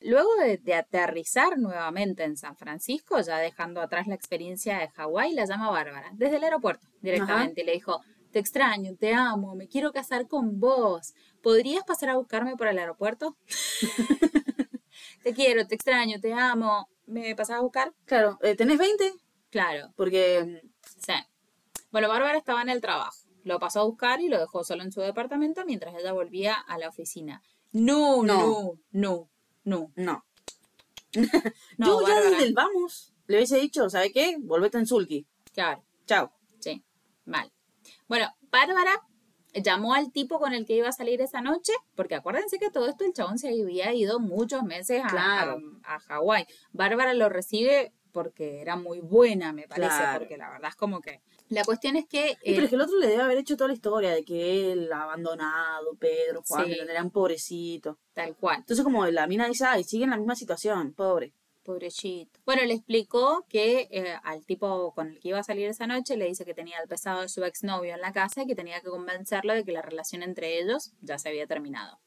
[0.00, 5.32] Luego de, de aterrizar nuevamente en San Francisco, ya dejando atrás la experiencia de Hawái,
[5.34, 8.00] la llama Bárbara, desde el aeropuerto directamente, y le dijo,
[8.32, 11.14] te extraño, te amo, me quiero casar con vos.
[11.42, 13.36] ¿Podrías pasar a buscarme por el aeropuerto?
[15.22, 16.88] te quiero, te extraño, te amo.
[17.06, 17.92] ¿Me pasas a buscar?
[18.04, 19.12] Claro, eh, ¿tenés 20?
[19.50, 21.12] Claro, Porque Sí.
[21.90, 23.16] Bueno, Bárbara estaba en el trabajo.
[23.44, 26.78] Lo pasó a buscar y lo dejó solo en su departamento mientras ella volvía a
[26.78, 27.42] la oficina.
[27.72, 29.28] No, no, no,
[29.64, 29.92] no.
[29.96, 30.24] no.
[31.14, 31.14] No,
[31.78, 34.36] Yo ya desde el vamos le hubiese dicho, ¿sabe qué?
[34.40, 35.26] Volvete en Sulky.
[35.52, 36.32] Claro, Chao.
[36.58, 36.84] sí,
[37.24, 37.52] mal.
[38.08, 39.00] Bueno, Bárbara
[39.54, 42.88] llamó al tipo con el que iba a salir esa noche, porque acuérdense que todo
[42.88, 45.58] esto el chabón se había ido muchos meses a, Claro.
[45.84, 46.46] a, a Hawái.
[46.72, 50.18] Bárbara lo recibe porque era muy buena, me parece, Claro.
[50.18, 51.20] porque la verdad es como que...
[51.48, 52.36] La cuestión es que...
[52.42, 54.22] Y pero eh, es que el otro le debe haber hecho toda la historia de
[54.24, 56.74] que él abandonado, Pedro, Juan, Sí.
[56.74, 57.98] que eran pobrecito.
[58.12, 58.58] tal cual.
[58.58, 61.32] Entonces como la mina dice, ay, sigue en la misma situación, pobre.
[61.62, 62.40] Pobrecito.
[62.44, 66.16] Bueno, le explicó que eh, al tipo con el que iba a salir esa noche
[66.16, 68.80] le dice que tenía el pesado de su exnovio en la casa y que tenía
[68.80, 72.00] que convencerlo de que la relación entre ellos ya se había terminado.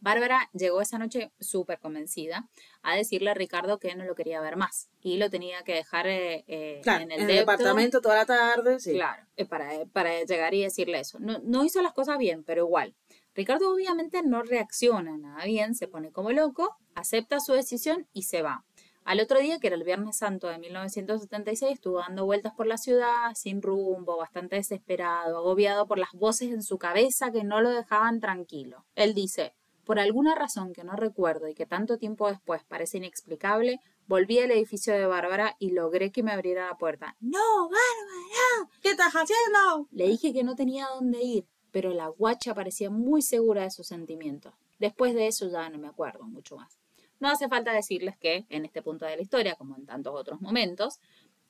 [0.00, 2.46] Bárbara llegó esa noche súper convencida
[2.82, 6.06] a decirle a Ricardo que no lo quería ver más y lo tenía que dejar
[6.06, 8.92] eh, eh, Claro, en en el, departamento toda la tarde, sí.
[8.92, 11.18] Claro, para, para llegar y decirle eso.
[11.20, 12.94] No, no hizo las cosas bien, pero igual.
[13.34, 18.42] Ricardo obviamente no reacciona nada bien, se pone como loco, acepta su decisión y se
[18.42, 18.64] va.
[19.04, 22.78] Al otro día, que era el Viernes Santo de 1976, estuvo dando vueltas por la
[22.78, 27.68] ciudad, sin rumbo, bastante desesperado, agobiado por las voces en su cabeza que no lo
[27.68, 28.86] dejaban tranquilo.
[28.94, 29.54] Él dice,
[29.84, 34.50] por alguna razón que no recuerdo y que tanto tiempo después parece inexplicable, volví al
[34.52, 37.14] edificio de Bárbara y logré que me abriera la puerta.
[37.20, 38.70] ¡No, Bárbara!
[38.80, 39.86] ¿Qué estás haciendo?
[39.90, 43.86] Le dije que no tenía dónde ir, pero la guacha parecía muy segura de sus
[43.86, 44.54] sentimientos.
[44.78, 46.78] Después de eso ya no me acuerdo mucho más.
[47.24, 50.42] No hace falta decirles que, en este punto de la historia, como en tantos otros
[50.42, 51.00] momentos,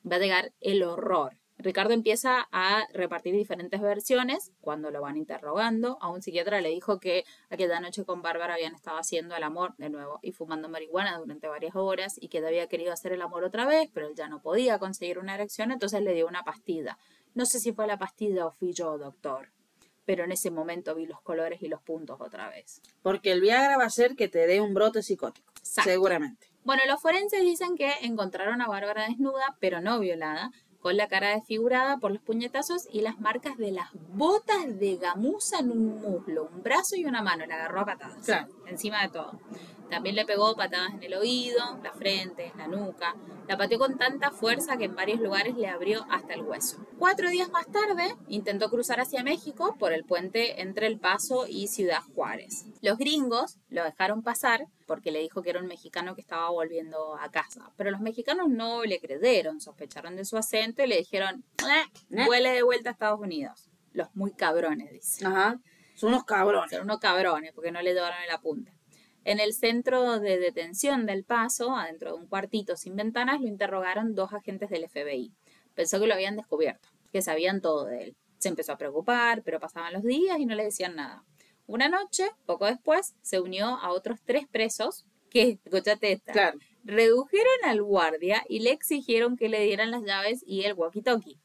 [0.09, 1.35] va a llegar el horror.
[1.57, 5.97] Ricardo empieza a repartir diferentes versiones cuando lo van interrogando.
[5.99, 9.75] A un psiquiatra le dijo que aquella noche con Bárbara habían estado haciendo el amor
[9.77, 13.43] de nuevo y fumando marihuana durante varias horas y que había querido hacer el amor
[13.43, 16.97] otra vez, pero él ya no podía conseguir una erección, entonces le dio una pastilla.
[17.33, 19.49] No sé si fue la pastilla o fui yo, doctor,
[20.05, 22.81] pero en ese momento vi los colores y los puntos otra vez.
[23.01, 25.51] Porque el Viagra va a hacer que te dé un brote psicótico.
[25.57, 25.89] Exacto.
[25.89, 26.47] Seguramente.
[26.63, 31.29] Bueno, los forenses dicen que encontraron a Bárbara desnuda, pero no violada, con la cara
[31.29, 36.49] desfigurada por los puñetazos y las marcas de las botas de gamuza en un muslo,
[36.53, 37.45] un brazo y una mano.
[37.47, 38.23] La agarró a patadas.
[38.23, 38.53] Claro.
[38.67, 39.39] Encima de todo.
[39.89, 43.15] También le pegó patadas en el oído, la frente, la nuca.
[43.47, 46.83] La pateó con tanta fuerza que en varios lugares le abrió hasta el hueso.
[46.97, 51.67] Cuatro días más tarde, intentó cruzar hacia México por el puente entre El Paso y
[51.67, 52.65] Ciudad Juárez.
[52.81, 57.15] Los gringos lo dejaron pasar porque le dijo que era un mexicano que estaba volviendo
[57.17, 57.71] a casa.
[57.77, 62.25] Pero los mexicanos no le creyeron, sospecharon de su acento y le dijeron, "Eh, ¿Eh?
[62.25, 63.69] vuele de vuelta a Estados Unidos.
[63.93, 65.25] Los muy cabrones, dice.
[65.25, 65.59] Ajá.
[65.95, 66.71] Son unos cabrones.
[66.71, 68.73] Son unos cabrones porque no le llevaron el apunte.
[69.23, 74.13] En el centro de detención del Paso, adentro de un cuartito sin ventanas, lo interrogaron
[74.13, 75.33] dos agentes del FBI.
[75.73, 78.15] Pensó que lo habían descubierto, que sabían todo de él.
[78.37, 81.23] Se empezó a preocupar, pero pasaban los días y no le decían nada.
[81.65, 86.59] Una noche, poco después, se unió a otros tres presos que, escúchate esta, Claro.
[86.83, 91.39] redujeron al guardia y le exigieron que le dieran las llaves y el walkie-talkie.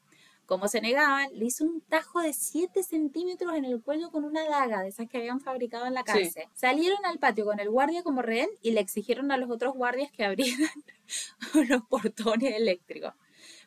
[0.50, 4.42] Como se negaban, le hizo un tajo de 7 centímetros en el cuello con una
[4.48, 6.06] daga de esas que habían fabricado en la Sí.
[6.06, 6.44] cárcel.
[6.54, 10.10] Salieron al patio con el guardia como rehén y le exigieron a los otros guardias
[10.10, 10.68] que abrieran
[11.68, 13.14] los portones eléctricos.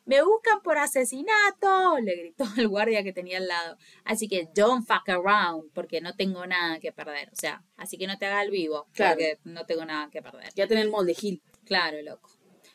[0.04, 3.78] Me buscan por asesinato, le gritó el guardia que tenía al lado.
[4.04, 7.30] Así que don't fuck around, porque no tengo nada que perder.
[7.32, 9.14] O sea, así que no te haga el vivo, Claro.
[9.14, 10.52] porque no tengo nada que perder.
[10.54, 11.40] Ya tenés el molde Gil.
[11.64, 12.28] Claro, loco.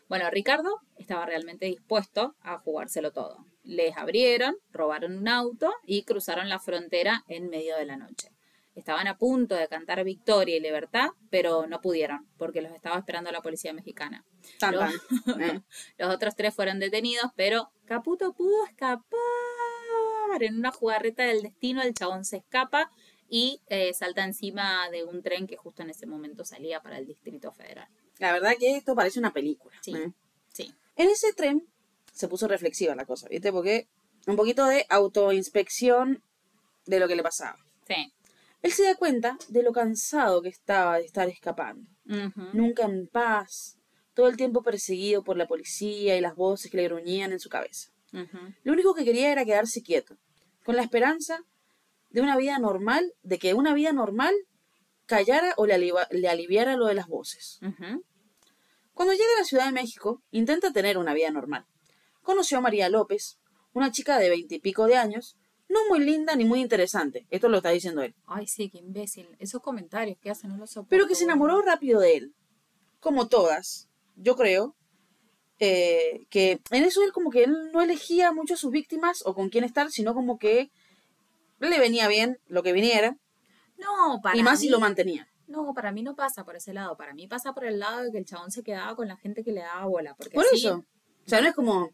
[0.07, 3.45] Bueno, Ricardo estaba realmente dispuesto a jugárselo todo.
[3.69, 8.31] Les abrieron, robaron un auto y cruzaron la frontera en medio de la noche.
[8.73, 13.31] Estaban a punto de cantar victoria y libertad, pero no pudieron, porque los estaba esperando
[13.31, 14.25] la policía mexicana.
[14.57, 14.91] Tan, Lo- tan.
[15.41, 15.61] Eh.
[15.97, 19.19] Los otros tres fueron detenidos, pero Caputo pudo escapar.
[20.41, 22.91] En una jugarreta del destino, el chabón se escapa
[23.27, 27.05] y eh, salta encima de un tren que justo en ese momento salía para el
[27.05, 27.87] Distrito Federal.
[28.17, 29.75] La verdad que esto parece una película.
[29.81, 29.93] Sí.
[29.95, 30.11] ¿eh?
[30.47, 30.73] Sí.
[30.95, 31.67] En ese tren
[32.19, 33.49] se puso reflexiva la cosa, ¿viste?
[33.53, 33.87] Porque
[34.27, 36.21] un poquito de autoinspección
[36.85, 37.57] de lo que le pasaba.
[37.87, 38.13] Sí.
[38.61, 41.89] Él se da cuenta de lo cansado que estaba de estar escapando.
[42.51, 43.77] Nunca en paz,
[44.13, 47.47] todo el tiempo perseguido por la policía y las voces que le gruñían en su
[47.47, 47.89] cabeza.
[48.63, 50.17] Lo único que quería era quedarse quieto,
[50.65, 51.39] con la esperanza
[52.09, 54.35] de una vida normal, de que una vida normal
[55.05, 57.59] callara o le, le aliviara lo de las voces.
[58.93, 61.65] Cuando llega a la Ciudad de México, intenta tener una vida normal.
[62.23, 63.39] Conoció a María López,
[63.73, 65.35] una chica de veintipico de años,
[65.67, 69.27] no muy linda ni muy interesante, esto lo está diciendo él, Ay, sí, qué imbécil.
[69.39, 70.89] Esos comentarios que hacen no los soporto.
[70.89, 72.33] pero que se enamoró rápido de él.
[72.99, 74.75] Como todas, yo creo,
[75.59, 79.33] eh, que en eso él como que él no elegía mucho a sus víctimas o
[79.35, 80.71] con quién estar, sino como que
[81.59, 83.17] le venía bien lo que viniera,
[83.77, 85.27] No, para y más mí, si lo mantenía.
[85.47, 86.95] No, para mí no pasa por ese lado.
[86.97, 89.43] Para mí pasa por el lado de que el chabón se quedaba con la gente
[89.43, 90.15] que le daba bola.
[90.15, 90.85] Porque Por así- eso.
[91.25, 91.89] O sea, no es como,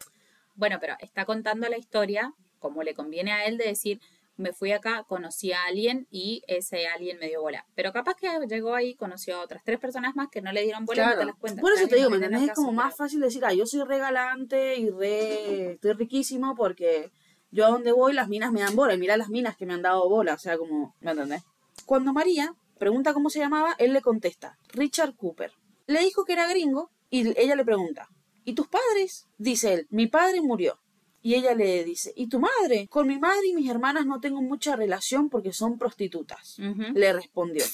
[0.56, 4.00] Bueno, pero está contando la historia como le conviene a él de decir,
[4.38, 7.66] me fui acá, conocí a alguien y ese alguien me dio bola.
[7.76, 10.86] Pero capaz que llegó ahí, conoció a otras tres personas más que no le dieron
[10.86, 11.36] bola y no te las.
[11.38, 12.50] Por eso te digo, ¿me entendés?
[12.50, 17.12] Es como más fácil decir, ah, yo soy regalante y re, estoy riquísimo porque
[17.52, 18.94] yo a donde voy las minas me dan bola.
[18.94, 20.34] Y mira las minas que me han dado bola.
[20.34, 21.44] O sea, como, ¿me entendés?
[21.86, 25.52] Cuando María pregunta cómo se llamaba, él le contesta, Richard Cooper.
[25.88, 28.10] Le dijo que era gringo y ella le pregunta,
[28.46, 29.28] ¿y tus padres?
[29.38, 30.80] Dice él, mi padre murió.
[31.22, 32.88] Y ella le dice, ¿y tu madre?
[32.88, 36.56] Con mi madre y mis hermanas no tengo mucha relación porque son prostitutas.
[36.58, 37.66] Le respondió.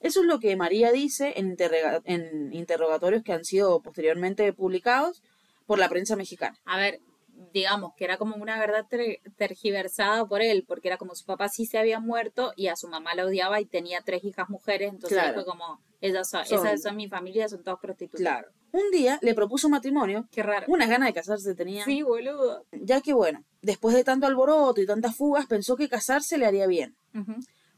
[0.00, 1.56] Eso es lo que María dice en,
[2.04, 5.22] en interrogatorios que han sido posteriormente publicados
[5.66, 6.56] por la prensa mexicana.
[6.64, 7.00] A ver,
[7.52, 11.48] digamos que era como una verdad ter- tergiversada por él, porque era como su papá
[11.48, 14.90] sí se había muerto y a su mamá la odiaba y tenía tres hijas mujeres,
[14.92, 15.34] entonces Claro.
[15.34, 18.44] fue como, ellas son, Son- esas son mi familia, son todas prostitutas.
[18.76, 20.28] Un día le propuso matrimonio.
[20.30, 20.66] Qué raro.
[20.68, 21.82] Unas ganas de casarse tenía.
[21.86, 22.66] Sí, boludo.
[22.72, 26.66] Ya que bueno, después de tanto alboroto y tantas fugas, pensó que casarse le haría
[26.66, 26.94] bien.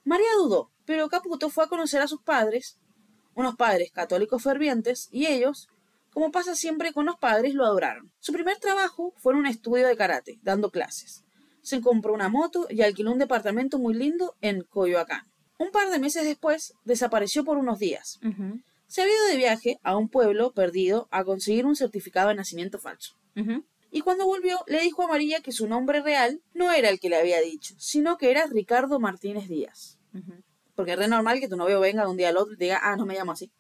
[0.03, 2.81] María dudó, pero Caputo fue a conocer a sus padres,
[3.37, 5.69] unos padres católicos fervientes, y ellos,
[6.12, 8.11] como pasa siempre con los padres, lo adoraron.
[8.19, 11.23] Su primer trabajo fue en un estudio de karate, dando clases.
[11.62, 15.23] Se compró una moto y alquiló un departamento muy lindo en Coyoacán.
[15.59, 18.19] Un par de meses después, desapareció por unos días.
[18.25, 18.61] Ujú.
[18.89, 22.78] Se había ido de viaje a un pueblo perdido a conseguir un certificado de nacimiento
[22.78, 23.16] falso.
[23.90, 27.09] Y cuando volvió, le dijo a María que su nombre real no era el que
[27.09, 29.98] le había dicho, sino que era Ricardo Martínez Díaz.
[30.74, 32.65] Porque es re normal que tu novio venga de un día al otro y te
[32.65, 33.51] diga, ah, no me llamo así.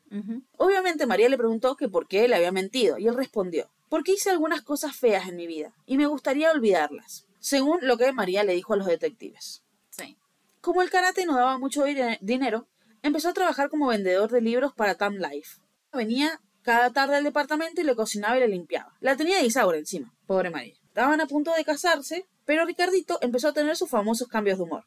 [0.56, 4.30] Obviamente María le preguntó que por qué le había mentido, y él respondió, porque hice
[4.30, 8.54] algunas cosas feas en mi vida, y me gustaría olvidarlas, según lo que María le
[8.54, 9.62] dijo a los detectives.
[9.90, 10.16] Sí.
[10.60, 11.84] Como el karate no daba mucho
[12.20, 12.66] dinero,
[13.02, 15.60] empezó a trabajar como vendedor de libros para Time Life.
[15.92, 18.92] Venía cada tarde al departamento y le cocinaba y le limpiaba.
[19.00, 20.74] La tenía de Isaura encima, pobre María.
[20.86, 24.84] Estaban a punto de casarse, pero Ricardito empezó a tener sus famosos cambios de humor.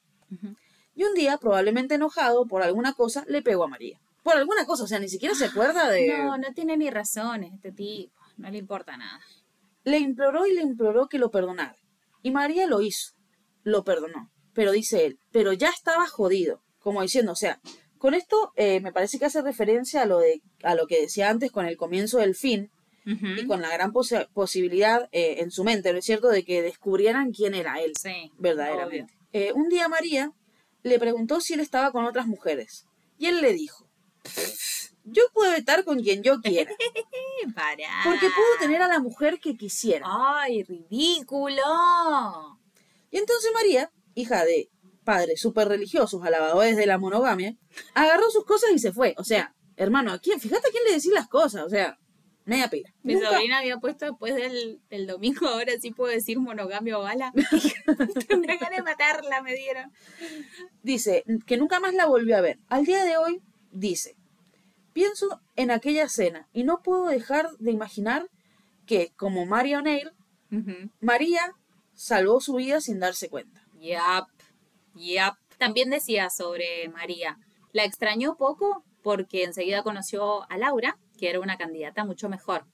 [0.94, 4.00] Y un día, probablemente enojado por alguna cosa, le pegó a María.
[4.24, 6.18] Por alguna cosa, o sea, ni siquiera se acuerda de...
[6.18, 8.14] No, no tiene ni razones este tipo.
[8.38, 9.20] No le importa nada.
[9.84, 11.78] Le imploró y le imploró que lo perdonara.
[12.22, 13.14] Y María lo hizo.
[13.64, 14.32] Lo perdonó.
[14.54, 16.62] Pero dice él, pero ya estaba jodido.
[16.80, 17.60] Como diciendo, o sea,
[18.02, 21.30] con esto eh, me parece que hace referencia a lo, de, a lo que decía
[21.30, 22.72] antes con el comienzo del fin
[23.06, 26.62] y con la gran posi- posibilidad eh, en su mente, ¿no es cierto?, de que
[26.62, 28.32] descubrieran quién era él Sí.
[28.38, 29.14] verdaderamente.
[29.34, 30.32] Eh, un día María
[30.84, 32.86] le preguntó si él estaba con otras mujeres.
[33.18, 33.88] Y él le dijo,
[35.04, 36.72] yo puedo estar con quien yo quiera.
[37.56, 37.90] Pará.
[38.04, 40.06] porque puedo tener a la mujer que quisiera.
[40.08, 41.64] ¡Ay, ridículo!
[43.10, 44.70] Y entonces María, hija de
[45.04, 47.56] padres súper religiosos, alabadores de la monogamia,
[47.94, 49.14] agarró sus cosas y se fue.
[49.18, 50.40] O sea, hermano, ¿a quién?
[50.40, 51.64] Fíjate a quién le decís las cosas.
[51.66, 51.98] O sea,
[52.46, 52.94] media pira.
[53.04, 57.02] Mi Nunca- sobrina había puesto después del, del domingo, ahora sí puedo decir monogamia o
[57.04, 57.32] bala.
[58.36, 59.92] Una gana de matarla me dieron.
[60.84, 62.60] Dice que nunca más la volvió a ver.
[62.68, 63.42] Al día de hoy,
[63.72, 64.16] dice,
[64.94, 68.28] pienso en aquella cena y no puedo dejar de imaginar
[68.86, 70.12] que, como Mary O'Neill.
[71.00, 71.54] María
[71.94, 73.62] salvó su vida sin darse cuenta.
[73.80, 74.26] Yep,
[74.96, 75.34] yep.
[75.58, 77.38] También decía sobre María,
[77.72, 82.66] la extrañó poco porque enseguida conoció a Laura, que era una candidata mucho mejor.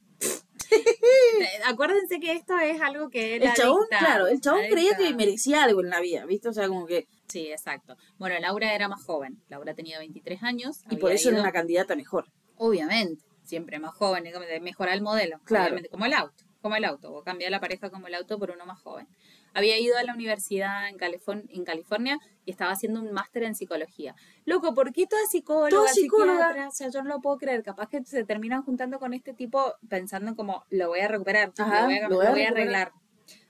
[1.65, 5.81] Acuérdense que esto es algo que El chabón, claro, el chabón creía que merecía algo
[5.81, 6.49] en la vida, ¿viste?
[6.49, 7.07] O sea, como que...
[7.27, 7.95] Sí, exacto.
[8.17, 9.41] Bueno, Laura era más joven.
[9.49, 10.83] Laura tenía 23 años.
[10.89, 12.25] Y por eso era una candidata mejor.
[12.55, 14.23] Obviamente, siempre más joven,
[14.61, 15.39] mejorar el modelo.
[15.43, 15.65] Claro.
[15.65, 18.51] Obviamente, como el auto, como el auto, o cambiar la pareja como el auto por
[18.51, 19.07] uno más joven.
[19.53, 23.55] Había ido a la universidad en, Califon- en California y estaba haciendo un máster en
[23.55, 24.15] psicología.
[24.45, 26.67] Loco, ¿por qué toda psicóloga, Toda psicóloga.
[26.67, 27.63] O sea, yo no lo puedo creer.
[27.63, 31.81] Capaz que se terminan juntando con este tipo pensando como, lo voy a recuperar, Ajá,
[31.81, 32.51] lo voy a, lo voy a lo voy a recuperar.
[32.53, 32.91] arreglar.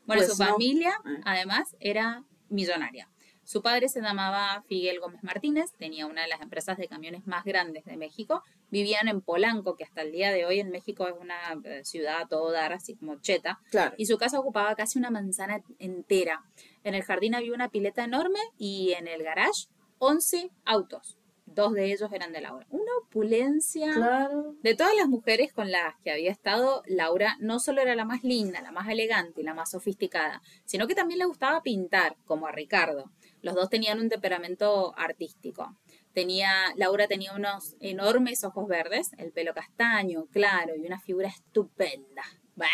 [0.06, 0.50] Bueno, Pues su no.
[0.50, 1.18] familia, Ah.
[1.26, 3.10] además, era millonaria.
[3.48, 7.46] Su padre se llamaba Figuel Gómez Martínez, tenía una de las empresas de camiones más
[7.46, 8.44] grandes de México.
[8.72, 12.24] Vivían en Polanco, que hasta el día de hoy en México es una eh, ciudad
[12.24, 13.62] a todo dar, así como cheta.
[13.72, 13.96] Claro.
[13.98, 16.44] Y su casa ocupaba casi una manzana entera.
[16.84, 19.70] En el jardín había una pileta enorme y en el garage
[20.00, 21.18] 11 autos.
[21.46, 22.68] Dos de ellos eran de Laura.
[22.70, 23.94] Una opulencia.
[23.94, 24.56] Claro.
[24.62, 28.26] De todas las mujeres con las que había estado, Laura no solo era la más
[28.26, 32.48] linda, la más elegante y la más sofisticada, sino que también le gustaba pintar, como
[32.48, 33.10] a Ricardo.
[33.42, 35.76] Los dos tenían un temperamento artístico.
[36.14, 42.24] Tenía, Laura tenía unos enormes ojos verdes, el pelo castaño, claro, y una figura estupenda.
[42.58, 42.66] Bah.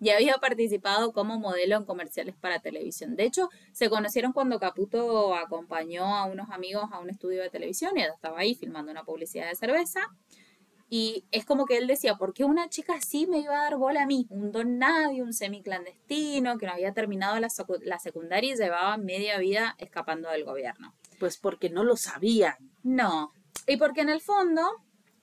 [0.00, 3.14] Y había participado como modelo en comerciales para televisión.
[3.14, 7.96] De hecho, se conocieron cuando Caputo acompañó a unos amigos a un estudio de televisión
[7.96, 10.00] y ella estaba ahí filmando una publicidad de cerveza.
[10.92, 13.76] Y es como que él decía, ¿por qué una chica así me iba a dar
[13.76, 14.26] bola a mí?
[14.28, 18.96] Un don nadie, un semiclandestino, que no había terminado la, secu- la secundaria y llevaba
[18.96, 20.92] media vida escapando del gobierno.
[21.20, 22.56] Pues porque no lo sabían.
[22.82, 23.32] No.
[23.68, 24.62] Y porque en el fondo,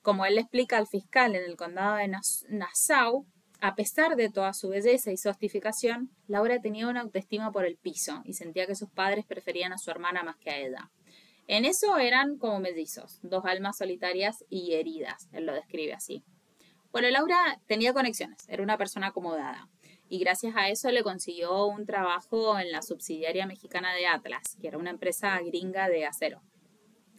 [0.00, 3.26] como él le explica al fiscal en el condado de Nas- Nassau,
[3.60, 8.22] a pesar de toda su belleza y sofisticación, Laura tenía una autoestima por el piso
[8.24, 10.90] y sentía que sus padres preferían a su hermana más que a ella.
[11.48, 16.22] En eso eran como mellizos, dos almas solitarias y heridas, él lo describe así.
[16.92, 19.68] Bueno, Laura tenía conexiones, era una persona acomodada
[20.10, 24.68] y gracias a eso le consiguió un trabajo en la subsidiaria mexicana de Atlas, que
[24.68, 26.42] era una empresa gringa de acero.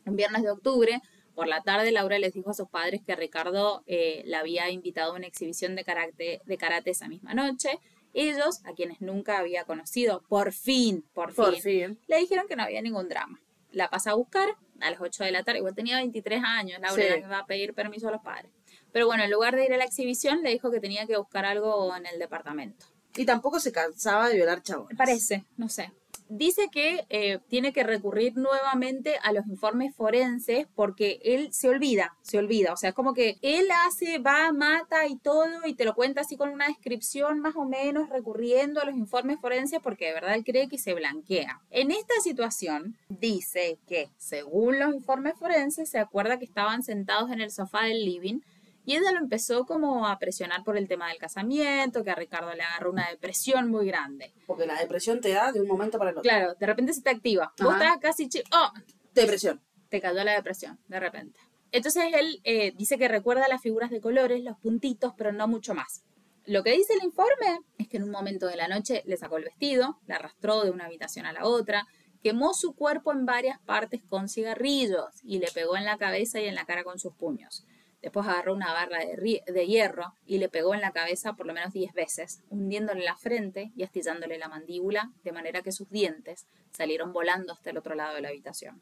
[0.06, 1.02] Un viernes de octubre,
[1.34, 5.14] por la tarde, Laura les dijo a sus padres que Ricardo eh, la había invitado
[5.14, 7.80] a una exhibición de karate, de karate esa misma noche.
[8.14, 12.00] Ellos, a quienes nunca había conocido, por fin, por, Por fin, fin.
[12.08, 13.40] le dijeron que no había ningún drama.
[13.72, 14.50] La pasa a buscar
[14.82, 17.10] a las 8 de la tarde, igual tenía 23 años, Laura Sí.
[17.10, 18.52] la que va a pedir permiso a los padres.
[18.92, 21.46] Pero bueno, en lugar de ir a la exhibición, le dijo que tenía que buscar
[21.46, 22.86] algo en el departamento.
[23.16, 24.98] Y tampoco se cansaba de violar chabones.
[24.98, 25.92] Parece, no sé.
[26.30, 32.16] Dice que eh, tiene que recurrir nuevamente a los informes forenses porque él se olvida,
[32.22, 32.72] se olvida.
[32.72, 36.22] O sea, es como que él hace, va, mata y todo y te lo cuenta
[36.22, 40.36] así con una descripción más o menos recurriendo a los informes forenses porque de verdad
[40.36, 41.62] él cree que se blanquea.
[41.72, 47.42] En esta situación dice que según los informes forenses se acuerda que estaban sentados en
[47.42, 48.42] el sofá del living
[48.86, 52.54] y ella lo empezó como a presionar por el tema del casamiento, que a Ricardo
[52.54, 54.34] le agarró una depresión muy grande.
[54.48, 56.30] Porque la depresión te da de un momento para el otro.
[56.30, 57.54] Claro, de repente se te activa.
[57.60, 57.96] Vos Ajá.
[57.96, 58.30] estás casi...
[58.52, 58.72] ¡Oh!
[59.14, 59.62] Depresión.
[59.90, 61.40] Te cayó la depresión, de repente.
[61.72, 65.74] Entonces él eh, dice que recuerda las figuras de colores, los puntitos, pero no mucho
[65.74, 66.04] más.
[66.46, 69.38] Lo que dice el informe es que en un momento de la noche le sacó
[69.38, 71.86] el vestido, la arrastró de una habitación a la otra,
[72.24, 76.46] quemó su cuerpo en varias partes con cigarrillos y le pegó en la cabeza y
[76.46, 77.66] en la cara con sus puños.
[78.02, 81.74] Después agarró una barra de, hierro y le pegó en la cabeza por lo menos
[81.74, 87.12] 10 veces, hundiéndole la frente y astillándole la mandíbula, de manera que sus dientes salieron
[87.12, 88.82] volando hasta el otro lado de la habitación.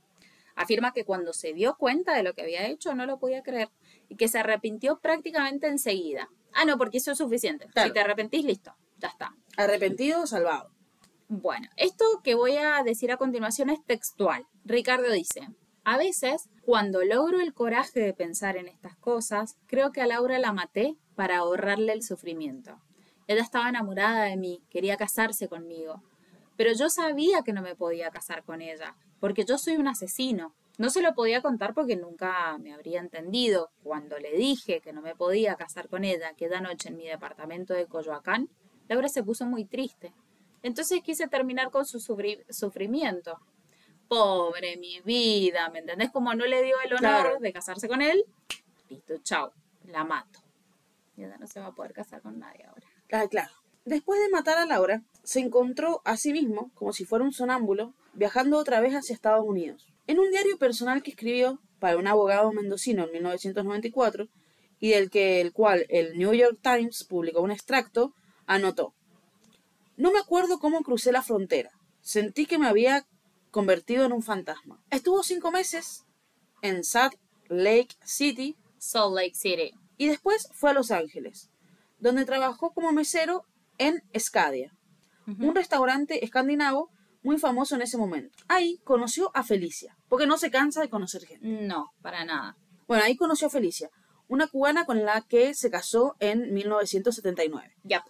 [0.56, 3.70] Afirma que cuando se dio cuenta de lo que había hecho no lo podía creer
[4.10, 6.30] y que se arrepintió prácticamente enseguida.
[6.54, 7.68] Ah, no, porque eso es suficiente.
[7.68, 7.90] Claro.
[7.90, 9.36] Si te arrepentís, listo, ya está.
[9.56, 10.72] Arrepentido, salvado.
[11.28, 14.48] Bueno, esto que voy a decir a continuación es textual.
[14.64, 15.48] Ricardo dice,
[15.90, 20.38] a veces, cuando logro el coraje de pensar en estas cosas, creo que a Laura
[20.38, 22.78] la maté para ahorrarle el sufrimiento.
[23.26, 26.04] Ella estaba enamorada de mí, quería casarse conmigo.
[26.58, 30.54] Pero yo sabía que no me podía casar con ella, porque yo soy un asesino.
[30.78, 33.70] No se lo podía contar porque nunca me habría entendido.
[33.82, 37.74] Cuando le dije que no me podía casar con ella aquella noche en mi departamento
[37.74, 38.50] de Coyoacán,
[38.90, 40.14] Laura se puso muy triste.
[40.64, 43.40] Entonces quise terminar con su sufri- sufrimiento.
[44.08, 46.12] Pobre mi vida, ¿me entendés?
[46.12, 47.40] Como no le dio el honor Claro.
[47.40, 48.24] de casarse con él,
[48.90, 49.52] listo, chao,
[49.86, 50.40] la mato.
[51.16, 52.88] Y ella no se va a poder casar con nadie ahora.
[53.12, 53.52] Ah, claro.
[53.86, 57.94] Después de matar a Laura, se encontró a sí mismo, como si fuera un sonámbulo,
[58.14, 59.88] viajando otra vez hacia Estados Unidos.
[60.08, 64.28] En un diario personal que escribió para un abogado mendocino en 1994,
[64.80, 68.14] y del que el cual el New York Times publicó un extracto,
[68.46, 68.94] anotó.
[69.96, 71.72] No me acuerdo cómo crucé la frontera.
[72.02, 73.06] Sentí que me había
[73.52, 74.82] convertido en un fantasma.
[74.90, 76.06] Estuvo cinco meses
[76.62, 77.16] en Salt
[77.50, 79.74] Lake City Salt Lake City.
[79.98, 81.50] y después fue a Los Ángeles,
[82.00, 83.46] donde trabajó como mesero
[83.78, 84.74] en Scadia,
[85.26, 86.90] un restaurante escandinavo
[87.22, 88.38] muy famoso en ese momento.
[88.48, 91.46] Ahí conoció a Felicia, porque no se cansa de conocer gente.
[91.48, 92.56] No, para nada.
[92.88, 93.90] Bueno, ahí conoció a Felicia,
[94.30, 97.76] una cubana con la que se casó en 1979.
[97.84, 98.06] Ya.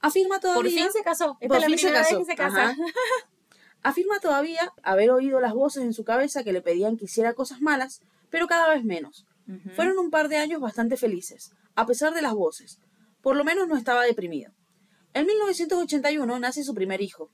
[0.00, 0.62] Afirma todavía...
[0.62, 1.36] Por fin se casó.
[1.40, 2.18] Esta Por es la fin se primera vez casó.
[2.18, 2.76] que se casa.
[3.82, 7.60] Afirma todavía haber oído las voces en su cabeza que le pedían que hiciera cosas
[7.60, 8.00] malas,
[8.30, 9.26] pero cada vez menos.
[9.74, 12.78] Fueron un par de años bastante felices, a pesar de las voces.
[13.20, 14.52] Por lo menos no estaba deprimido.
[15.12, 17.30] En 1981 nace su primer hijo.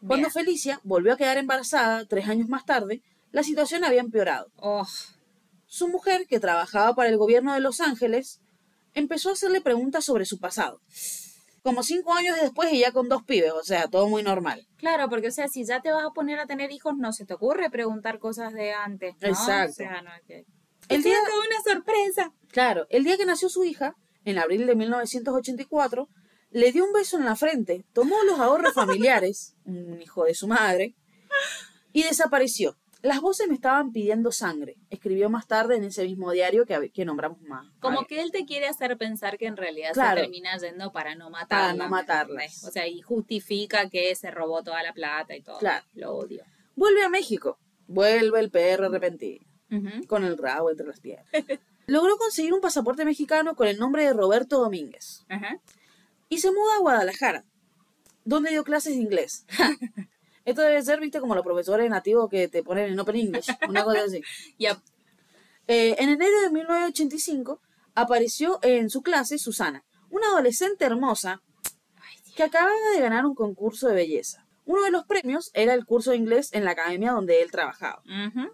[0.00, 0.30] Cuando Bien.
[0.30, 3.02] Felicia volvió a quedar embarazada tres años más tarde,
[3.32, 4.50] la situación había empeorado.
[4.56, 4.86] Oh,
[5.66, 8.40] Su mujer, que trabajaba para el gobierno de Los Ángeles,
[8.92, 10.80] empezó a hacerle preguntas sobre su pasado.
[11.66, 14.68] Como cinco años después y ya con dos pibes, o sea, todo muy normal.
[14.76, 17.26] claro, porque o sea, si ya te vas a poner a tener hijos, no se
[17.26, 19.16] te ocurre preguntar cosas de antes.
[19.20, 19.26] ¿no?
[19.26, 19.72] Exacto.
[19.72, 20.44] O sea, no, que...
[20.88, 22.32] El día una sorpresa.
[22.52, 26.08] Claro, el día que nació su hija, en abril de 1984,
[26.50, 30.46] le dio un beso en la frente, tomó los ahorros familiares, un hijo de su
[30.46, 30.94] madre,
[31.92, 32.76] y desapareció.
[33.02, 37.04] Las voces me estaban pidiendo sangre, escribió más tarde en ese mismo diario que, que
[37.04, 37.66] nombramos más.
[37.80, 40.16] Como que él te quiere hacer pensar que en realidad Claro.
[40.16, 41.64] se termina yendo para no matarla.
[41.66, 42.64] Para no ¿me matarlas.
[42.64, 45.58] O sea, y justifica que se robó toda la plata y todo.
[45.58, 45.84] Claro.
[45.94, 46.42] Lo odio.
[46.74, 47.58] Vuelve a México.
[47.86, 49.44] Vuelve el perro arrepentido,
[50.08, 51.26] con el rabo entre las piernas.
[51.86, 55.24] Logró conseguir un pasaporte mexicano con el nombre de Roberto Domínguez.
[55.28, 55.60] Ajá.
[56.28, 57.44] y se muda a Guadalajara,
[58.24, 59.46] donde dio clases de inglés.
[60.46, 63.84] Esto debe ser, viste, como los profesores nativos que te ponen en Open English, una
[63.84, 64.22] cosa así.
[65.68, 67.60] Eh, en enero de 1985
[67.96, 71.42] apareció en su clase Susana, una adolescente hermosa
[72.36, 74.46] que acababa de ganar un concurso de belleza.
[74.64, 78.00] Uno de los premios era el curso de inglés en la academia donde él trabajaba.
[78.06, 78.48] En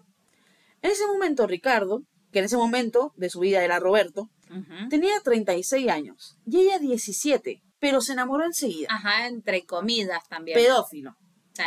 [0.81, 2.01] ese momento, Ricardo,
[2.31, 4.89] que en ese momento de su vida era Roberto, Ujú.
[4.89, 8.87] tenía 36 años y ella 17, pero se enamoró enseguida.
[8.89, 10.57] Ajá, entre comidas también.
[10.57, 11.15] Pedófilo.
[11.53, 11.63] Sí.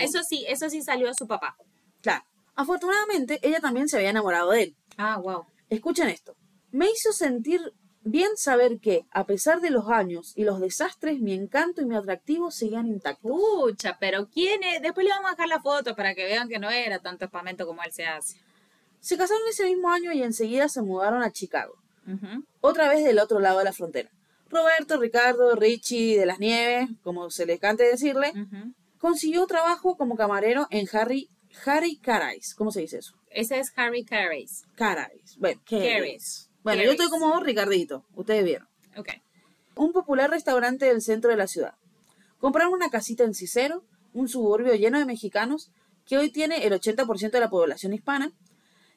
[0.00, 1.56] Eso sí, eso sí salió a su papá.
[2.02, 2.24] Claro.
[2.54, 4.76] Afortunadamente, ella también se había enamorado de él.
[4.96, 5.44] Ah, wow.
[5.68, 6.34] Escuchen esto.
[6.70, 7.60] Me hizo sentir
[8.02, 11.96] bien saber que, a pesar de los años y los desastres, mi encanto y mi
[11.96, 13.30] atractivo seguían intactos.
[13.30, 14.80] Pucha, pero ¿quién es?
[14.80, 17.66] Después le vamos a dejar la foto para que vean que no era tanto espamento
[17.66, 18.38] como él se hace.
[19.00, 21.74] Se casaron ese mismo año y enseguida se mudaron a Chicago,
[22.06, 22.44] Ujú.
[22.60, 24.10] otra vez del otro lado de la frontera.
[24.48, 28.72] Roberto, Ricardo, Richie de las Nieves, como se les cante decirle, Ujú.
[29.06, 31.30] Consiguió trabajo como camarero en Harry,
[31.64, 32.56] Harry Carais.
[32.56, 33.14] ¿Cómo se dice eso?
[33.30, 34.04] Ese es Harry.
[34.04, 34.64] Carais.
[35.38, 35.94] Bueno, Carais.
[35.94, 36.50] Carais.
[36.64, 38.66] Bueno, yo estoy como Ricardito, ustedes vieron.
[38.96, 39.10] Ok.
[39.76, 41.74] un popular restaurante del centro de la ciudad.
[42.40, 45.70] Compraron una casita en Cicero, un suburbio lleno de mexicanos,
[46.04, 48.32] que hoy tiene el 80% de la población hispana.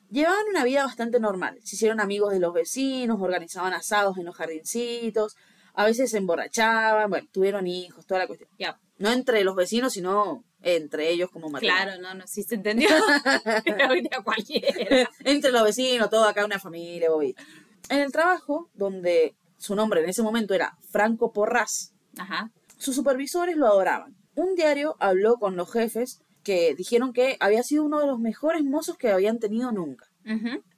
[0.10, 1.60] Llevaban una vida bastante normal.
[1.64, 5.36] Se hicieron amigos de los vecinos, organizaban asados en los jardincitos,
[5.76, 8.50] a veces se emborrachaban, bueno, tuvieron hijos, toda la cuestión.
[8.58, 8.80] Ya.
[9.00, 11.84] No entre los vecinos, sino entre ellos como matrimonio.
[11.84, 12.90] Claro, no, no, sí se entendió.
[13.66, 15.10] Era cualquiera.
[15.24, 17.42] entre los vecinos, todo acá una familia, bobita.
[17.90, 22.52] En el trabajo, donde su nombre en ese momento era Franco Porras, Ajá.
[22.78, 24.16] Sus supervisores lo adoraban.
[24.36, 28.64] Un diario habló con los jefes que dijeron que había sido uno de los mejores
[28.64, 30.06] mozos que habían tenido nunca.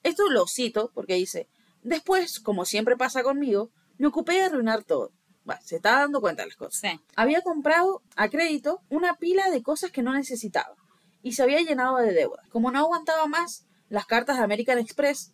[0.04, 1.50] Esto lo cito porque dice,
[1.84, 5.12] después, como siempre pasa conmigo, me ocupé de arruinar todo.
[5.44, 6.82] Bueno, se está dando cuenta de las cosas.
[6.82, 7.00] Sí.
[7.16, 10.76] Había comprado a crédito una pila de cosas que no necesitaba
[11.24, 12.44] y se había llenado de deuda.
[12.50, 15.34] Como no aguantaba más las cartas de American Express,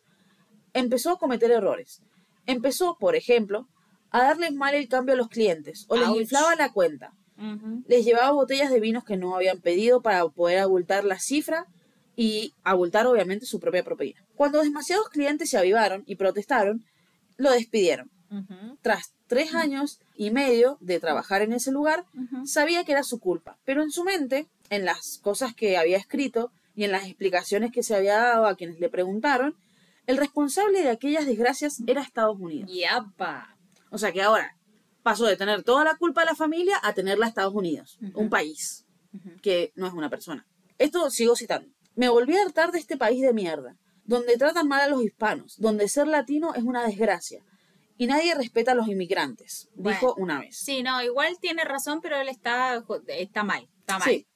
[0.73, 2.01] empezó a cometer errores.
[2.45, 3.67] Empezó, por ejemplo,
[4.09, 6.21] a darles mal el cambio a los clientes o les Ouch.
[6.21, 7.13] inflaba la cuenta.
[7.87, 11.67] Les llevaba botellas de vinos que no habían pedido para poder abultar la cifra
[12.15, 14.25] y abultar obviamente su propia propina.
[14.35, 16.83] Cuando demasiados clientes se avivaron y protestaron,
[17.35, 18.09] lo despidieron.
[18.81, 22.05] Tras tres años y medio de trabajar en ese lugar,
[22.45, 26.51] sabía que era su culpa, pero en su mente, en las cosas que había escrito
[26.75, 29.55] y en las explicaciones que se había dado a quienes le preguntaron,
[30.05, 32.71] el responsable de aquellas desgracias era Estados Unidos.
[32.71, 33.57] Yapa.
[33.89, 34.55] O sea que ahora
[35.03, 38.29] pasó de tener toda la culpa de la familia a tenerla a Estados Unidos, un
[38.29, 38.85] país
[39.41, 40.45] que no es una persona.
[40.77, 41.69] Esto sigo citando.
[41.95, 43.75] Me volví a hartar de este país de mierda,
[44.05, 47.43] donde tratan mal a los hispanos, donde ser latino es una desgracia
[47.97, 50.57] y nadie respeta a los inmigrantes, dijo una vez.
[50.57, 53.67] Sí, no, igual tiene razón, pero él está, está mal.
[53.79, 54.09] Está mal.
[54.09, 54.27] Sí.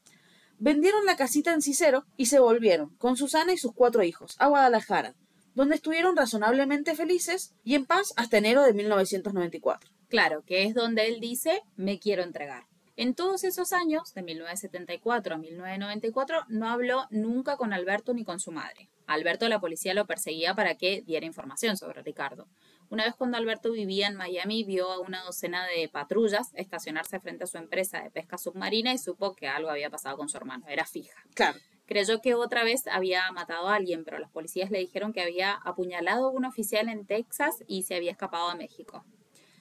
[0.57, 4.47] Vendieron la casita en Cicero y se volvieron, con Susana y sus cuatro hijos, a
[4.47, 5.15] Guadalajara,
[5.55, 9.91] donde estuvieron razonablemente felices y en paz hasta enero de 1994.
[10.07, 12.65] Claro, que es donde él dice, me quiero entregar.
[12.97, 18.39] En todos esos años, de 1974 a 1994, no habló nunca con Alberto ni con
[18.39, 18.89] su madre.
[19.07, 22.47] Alberto la policía lo perseguía para que diera información sobre Ricardo.
[22.91, 27.45] Una vez cuando Alberto vivía en Miami, vio a una docena de patrullas estacionarse frente
[27.45, 30.65] a su empresa de pesca submarina y supo que algo había pasado con su hermano.
[30.67, 31.15] Era fija.
[31.33, 31.57] Claro.
[31.85, 35.53] Creyó que otra vez había matado a alguien, pero los policías le dijeron que había
[35.53, 39.05] apuñalado a un oficial en Texas y se había escapado a México.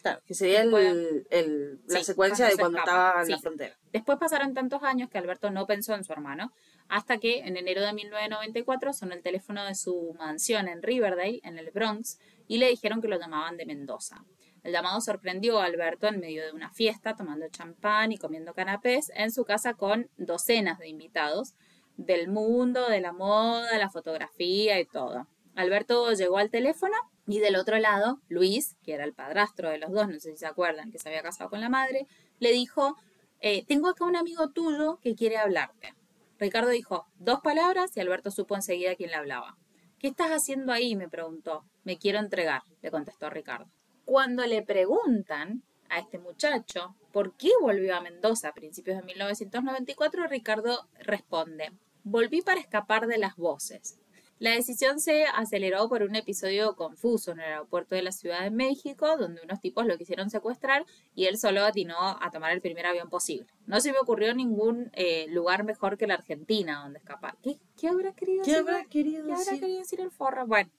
[0.02, 3.28] Claro, que sería el- Después- el- la Sí, secuencia cuando de cuando escapa, estaba en
[3.30, 3.76] la frontera.
[3.92, 6.52] Después pasaron tantos años que Alberto no pensó en su hermano,
[6.88, 11.58] hasta que en enero de 1994 sonó el teléfono de su mansión en Riverdale, en
[11.58, 12.18] el Bronx,
[12.50, 14.24] y le dijeron que lo llamaban de Mendoza.
[14.64, 19.12] El llamado sorprendió a Alberto en medio de una fiesta, tomando champán y comiendo canapés
[19.14, 21.54] en su casa con docenas de invitados
[21.96, 25.28] del mundo, de la moda, la fotografía y todo.
[25.54, 26.96] Alberto llegó al teléfono
[27.28, 30.38] y del otro lado, Luis, que era el padrastro de los dos, no sé si
[30.38, 32.08] se acuerdan, que se había casado con la madre,
[32.40, 32.96] le dijo,
[33.38, 35.94] eh, tengo acá un amigo tuyo que quiere hablarte.
[36.40, 39.56] Ricardo dijo dos palabras y Alberto supo enseguida quién le hablaba.
[40.00, 40.96] ¿Qué estás haciendo ahí?
[40.96, 41.69] me preguntó.
[41.84, 43.70] Me quiero entregar, le contestó Ricardo.
[44.04, 50.26] Cuando le preguntan a este muchacho por qué volvió a Mendoza a principios de 1994,
[50.26, 51.72] Ricardo responde,
[52.04, 53.98] volví para escapar de las voces.
[54.38, 58.50] La decisión se aceleró por un episodio confuso en el aeropuerto de la Ciudad de
[58.50, 62.86] México, donde unos tipos lo quisieron secuestrar y él solo atinó a tomar el primer
[62.86, 63.46] avión posible.
[63.66, 67.36] No se me ocurrió ningún eh, lugar mejor que la Argentina donde escapar.
[67.42, 68.66] ¿Qué, qué habrá querido ¿Qué decir?
[68.66, 69.60] habrá querido ¿Qué habrá decir?
[69.60, 70.46] querido decir el forro?
[70.46, 70.70] Bueno,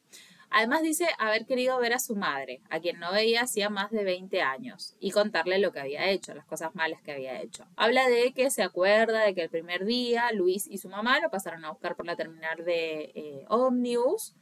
[0.51, 4.03] además dice haber querido ver a su madre, a quien no veía hacía más de
[4.03, 7.65] 20 años, y contarle lo que había hecho, las cosas malas que había hecho.
[7.75, 11.29] Habla de que se acuerda de que el primer día Luis y su mamá lo
[11.29, 14.35] pasaron a buscar por la terminal de eh, Omnibus.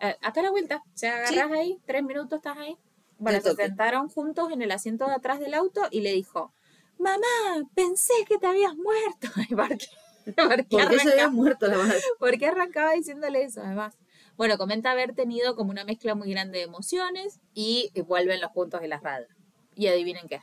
[0.00, 2.76] Eh, acá a la vuelta, se agarras ahí, tres minutos estás ahí.
[3.18, 6.54] Bueno, se sentaron juntos en el asiento de atrás del auto y le dijo,
[6.98, 9.28] mamá, pensé que te habías muerto.
[9.48, 9.86] ¿Y por qué?
[10.34, 11.98] ¿Por qué ¿Por qué se había muerto la madre?
[12.18, 13.98] ¿Por qué arrancaba diciéndole eso además?
[14.36, 18.80] Bueno, comenta haber tenido como una mezcla muy grande de emociones y vuelven los puntos
[18.80, 19.28] de las radas.
[19.74, 20.40] Y adivinen qué.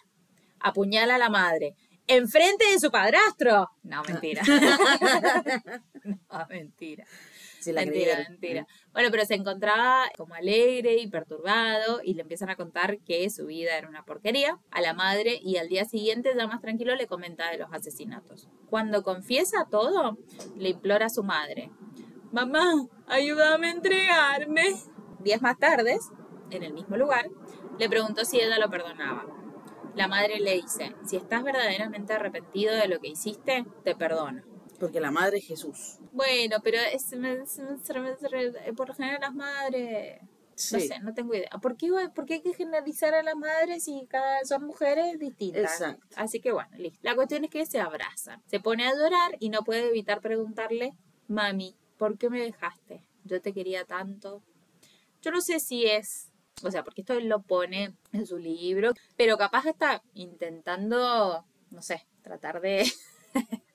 [0.59, 1.75] Apuñala a la madre.
[2.07, 3.69] ¡Enfrente de su padrastro!
[3.83, 4.41] No, mentira.
[6.05, 7.05] no, mentira.
[7.59, 8.65] Sí, la mentira, mentira.
[8.93, 13.47] Bueno, pero se encontraba como alegre y perturbado y le empiezan a contar que su
[13.47, 17.07] vida era una porquería a la madre y al día siguiente, ya más tranquilo, le
[17.07, 18.47] comenta de los asesinatos.
[18.69, 20.17] Cuando confiesa todo,
[20.55, 21.71] le implora a su madre,
[22.31, 24.75] mamá, ayúdame a entregarme.
[25.19, 25.97] Días más tarde,
[26.51, 27.29] en el mismo lugar,
[27.79, 29.25] le preguntó si ella lo perdonaba.
[29.95, 34.43] La madre le dice, si estás verdaderamente arrepentido de lo que hiciste, te perdono.
[34.79, 35.97] Porque la madre es Jesús.
[36.11, 37.03] Bueno, pero es,
[38.75, 40.81] por lo general las madres, no Sí.
[40.87, 41.49] sé, no tengo idea.
[41.61, 45.63] ¿Por qué, por qué hay que generalizar a las madres si cada son mujeres distintas?
[45.81, 46.05] Exacto.
[46.15, 46.99] Así que bueno, listo.
[47.01, 48.41] La cuestión es que se abrazan.
[48.47, 50.93] Se pone a llorar y no puede evitar preguntarle,
[51.27, 53.05] mami, ¿por qué me dejaste?
[53.23, 54.43] Yo te quería tanto.
[55.21, 56.31] Yo no sé si es,
[56.63, 61.81] o sea, porque esto él lo pone en su libro, pero capaz está intentando, no
[61.81, 62.85] sé, tratar de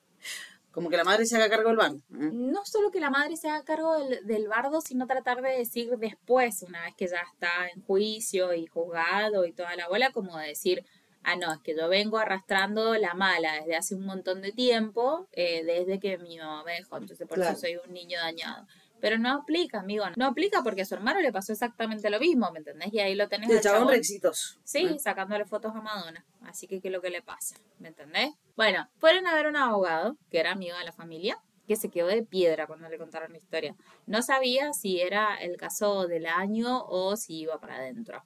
[0.73, 1.93] Como que la madre se haga cargo del bar.
[1.93, 2.31] ¿eh?
[2.32, 5.90] no solo que la madre se haga cargo del, del bardo, sino tratar de decir
[5.99, 10.39] después, una vez que ya está en juicio y juzgado y toda la bola, como
[10.39, 10.82] de decir,
[11.24, 15.28] ah, no, es que yo vengo arrastrando la mala desde hace un montón de tiempo,
[15.32, 17.53] eh, desde que mi mamá me dejó, entonces por Claro.
[17.53, 18.66] eso soy un niño dañado.
[19.01, 22.53] Pero no aplica, amigo, no aplica porque a su hermano le pasó exactamente lo mismo,
[22.53, 22.93] ¿me entendés?
[22.93, 24.61] Y ahí lo tenés El chabón chabón exitoso.
[24.62, 24.99] Sí, ¿eh?
[25.01, 26.24] sacándole fotos a Madonna.
[26.43, 27.57] Así que, ¿qué es lo que le pasa?
[27.81, 28.31] ¿Me entendés?
[28.57, 31.36] Bueno, fueron a ver un abogado, que era amigo de la familia,
[31.66, 33.74] que se quedó de piedra cuando le contaron la historia.
[34.07, 38.23] No sabía si era el caso del año o si iba para adentro.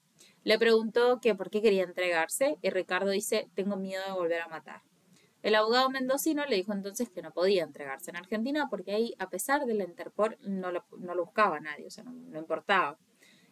[0.47, 4.47] Le preguntó que por qué quería entregarse y Ricardo dice, tengo miedo de volver a
[4.47, 4.81] matar.
[5.43, 9.29] El abogado mendocino le dijo entonces que no podía entregarse en Argentina porque ahí, a
[9.29, 12.97] pesar de la Interpol, no lo, no lo buscaba nadie, o sea, no, no importaba.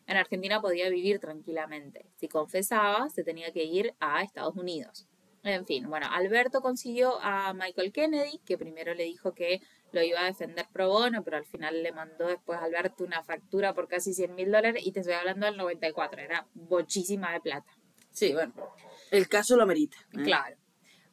[0.06, 2.06] En Argentina podía vivir tranquilamente.
[2.14, 5.08] Si confesaba, se tenía que ir a Estados Unidos.
[5.42, 9.60] En fin, bueno, Alberto consiguió a Michael Kennedy, que primero le dijo que
[9.94, 13.22] lo iba a defender pro bono, pero al final le mandó después a Alberto una
[13.22, 17.40] factura por casi 100 mil dólares y te estoy hablando del 94, era bochísima de
[17.40, 17.72] plata.
[18.10, 18.52] Sí, bueno.
[19.10, 19.96] El caso lo amerita.
[20.12, 20.22] ¿eh?
[20.24, 20.56] Claro.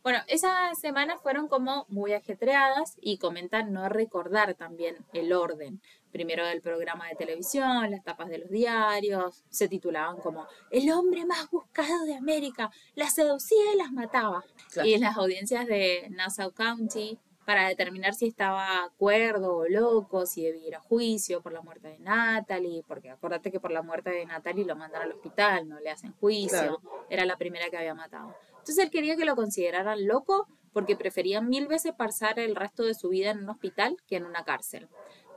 [0.03, 5.79] Bueno, esas semanas fueron como muy ajetreadas y comentan no recordar también el orden.
[6.11, 11.25] Primero del programa de televisión, las tapas de los diarios, se titulaban como El hombre
[11.25, 14.43] más buscado de América, las seducía y las mataba.
[14.71, 14.89] Claro.
[14.89, 20.43] Y en las audiencias de Nassau County, para determinar si estaba cuerdo o loco, si
[20.43, 24.11] debía ir a juicio por la muerte de Natalie, porque acuérdate que por la muerte
[24.11, 26.81] de Natalie lo mandan al hospital, no le hacen juicio, Claro.
[27.09, 28.35] era la primera que había matado.
[28.51, 32.93] Entonces él quería que lo consideraran loco porque prefería mil veces pasar el resto de
[32.93, 34.87] su vida en un hospital que en una cárcel.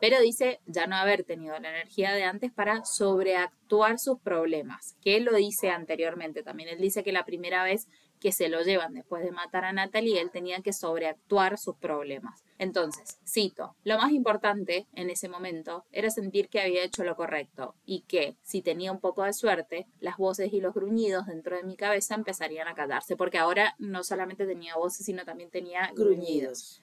[0.01, 5.17] Pero dice ya no haber tenido la energía de antes para sobreactuar sus problemas, que
[5.17, 6.69] él lo dice anteriormente también.
[6.69, 7.89] Él dice que la primera vez
[8.25, 12.43] que se lo llevan después de matar a Natalie, él tenía que sobreactuar sus problemas.
[12.57, 17.75] Entonces, cito, lo más importante en ese momento era sentir que había hecho lo correcto
[17.85, 21.65] y que, si tenía un poco de suerte, las voces y los gruñidos dentro de
[21.65, 26.83] mi cabeza empezarían a callarse, porque ahora no solamente tenía voces, sino también tenía gruñidos.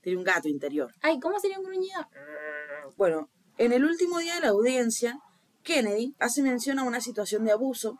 [0.00, 0.94] Tiene un gato interior.
[1.02, 2.08] Ay, ¿cómo sería un gruñido?
[2.96, 3.28] Bueno,
[3.58, 5.20] en el último día de la audiencia,
[5.62, 7.98] Kennedy hace mención a una situación de abuso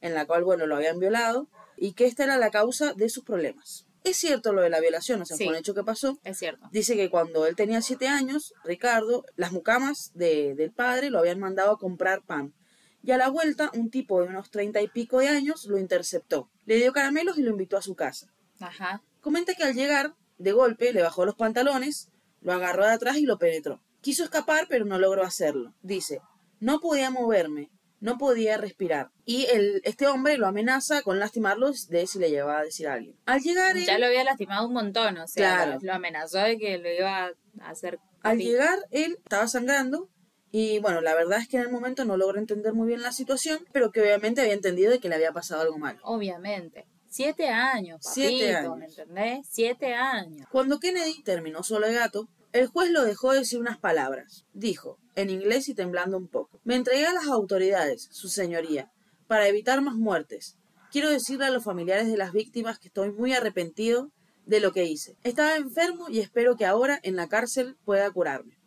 [0.00, 3.24] en la cual, bueno, lo habían violado y que esta era la causa de sus
[3.24, 3.86] problemas.
[4.04, 5.44] Es cierto lo de la violación, o sea, Sí.
[5.44, 6.18] fue un hecho que pasó.
[6.24, 6.66] Es cierto.
[6.72, 11.38] Dice que cuando él tenía siete años, Ricardo, las mucamas de- del padre lo habían
[11.38, 12.54] mandado a comprar pan.
[13.02, 16.48] Y a la vuelta, un tipo de unos treinta y pico de años lo interceptó.
[16.64, 18.28] Le dio caramelos y lo invitó a su casa.
[18.60, 19.02] Ajá.
[19.20, 22.08] Comenta que al llegar, de golpe, le bajó los pantalones,
[22.40, 23.80] lo agarró de atrás y lo penetró.
[24.00, 25.74] Quiso escapar, pero no logró hacerlo.
[25.82, 26.20] Dice,
[26.60, 27.70] no podía moverme,
[28.00, 29.10] no podía respirar.
[29.24, 32.94] Y el, este hombre lo amenaza con lastimarlo de si le llevaba a decir a
[32.94, 33.16] alguien.
[33.26, 35.78] Al llegar, él- Ya lo había lastimado un montón, o sea, Claro.
[35.82, 37.32] lo, amenazó de que lo iba a
[37.70, 37.98] hacer.
[38.22, 40.08] al llegar, él estaba sangrando.
[40.52, 43.12] Y bueno, la verdad es que en el momento no logró entender muy bien la
[43.12, 46.00] situación, pero que obviamente había entendido de que le había pasado algo malo.
[46.02, 46.86] Obviamente.
[47.08, 48.76] Siete años, papito, Siete años.
[48.76, 49.46] ¿me entendés?
[49.48, 50.48] Siete años.
[50.50, 54.44] Cuando Kennedy terminó solo de gato, el juez lo dejó decir unas palabras.
[54.52, 58.90] Dijo, en inglés y temblando un poco, me entregué a las autoridades, su señoría,
[59.26, 60.56] para evitar más muertes.
[60.90, 64.10] Quiero decirle a los familiares de las víctimas que estoy muy arrepentido
[64.46, 65.16] de lo que hice.
[65.22, 68.58] Estaba enfermo y espero que ahora en la cárcel pueda curarme.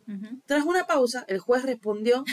[0.46, 2.24] Tras una pausa, el juez respondió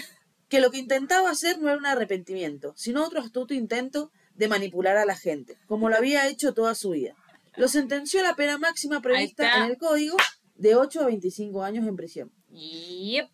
[0.50, 4.98] que lo que intentaba hacer no era un arrepentimiento, sino otro astuto intento de manipular
[4.98, 7.16] a la gente, como lo había hecho toda su vida.
[7.56, 10.18] Lo sentenció a la pena máxima prevista en el código
[10.62, 12.32] de 8 a 25 años en prisión.
[12.50, 13.30] Yep.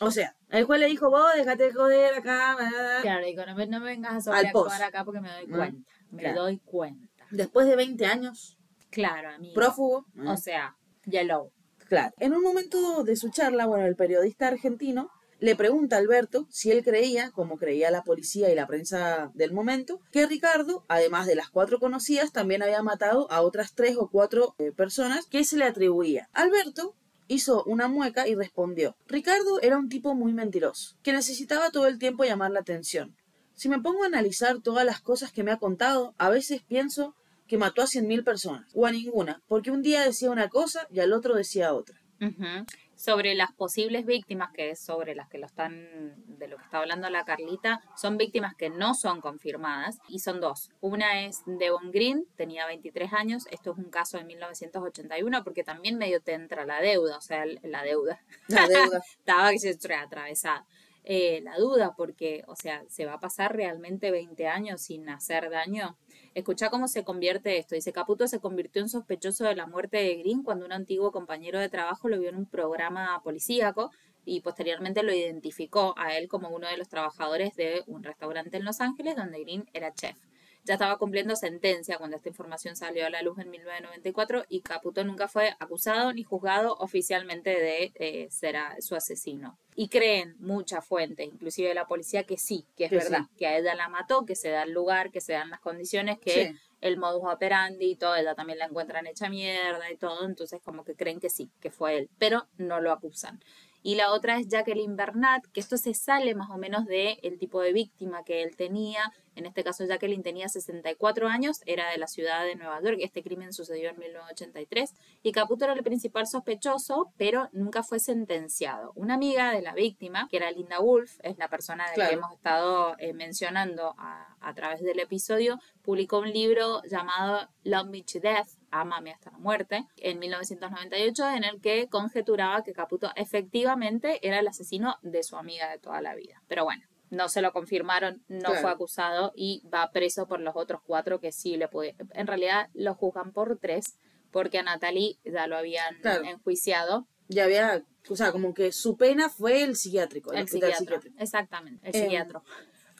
[0.00, 2.54] O sea, el juez le dijo, vos déjate de joder acá.
[2.56, 2.98] bla, bla, bla".
[3.02, 5.90] Claro, digo, no me, no me vengas a sobreactuar acá porque me doy Mm, cuenta.
[6.10, 6.42] Me claro.
[6.42, 7.26] doy cuenta.
[7.30, 8.56] Después de 20 años,
[8.90, 9.54] Claro, amigo.
[9.54, 10.06] prófugo.
[10.26, 11.50] O sea, yellow.
[11.88, 12.12] Claro.
[12.18, 16.70] En un momento de su charla, bueno, el periodista argentino le pregunta a Alberto si
[16.70, 21.34] él creía, como creía la policía y la prensa del momento, que Ricardo, además de
[21.34, 25.58] las cuatro conocidas, también había matado a otras tres o cuatro eh, personas que se
[25.58, 26.28] le atribuía.
[26.32, 26.94] Alberto
[27.28, 31.98] hizo una mueca y respondió, Ricardo era un tipo muy mentiroso, que necesitaba todo el
[31.98, 33.16] tiempo llamar la atención.
[33.54, 37.14] Si me pongo a analizar todas las cosas que me ha contado, a veces pienso
[37.46, 40.86] que mató a cien mil personas, o a ninguna, porque un día decía una cosa
[40.90, 42.00] y al otro decía otra.
[42.20, 42.66] Ujú.
[42.96, 46.78] Sobre las posibles víctimas, que es sobre las que lo están, de lo que está
[46.78, 50.70] hablando la Carlita, son víctimas que no son confirmadas y son dos.
[50.80, 55.98] Una es Devon Green, tenía 23 años, esto es un caso de 1981 porque también
[55.98, 59.02] medio te entra la deuda, o sea, la deuda, La deuda.
[59.18, 60.66] estaba que se tra- atravesada.
[61.08, 65.50] Eh, la duda, porque, o sea, ¿se va a pasar realmente 20 años sin hacer
[65.50, 65.96] daño?
[66.36, 67.76] Escucha cómo se convierte esto.
[67.76, 71.58] Dice, Caputo se convirtió en sospechoso de la muerte de Green cuando un antiguo compañero
[71.58, 73.90] de trabajo lo vio en un programa policíaco
[74.26, 78.66] y posteriormente lo identificó a él como uno de los trabajadores de un restaurante en
[78.66, 80.18] Los Ángeles donde Green era chef.
[80.66, 85.04] Ya estaba cumpliendo sentencia cuando esta información salió a la luz en 1994 y Caputo
[85.04, 89.58] nunca fue acusado ni juzgado oficialmente de eh, ser a- su asesino.
[89.76, 93.36] Y creen muchas fuentes, inclusive la policía, que sí, que es Que verdad, sí.
[93.36, 96.18] que a ella la mató, que se da el lugar, que se dan las condiciones,
[96.18, 96.54] que Sí.
[96.80, 100.84] el modus operandi y todo, ella también la encuentran hecha mierda y todo, entonces como
[100.84, 103.40] que creen que sí, que fue él, pero no lo acusan.
[103.86, 107.38] Y la otra es Jacqueline Bernat, que esto se sale más o menos de el
[107.38, 109.12] tipo de víctima que él tenía.
[109.36, 113.22] En este caso Jacqueline tenía 64 años, era de la ciudad de Nueva York, este
[113.22, 114.92] crimen sucedió en 1983
[115.22, 118.90] y Caputo era el principal sospechoso, pero nunca fue sentenciado.
[118.96, 122.10] Una amiga de la víctima, que era Linda Wolf, es la persona de la Claro.
[122.10, 127.90] que hemos estado eh, mencionando a, a través del episodio, publicó un libro llamado Love
[127.90, 133.10] Me to Death, Amame hasta la muerte, en 1998, en el que conjeturaba que Caputo
[133.16, 136.42] efectivamente era el asesino de su amiga de toda la vida.
[136.48, 138.60] Pero bueno, no se lo confirmaron, no Claro.
[138.60, 141.94] fue acusado y va preso por los otros cuatro que sí le puede.
[142.12, 143.98] En realidad lo juzgan por tres,
[144.32, 146.24] porque a Natalie ya lo habían Claro.
[146.24, 147.06] enjuiciado.
[147.28, 150.76] Ya había, o sea, como que su pena fue el psiquiátrico, el, El psiquiatra.
[150.78, 151.16] psiquiátrico.
[151.18, 152.42] Exactamente, el Em, psiquiatra.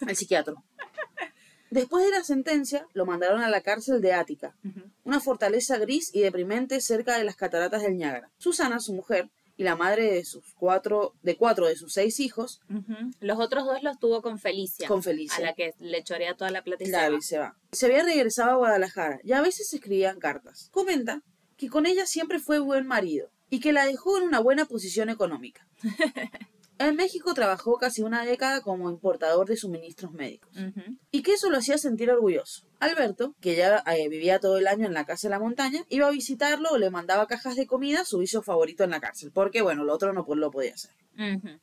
[0.06, 0.54] El psiquiatra.
[1.70, 4.54] Después de la sentencia, lo mandaron a la cárcel de Ática,
[5.04, 8.30] una fortaleza gris y deprimente cerca de las cataratas del Niágara.
[8.38, 9.28] Susana, su mujer,
[9.58, 12.60] y la madre de sus cuatro, de cuatro de sus seis hijos.
[13.20, 14.86] Los otros dos los tuvo con Felicia.
[14.86, 15.38] con Felicia.
[15.38, 17.18] A la que le chorea toda la plata y se Claro, va.
[17.18, 17.56] y se va.
[17.72, 20.68] Se había regresado a Guadalajara y a veces escribían cartas.
[20.72, 21.22] Comenta
[21.56, 25.08] que con ella siempre fue buen marido y que la dejó en una buena posición
[25.08, 25.66] económica.
[26.78, 30.96] En México trabajó casi una década como importador de suministros médicos Ujú.
[31.10, 32.66] y que eso lo hacía sentir orgulloso.
[32.80, 36.06] Alberto, que ya eh, vivía todo el año en la casa de la montaña, iba
[36.06, 39.62] a visitarlo o le mandaba cajas de comida, su vicio favorito en la cárcel, porque
[39.62, 40.90] bueno, lo otro no pues, lo podía hacer.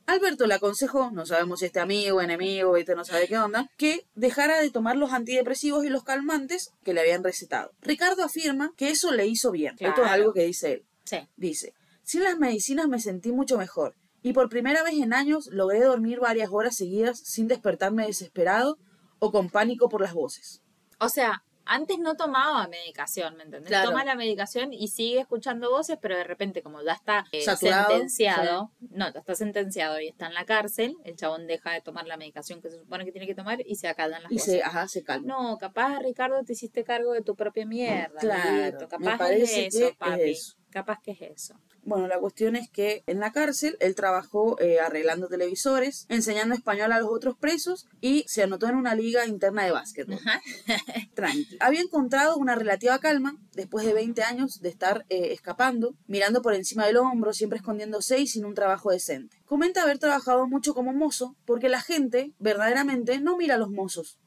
[0.07, 4.07] Alberto le aconsejó, no sabemos si este amigo, enemigo, este no sabe qué onda, que
[4.15, 7.71] dejara de tomar los antidepresivos y los calmantes que le habían recetado.
[7.81, 9.75] Ricardo afirma que eso le hizo bien.
[9.77, 10.85] Esto es algo que dice él.
[11.03, 11.19] Sí.
[11.35, 15.81] Dice, sin las medicinas me sentí mucho mejor y por primera vez en años logré
[15.81, 18.79] dormir varias horas seguidas sin despertarme desesperado
[19.19, 20.63] o con pánico por las voces.
[20.99, 23.69] O sea, antes no tomaba medicación, ¿me entendés?
[23.69, 23.91] Claro.
[23.91, 28.71] Toma la medicación y sigue escuchando voces, pero de repente, como ya está eh, sentenciado,
[28.89, 32.17] no, ya está sentenciado y está en la cárcel, el chabón deja de tomar la
[32.17, 34.53] medicación que se supone que tiene que tomar y se acallan las Y voces.
[34.55, 35.25] se, ajá, se calma.
[35.25, 38.19] No, capaz, Ricardo, te hiciste cargo de tu propia mierda.
[38.19, 40.21] Claro, me Capaz parece es eso, que papi.
[40.21, 40.57] es eso.
[40.73, 41.53] Capaz que es eso.
[41.83, 46.91] Bueno, la cuestión es que en la cárcel él trabajó eh, arreglando televisores, enseñando español
[46.93, 50.15] a los otros presos y se anotó en una liga interna de básquetbol.
[50.15, 50.41] Ajá.
[51.13, 51.57] Tranqui.
[51.59, 56.53] Había encontrado una relativa calma después de 20 años de estar eh, escapando, mirando por
[56.53, 59.37] encima del hombro, siempre escondiéndose y sin un trabajo decente.
[59.45, 64.17] Comenta haber trabajado mucho como mozo porque la gente verdaderamente no mira a los mozos,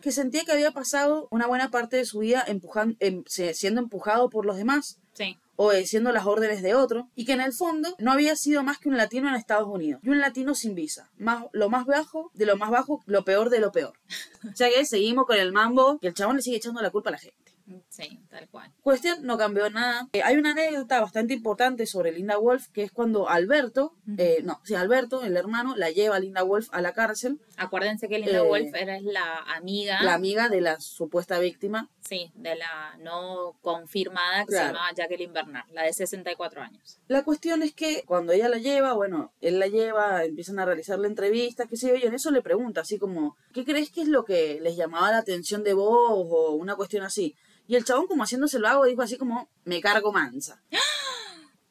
[0.00, 4.30] que sentía que había pasado una buena parte de su vida empujan- em- siendo empujado
[4.30, 5.38] por los demás Sí.
[5.56, 8.88] Obedeciendo las órdenes de otro, y que en el fondo no había sido más que
[8.88, 12.46] un latino en Estados Unidos, y un latino sin visa, más, lo más bajo de
[12.46, 13.94] lo más bajo, lo peor de lo peor.
[14.52, 17.10] o sea que seguimos con el mambo, que el chabón le sigue echando la culpa
[17.10, 17.52] a la gente.
[17.96, 18.70] Sí, tal cual.
[18.82, 20.08] Cuestión, no cambió nada.
[20.12, 24.60] Eh, hay una anécdota bastante importante sobre Linda Wolf, que es cuando Alberto, eh, no,
[24.64, 28.40] sí, Alberto, el hermano, la lleva a Linda Wolf a la cárcel, Acuérdense que Linda
[28.40, 31.88] Eh, Wolf era la amiga, la amiga de la supuesta víctima.
[32.00, 34.74] sí, de la no confirmada que se Claro.
[34.74, 36.98] llamaba Jacqueline Bernard, la de 64 años.
[37.08, 41.08] La cuestión es que cuando ella la lleva, bueno, él la lleva, empiezan a realizarle
[41.08, 44.08] entrevistas, qué sé yo, y en eso le pregunta, así como, ¿qué crees que es
[44.08, 45.96] lo que les llamaba la atención de vos?
[46.12, 47.34] O una cuestión así.
[47.66, 50.62] Y el chabón, como haciéndose lo hago, dijo así como, me cargo mansa.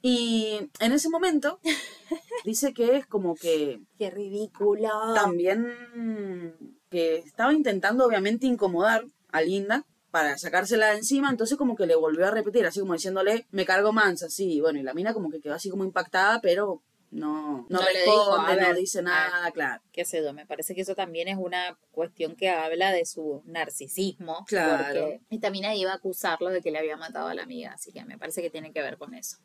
[0.02, 1.60] Y en ese momento,
[2.46, 4.90] dice que es como que ¡Qué ridículo!
[5.16, 6.56] también
[6.90, 11.96] que estaba intentando obviamente incomodar a Linda para sacársela de encima, entonces como que le
[11.96, 15.30] volvió a repetir, así como diciéndole, me cargo mansa, sí, bueno, y la mina como
[15.30, 16.82] que quedó así como impactada, pero
[17.16, 19.82] no, no, No dijo, no dice nada, claro.
[19.94, 23.42] qué sé yo, me parece que eso también es una cuestión que habla de su
[23.46, 24.44] narcisismo.
[24.46, 24.84] Claro.
[24.84, 27.94] Porque esta mina iba a acusarlo de que le había matado a la amiga, así
[27.94, 29.38] que me parece que tiene que ver con eso.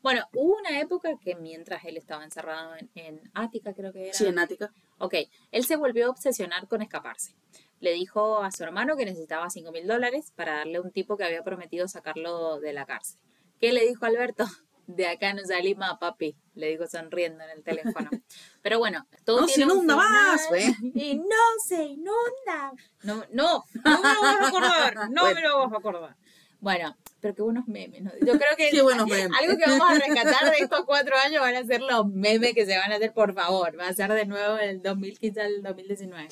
[0.00, 4.14] Bueno, hubo una época que mientras él estaba encerrado en, en Ática, creo que era.
[4.14, 4.72] Sí, en Ática.
[4.96, 5.14] Ok,
[5.52, 7.34] él se volvió a obsesionar con escaparse.
[7.80, 11.18] Le dijo a su hermano que necesitaba 5 mil dólares para darle a un tipo
[11.18, 13.20] que había prometido sacarlo de la cárcel.
[13.60, 14.46] ¿Qué le dijo Alberto?
[14.88, 18.08] De acá no salimos, papi, le dijo sonriendo en el teléfono.
[18.62, 20.90] Pero bueno, todo No tiene se un inunda más, final ¿ve?
[20.94, 22.72] Y no se inunda.
[23.02, 26.16] No, no, no me lo vas a acordar, no me lo vas a acordar.
[26.60, 28.10] Bueno, pero qué buenos memes, ¿no?
[28.20, 29.30] Yo creo que memes.
[29.38, 32.64] algo que vamos a rescatar de estos cuatro años van a ser los memes que
[32.64, 33.78] se van a hacer, por favor.
[33.78, 36.28] Va a ser de nuevo del 2015 al 2019.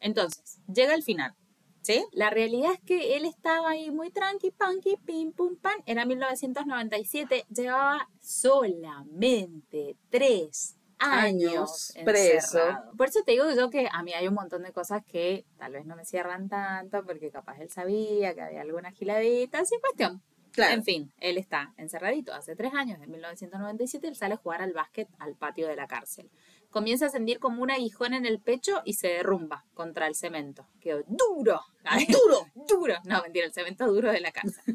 [0.00, 1.34] Entonces, llega el final.
[1.82, 2.04] ¿Sí?
[2.12, 5.74] La realidad es que él estaba ahí muy tranqui, panqui, pim, pum, pan.
[5.84, 7.44] Era 1997.
[7.50, 12.60] Llevaba solamente tres años, Años preso.
[12.96, 15.72] Por eso te digo yo que a mí hay un montón de cosas que tal
[15.72, 20.22] vez no me cierran tanto, porque capaz él sabía que había alguna giladita, sin cuestión.
[20.52, 20.74] Claro.
[20.74, 24.74] En fin, él está encerradito hace tres años, en 1997, él sale a jugar al
[24.74, 26.30] básquet al patio de la cárcel.
[26.72, 30.66] Comienza a sentir como un aguijón en el pecho y se derrumba contra el cemento.
[30.80, 31.60] Quedó duro.
[32.08, 32.46] ¡Duro!
[32.66, 32.94] duro.
[33.04, 34.60] No, mentira, el cemento duro de la casa.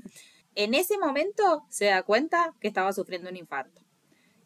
[0.59, 3.83] En ese momento se da cuenta que estaba sufriendo un infarto.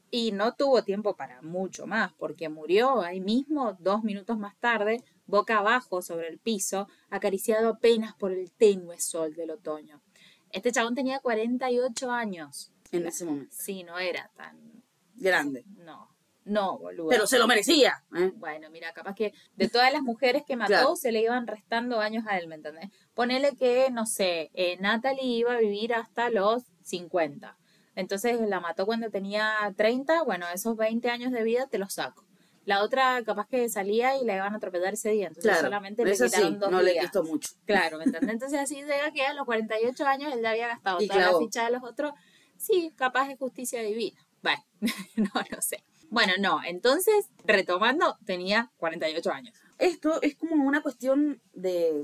[0.09, 5.05] Y no tuvo tiempo para mucho más, porque murió ahí mismo, dos minutos más tarde,
[5.25, 10.01] boca abajo sobre el piso, acariciado apenas por el tenue sol del otoño.
[10.49, 12.73] Este chabón tenía 48 años.
[12.91, 13.55] En ese momento.
[13.57, 14.83] Sí, no era tan...
[15.15, 15.63] Grande.
[15.77, 16.10] No,
[16.45, 17.09] no, boludo.
[17.09, 18.03] Pero se lo merecía.
[18.17, 18.31] ¿eh?
[18.35, 20.95] Bueno, mira, capaz que de todas las mujeres que mató Claro.
[20.95, 22.89] se le iban restando años a él, ¿me entendés?
[23.13, 27.57] Ponele que, no sé, eh, Natalie iba a vivir hasta los 50.
[27.95, 32.25] Entonces la mató cuando tenía 30, bueno, esos 20 años de vida te los saco.
[32.65, 35.61] La otra capaz que salía y la iban a atropellar ese día, entonces Claro.
[35.67, 37.05] solamente le Esa sí, quitaron dos no le días.
[37.05, 37.49] quitó mucho.
[37.65, 38.29] Claro, ¿me entendés?
[38.31, 41.37] Entonces así llega que a los 48 años él ya había gastado Y toda la
[41.39, 42.13] ficha de los otros.
[42.57, 44.19] Sí, capaz es justicia divina.
[44.43, 44.63] Bueno,
[45.15, 45.83] no lo sé.
[46.11, 49.55] Bueno, no, entonces, retomando, tenía 48 años.
[49.79, 52.03] Esto es como una cuestión de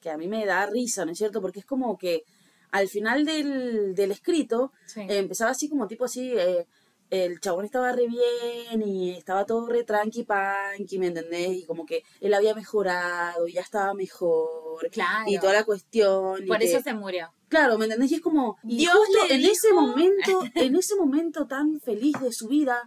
[0.00, 1.40] que a mí me da risa, ¿no es cierto?
[1.40, 2.24] Porque es como que
[2.72, 5.02] al final del, del escrito Sí.
[5.02, 6.66] eh, empezaba así como tipo así, eh,
[7.10, 11.50] el chabón estaba re bien y estaba todo re tranqui panqui, ¿me entendés?
[11.58, 14.88] Y como que él había mejorado y ya estaba mejor.
[14.90, 15.24] Claro.
[15.30, 16.46] Y toda la cuestión.
[16.46, 17.30] Por que- eso se murió.
[17.48, 18.10] Claro, ¿me entendés?
[18.10, 22.32] Y es como, Dios justo en dijo- ese momento, en ese momento tan feliz de
[22.32, 22.82] su vida,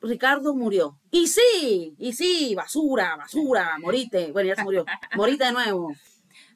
[0.00, 0.98] Ricardo murió.
[1.10, 4.32] Y sí, y sí, basura, basura, morite.
[4.32, 4.84] Bueno, ya se murió.
[5.16, 5.92] Morite de nuevo.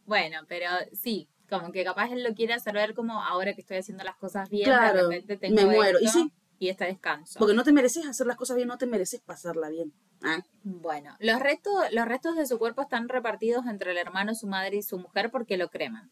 [0.07, 3.79] Bueno, pero sí, como que capaz él lo quiere hacer ver como ahora que estoy
[3.79, 5.99] haciendo las cosas bien, Claro, de repente tengo me muero.
[6.01, 6.33] Y esto sí.
[6.59, 7.39] y este descanso.
[7.39, 9.93] Porque no te mereces hacer las cosas bien, no te mereces pasarla bien.
[10.23, 14.47] Ah, Bueno, los restos, los restos de su cuerpo están repartidos entre el hermano, su
[14.47, 16.11] madre y su mujer porque lo creman.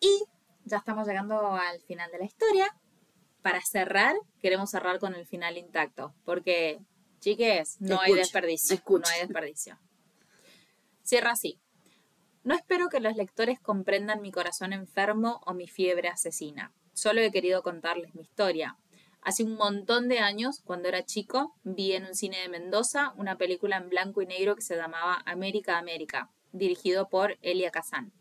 [0.00, 0.24] Y
[0.64, 2.66] ya estamos llegando al final de la historia.
[3.46, 6.80] Para cerrar, queremos cerrar con el final intacto, porque,
[7.20, 8.76] chiques, no hay desperdicio.
[8.88, 9.78] No hay desperdicio.
[11.04, 11.60] Cierra así.
[12.42, 16.72] No espero que los lectores comprendan mi corazón enfermo o mi fiebre asesina.
[16.92, 18.78] Solo he querido contarles mi historia.
[19.20, 23.38] Hace un montón de años, cuando era chico, vi en un cine de Mendoza una
[23.38, 28.12] película en blanco y negro que se llamaba América América, dirigido por Elia Kazan.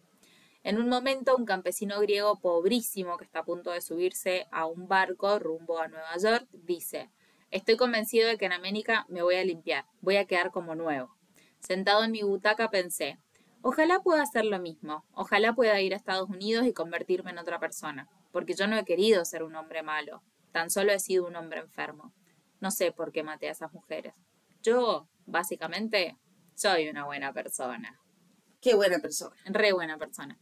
[0.66, 4.88] En un momento, un campesino griego pobrísimo que está a punto de subirse a un
[4.88, 7.12] barco rumbo a Nueva York dice,
[7.52, 11.16] estoy convencido de que en América me voy a limpiar, voy a quedar como nuevo.
[11.60, 13.20] Sentado en mi butaca pensé,
[13.62, 17.60] ojalá pueda hacer lo mismo, ojalá pueda ir a Estados Unidos y convertirme en otra
[17.60, 21.36] persona, porque yo no he querido ser un hombre malo, tan solo he sido un
[21.36, 22.12] hombre enfermo.
[22.60, 24.16] No sé por qué maté a esas mujeres.
[24.64, 26.18] Yo, básicamente,
[26.56, 28.02] soy una buena persona,
[28.62, 29.36] qué buena persona.
[29.46, 30.40] re buena persona.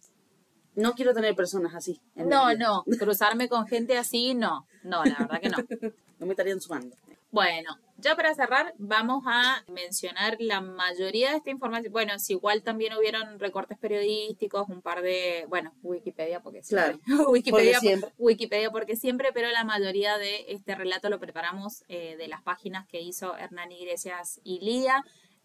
[0.76, 2.02] No quiero tener personas así.
[2.16, 5.58] No, no, cruzarme con gente así, no, no, la verdad que no.
[6.20, 6.95] No me estarían sumando.
[7.32, 11.91] Bueno, ya para cerrar, vamos a mencionar la mayoría de esta información.
[11.91, 17.74] Bueno, si igual también hubieron recortes periodísticos, un par de, bueno, Wikipedia porque siempre, Wikipedia,
[17.74, 18.14] Porque siempre.
[18.20, 22.88] Wikipedia porque siempre, pero la mayoría de este relato lo preparamos eh, de las páginas
[22.88, 25.04] que hizo Hernán Iglesias y Lía,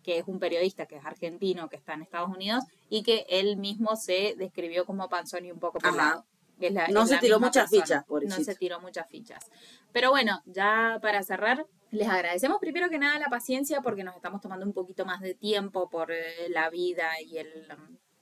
[0.08, 3.58] que es un periodista que es argentino, que está en Estados Unidos y que él
[3.58, 6.24] mismo se describió como panzón y un poco pelado.
[6.58, 7.82] Es la- No es se tiró muchas persona.
[7.84, 8.42] fichas, No pobrecito.
[8.44, 9.44] se tiró muchas fichas.
[9.92, 14.40] Pero bueno, ya para cerrar, les agradecemos primero que nada la paciencia porque nos estamos
[14.40, 17.68] tomando un poquito más de tiempo por eh, la vida y el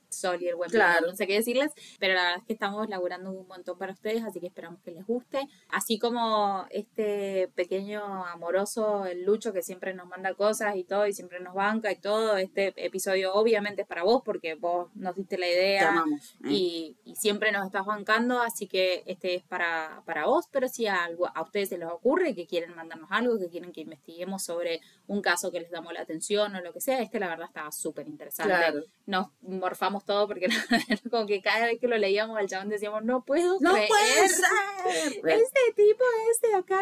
[0.09, 1.07] sol y el buen Claro.
[1.07, 4.24] no sé qué decirles, pero la verdad es que estamos laburando un montón para ustedes,
[4.24, 5.49] así que esperamos que les guste.
[5.69, 11.12] Así como este pequeño amoroso, el Lucho, que siempre nos manda cosas y todo, y
[11.12, 15.39] siempre nos banca y todo, este episodio obviamente es para vos porque vos nos diste
[15.39, 16.35] la Te idea amamos.
[16.45, 16.49] ¿eh?
[16.51, 20.87] y, y siempre nos estás bancando, así que este es para, para vos, pero si
[20.87, 24.43] a, algo, a ustedes se les ocurre que quieren mandarnos algo, que quieren que investiguemos
[24.43, 27.47] sobre un caso que les llamó la atención o lo que sea, este la verdad
[27.47, 28.53] estaba súper interesante.
[28.55, 28.81] Claro.
[29.07, 30.47] Nos morfamos todo porque
[31.10, 34.28] como que cada vez que lo leíamos al chabón decíamos, no puedo ¡No creer puede
[34.28, 34.47] ser!
[35.24, 36.81] este tipo es de acá.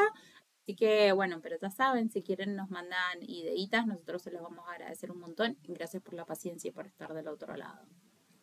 [0.62, 4.66] Así que bueno, pero ya saben, si quieren nos mandan ideitas, nosotros se los vamos
[4.66, 5.58] a agradecer un montón.
[5.64, 7.86] Gracias por la paciencia y por estar del otro lado.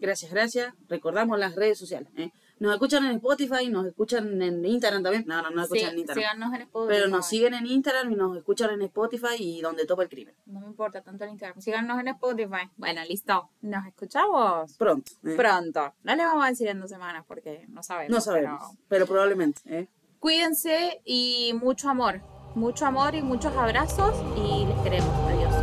[0.02, 0.74] Gracias, gracias.
[0.90, 2.10] Recordamos las redes sociales.
[2.18, 2.32] ¿eh?
[2.60, 5.24] Nos escuchan en Spotify, nos escuchan en Instagram también.
[5.28, 6.24] No, no, no nos Sí, escuchan en Instagram.
[6.24, 6.94] síganos en Spotify.
[6.96, 10.36] Pero nos siguen en Instagram y nos escuchan en Spotify y donde topa el crimen.
[10.48, 11.62] No me importa tanto el Instagram.
[11.62, 12.70] Síganos en Spotify.
[12.78, 13.50] Bueno, listo.
[13.62, 15.12] Nos escuchamos Pronto.
[15.24, 15.36] ¿eh?
[15.38, 15.94] pronto.
[16.04, 18.12] No le vamos a decir en dos semanas porque no sabemos.
[18.16, 19.62] No sabemos, pero pero probablemente.
[19.66, 19.88] ¿eh?
[20.20, 22.22] Cuídense y mucho amor.
[22.56, 25.10] Mucho amor y muchos abrazos y les queremos.
[25.30, 25.61] Adiós.